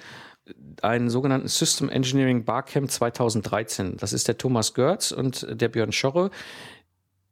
einen 0.81 1.09
sogenannten 1.09 1.47
System 1.47 1.89
Engineering 1.89 2.43
Barcamp 2.43 2.91
2013. 2.91 3.97
Das 3.97 4.13
ist 4.13 4.27
der 4.27 4.37
Thomas 4.37 4.73
Görz 4.73 5.11
und 5.11 5.47
der 5.49 5.69
Björn 5.69 5.93
Schorre, 5.93 6.31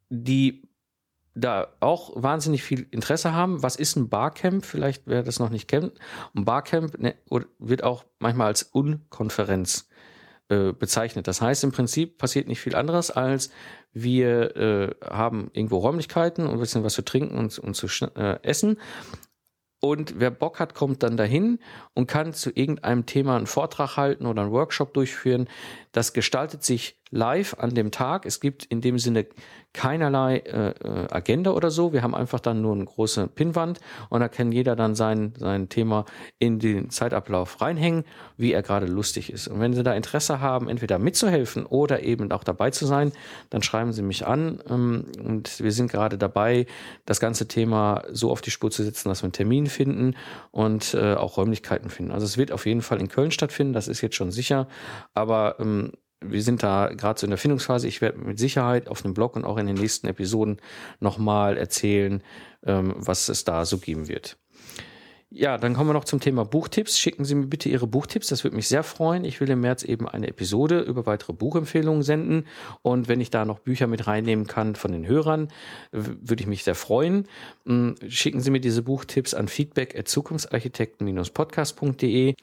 die 0.09 0.63
da 1.33 1.67
auch 1.79 2.11
wahnsinnig 2.21 2.63
viel 2.63 2.87
Interesse 2.91 3.33
haben. 3.33 3.63
Was 3.63 3.75
ist 3.75 3.95
ein 3.95 4.09
Barcamp? 4.09 4.65
Vielleicht 4.65 5.03
wer 5.05 5.23
das 5.23 5.39
noch 5.39 5.49
nicht 5.49 5.67
kennt. 5.67 5.93
Ein 6.35 6.45
Barcamp 6.45 6.97
ne, 6.99 7.15
wird 7.59 7.83
auch 7.83 8.05
manchmal 8.19 8.47
als 8.47 8.63
Unkonferenz 8.63 9.87
äh, 10.49 10.73
bezeichnet. 10.73 11.27
Das 11.27 11.41
heißt, 11.41 11.63
im 11.63 11.71
Prinzip 11.71 12.17
passiert 12.17 12.47
nicht 12.47 12.59
viel 12.59 12.75
anderes, 12.75 13.11
als 13.11 13.51
wir 13.93 14.55
äh, 14.55 14.95
haben 15.05 15.49
irgendwo 15.53 15.77
Räumlichkeiten 15.77 16.45
und 16.45 16.53
ein 16.53 16.59
bisschen 16.59 16.83
was 16.83 16.93
zu 16.93 17.03
trinken 17.03 17.37
und, 17.37 17.57
und 17.59 17.75
zu 17.75 17.87
äh, 18.15 18.41
essen. 18.43 18.77
Und 19.81 20.19
wer 20.19 20.29
Bock 20.29 20.59
hat, 20.59 20.75
kommt 20.75 21.01
dann 21.01 21.17
dahin 21.17 21.59
und 21.95 22.07
kann 22.07 22.33
zu 22.33 22.51
irgendeinem 22.53 23.07
Thema 23.07 23.35
einen 23.35 23.47
Vortrag 23.47 23.97
halten 23.97 24.27
oder 24.27 24.43
einen 24.43 24.51
Workshop 24.51 24.93
durchführen. 24.93 25.49
Das 25.91 26.13
gestaltet 26.13 26.63
sich 26.63 27.00
live 27.11 27.55
an 27.59 27.75
dem 27.75 27.91
Tag. 27.91 28.25
Es 28.25 28.39
gibt 28.39 28.65
in 28.65 28.81
dem 28.81 28.97
Sinne 28.97 29.27
keinerlei 29.73 30.37
äh, 30.37 30.69
äh, 30.69 31.07
Agenda 31.11 31.51
oder 31.51 31.71
so. 31.71 31.93
Wir 31.93 32.03
haben 32.03 32.15
einfach 32.15 32.39
dann 32.39 32.61
nur 32.61 32.73
eine 32.73 32.85
große 32.85 33.27
Pinnwand 33.27 33.79
und 34.09 34.19
da 34.19 34.27
kann 34.27 34.51
jeder 34.51 34.75
dann 34.75 34.95
sein, 34.95 35.33
sein 35.37 35.69
Thema 35.69 36.05
in 36.39 36.59
den 36.59 36.89
Zeitablauf 36.89 37.61
reinhängen, 37.61 38.03
wie 38.37 38.51
er 38.51 38.63
gerade 38.63 38.85
lustig 38.85 39.31
ist. 39.31 39.47
Und 39.47 39.59
wenn 39.59 39.73
Sie 39.73 39.83
da 39.83 39.93
Interesse 39.93 40.41
haben, 40.41 40.67
entweder 40.67 40.99
mitzuhelfen 40.99 41.65
oder 41.65 42.03
eben 42.03 42.31
auch 42.31 42.43
dabei 42.43 42.71
zu 42.71 42.85
sein, 42.85 43.13
dann 43.49 43.63
schreiben 43.63 43.93
Sie 43.93 44.01
mich 44.01 44.27
an. 44.27 44.61
Ähm, 44.69 45.05
und 45.23 45.61
wir 45.61 45.71
sind 45.71 45.91
gerade 45.91 46.17
dabei, 46.17 46.65
das 47.05 47.19
ganze 47.19 47.47
Thema 47.47 48.03
so 48.11 48.31
auf 48.31 48.41
die 48.41 48.51
Spur 48.51 48.71
zu 48.71 48.83
setzen, 48.83 49.09
dass 49.09 49.21
wir 49.21 49.25
einen 49.25 49.33
Termin 49.33 49.67
finden 49.67 50.15
und 50.51 50.93
äh, 50.93 51.13
auch 51.13 51.37
Räumlichkeiten 51.37 51.89
finden. 51.89 52.11
Also 52.11 52.25
es 52.25 52.37
wird 52.37 52.51
auf 52.51 52.65
jeden 52.65 52.81
Fall 52.81 52.99
in 52.99 53.07
Köln 53.07 53.31
stattfinden, 53.31 53.73
das 53.73 53.87
ist 53.87 54.01
jetzt 54.01 54.15
schon 54.15 54.31
sicher. 54.31 54.67
Aber 55.13 55.55
ähm, 55.59 55.91
wir 56.23 56.41
sind 56.41 56.63
da 56.63 56.91
gerade 56.95 57.19
so 57.19 57.25
in 57.25 57.31
der 57.31 57.37
Findungsphase. 57.37 57.87
Ich 57.87 58.01
werde 58.01 58.19
mit 58.19 58.39
Sicherheit 58.39 58.87
auf 58.87 59.01
dem 59.01 59.13
Blog 59.13 59.35
und 59.35 59.45
auch 59.45 59.57
in 59.57 59.67
den 59.67 59.75
nächsten 59.75 60.07
Episoden 60.07 60.57
nochmal 60.99 61.57
erzählen, 61.57 62.23
ähm, 62.65 62.93
was 62.95 63.29
es 63.29 63.43
da 63.43 63.65
so 63.65 63.77
geben 63.77 64.07
wird. 64.07 64.37
Ja, 65.33 65.57
dann 65.57 65.73
kommen 65.73 65.89
wir 65.89 65.93
noch 65.93 66.03
zum 66.03 66.19
Thema 66.19 66.43
Buchtipps. 66.43 66.99
Schicken 66.99 67.23
Sie 67.23 67.35
mir 67.35 67.47
bitte 67.47 67.69
Ihre 67.69 67.87
Buchtipps, 67.87 68.27
das 68.27 68.43
würde 68.43 68.57
mich 68.57 68.67
sehr 68.67 68.83
freuen. 68.83 69.23
Ich 69.23 69.39
will 69.39 69.49
im 69.49 69.61
März 69.61 69.83
eben 69.83 70.05
eine 70.05 70.27
Episode 70.27 70.81
über 70.81 71.05
weitere 71.05 71.31
Buchempfehlungen 71.31 72.03
senden. 72.03 72.47
Und 72.81 73.07
wenn 73.07 73.21
ich 73.21 73.29
da 73.29 73.45
noch 73.45 73.59
Bücher 73.59 73.87
mit 73.87 74.07
reinnehmen 74.07 74.45
kann 74.45 74.75
von 74.75 74.91
den 74.91 75.07
Hörern, 75.07 75.47
würde 75.93 76.43
ich 76.43 76.47
mich 76.47 76.65
sehr 76.65 76.75
freuen. 76.75 77.29
Hm, 77.65 77.95
schicken 78.09 78.41
Sie 78.41 78.51
mir 78.51 78.59
diese 78.59 78.83
Buchtipps 78.83 79.33
an 79.33 79.47
feedback 79.47 79.97
at 79.97 80.09
zukunftsarchitekten-podcast.de. 80.09 82.35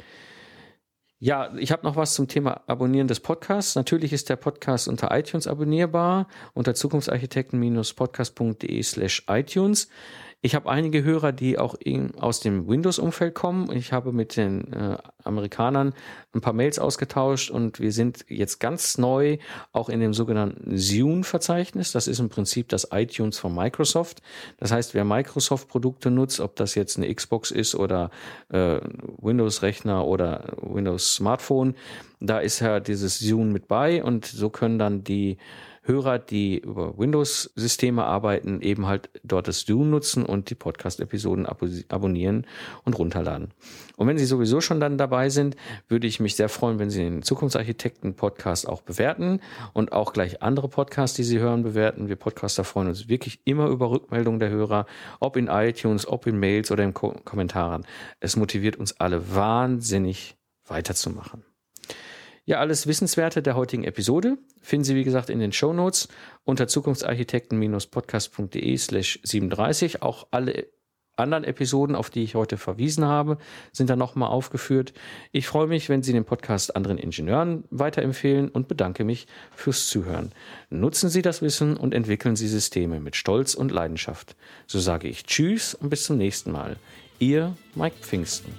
Ja, 1.20 1.52
ich 1.56 1.72
habe 1.72 1.84
noch 1.84 1.96
was 1.96 2.14
zum 2.14 2.28
Thema 2.28 2.62
Abonnieren 2.68 3.08
des 3.08 3.18
Podcasts. 3.18 3.74
Natürlich 3.74 4.12
ist 4.12 4.28
der 4.28 4.36
Podcast 4.36 4.86
unter 4.86 5.08
iTunes 5.10 5.48
abonnierbar, 5.48 6.28
unter 6.54 6.76
zukunftsarchitekten-podcast.de 6.76 8.80
slash 8.84 9.24
iTunes. 9.28 9.88
Ich 10.40 10.54
habe 10.54 10.70
einige 10.70 11.02
Hörer, 11.02 11.32
die 11.32 11.58
auch 11.58 11.74
aus 12.20 12.38
dem 12.38 12.68
Windows-Umfeld 12.68 13.34
kommen. 13.34 13.72
Ich 13.72 13.92
habe 13.92 14.12
mit 14.12 14.36
den 14.36 14.72
äh, 14.72 14.96
Amerikanern 15.24 15.94
ein 16.32 16.40
paar 16.40 16.52
Mails 16.52 16.78
ausgetauscht 16.78 17.50
und 17.50 17.80
wir 17.80 17.90
sind 17.90 18.24
jetzt 18.28 18.60
ganz 18.60 18.98
neu 18.98 19.38
auch 19.72 19.88
in 19.88 19.98
dem 19.98 20.14
sogenannten 20.14 20.78
Zune-Verzeichnis. 20.78 21.90
Das 21.90 22.06
ist 22.06 22.20
im 22.20 22.28
Prinzip 22.28 22.68
das 22.68 22.88
iTunes 22.92 23.36
von 23.36 23.52
Microsoft. 23.52 24.22
Das 24.58 24.70
heißt, 24.70 24.94
wer 24.94 25.04
Microsoft-Produkte 25.04 26.12
nutzt, 26.12 26.38
ob 26.38 26.54
das 26.54 26.76
jetzt 26.76 26.98
eine 26.98 27.12
Xbox 27.12 27.50
ist 27.50 27.74
oder 27.74 28.10
äh, 28.50 28.78
Windows-Rechner 29.20 30.06
oder 30.06 30.56
Windows-Smartphone, 30.62 31.74
da 32.20 32.38
ist 32.38 32.60
ja 32.60 32.78
dieses 32.78 33.18
Zune 33.18 33.52
mit 33.52 33.66
bei 33.66 34.04
und 34.04 34.24
so 34.24 34.50
können 34.50 34.78
dann 34.78 35.02
die 35.02 35.36
Hörer, 35.88 36.18
die 36.18 36.58
über 36.58 36.98
Windows-Systeme 36.98 38.04
arbeiten, 38.04 38.60
eben 38.60 38.86
halt 38.86 39.10
dort 39.24 39.48
das 39.48 39.62
Zoom 39.62 39.90
nutzen 39.90 40.24
und 40.24 40.50
die 40.50 40.54
Podcast-Episoden 40.54 41.46
abonnieren 41.46 42.46
und 42.84 42.98
runterladen. 42.98 43.54
Und 43.96 44.06
wenn 44.06 44.18
Sie 44.18 44.26
sowieso 44.26 44.60
schon 44.60 44.80
dann 44.80 44.98
dabei 44.98 45.30
sind, 45.30 45.56
würde 45.88 46.06
ich 46.06 46.20
mich 46.20 46.36
sehr 46.36 46.48
freuen, 46.48 46.78
wenn 46.78 46.90
Sie 46.90 47.02
den 47.02 47.22
Zukunftsarchitekten-Podcast 47.22 48.68
auch 48.68 48.82
bewerten 48.82 49.40
und 49.72 49.92
auch 49.92 50.12
gleich 50.12 50.42
andere 50.42 50.68
Podcasts, 50.68 51.16
die 51.16 51.24
Sie 51.24 51.40
hören, 51.40 51.62
bewerten. 51.62 52.08
Wir 52.08 52.16
Podcaster 52.16 52.64
freuen 52.64 52.88
uns 52.88 53.08
wirklich 53.08 53.40
immer 53.44 53.68
über 53.68 53.90
Rückmeldungen 53.90 54.40
der 54.40 54.50
Hörer, 54.50 54.86
ob 55.20 55.36
in 55.36 55.48
iTunes, 55.48 56.06
ob 56.06 56.26
in 56.26 56.38
Mails 56.38 56.70
oder 56.70 56.84
in 56.84 56.94
Ko 56.94 57.16
Kommentaren. 57.24 57.86
Es 58.20 58.36
motiviert 58.36 58.76
uns 58.76 59.00
alle 59.00 59.34
wahnsinnig 59.34 60.36
weiterzumachen. 60.66 61.44
Ja, 62.48 62.58
alles 62.60 62.86
Wissenswerte 62.86 63.42
der 63.42 63.56
heutigen 63.56 63.84
Episode 63.84 64.38
finden 64.62 64.84
Sie, 64.84 64.94
wie 64.94 65.04
gesagt, 65.04 65.28
in 65.28 65.38
den 65.38 65.52
Show 65.52 65.74
Notes 65.74 66.08
unter 66.44 66.66
zukunftsarchitekten-podcast.de 66.66 68.78
slash 68.78 69.20
37. 69.22 70.00
Auch 70.00 70.28
alle 70.30 70.66
anderen 71.16 71.44
Episoden, 71.44 71.94
auf 71.94 72.08
die 72.08 72.22
ich 72.22 72.36
heute 72.36 72.56
verwiesen 72.56 73.04
habe, 73.04 73.36
sind 73.70 73.90
da 73.90 73.96
nochmal 73.96 74.30
aufgeführt. 74.30 74.94
Ich 75.30 75.46
freue 75.46 75.66
mich, 75.66 75.90
wenn 75.90 76.02
Sie 76.02 76.14
den 76.14 76.24
Podcast 76.24 76.74
anderen 76.74 76.96
Ingenieuren 76.96 77.64
weiterempfehlen 77.68 78.48
und 78.48 78.66
bedanke 78.66 79.04
mich 79.04 79.26
fürs 79.54 79.86
Zuhören. 79.86 80.32
Nutzen 80.70 81.10
Sie 81.10 81.20
das 81.20 81.42
Wissen 81.42 81.76
und 81.76 81.92
entwickeln 81.92 82.34
Sie 82.34 82.48
Systeme 82.48 82.98
mit 82.98 83.14
Stolz 83.14 83.52
und 83.52 83.72
Leidenschaft. 83.72 84.36
So 84.66 84.78
sage 84.78 85.06
ich 85.06 85.24
Tschüss 85.24 85.74
und 85.74 85.90
bis 85.90 86.04
zum 86.04 86.16
nächsten 86.16 86.50
Mal. 86.50 86.76
Ihr 87.18 87.54
Mike 87.74 87.96
Pfingsten. 88.00 88.54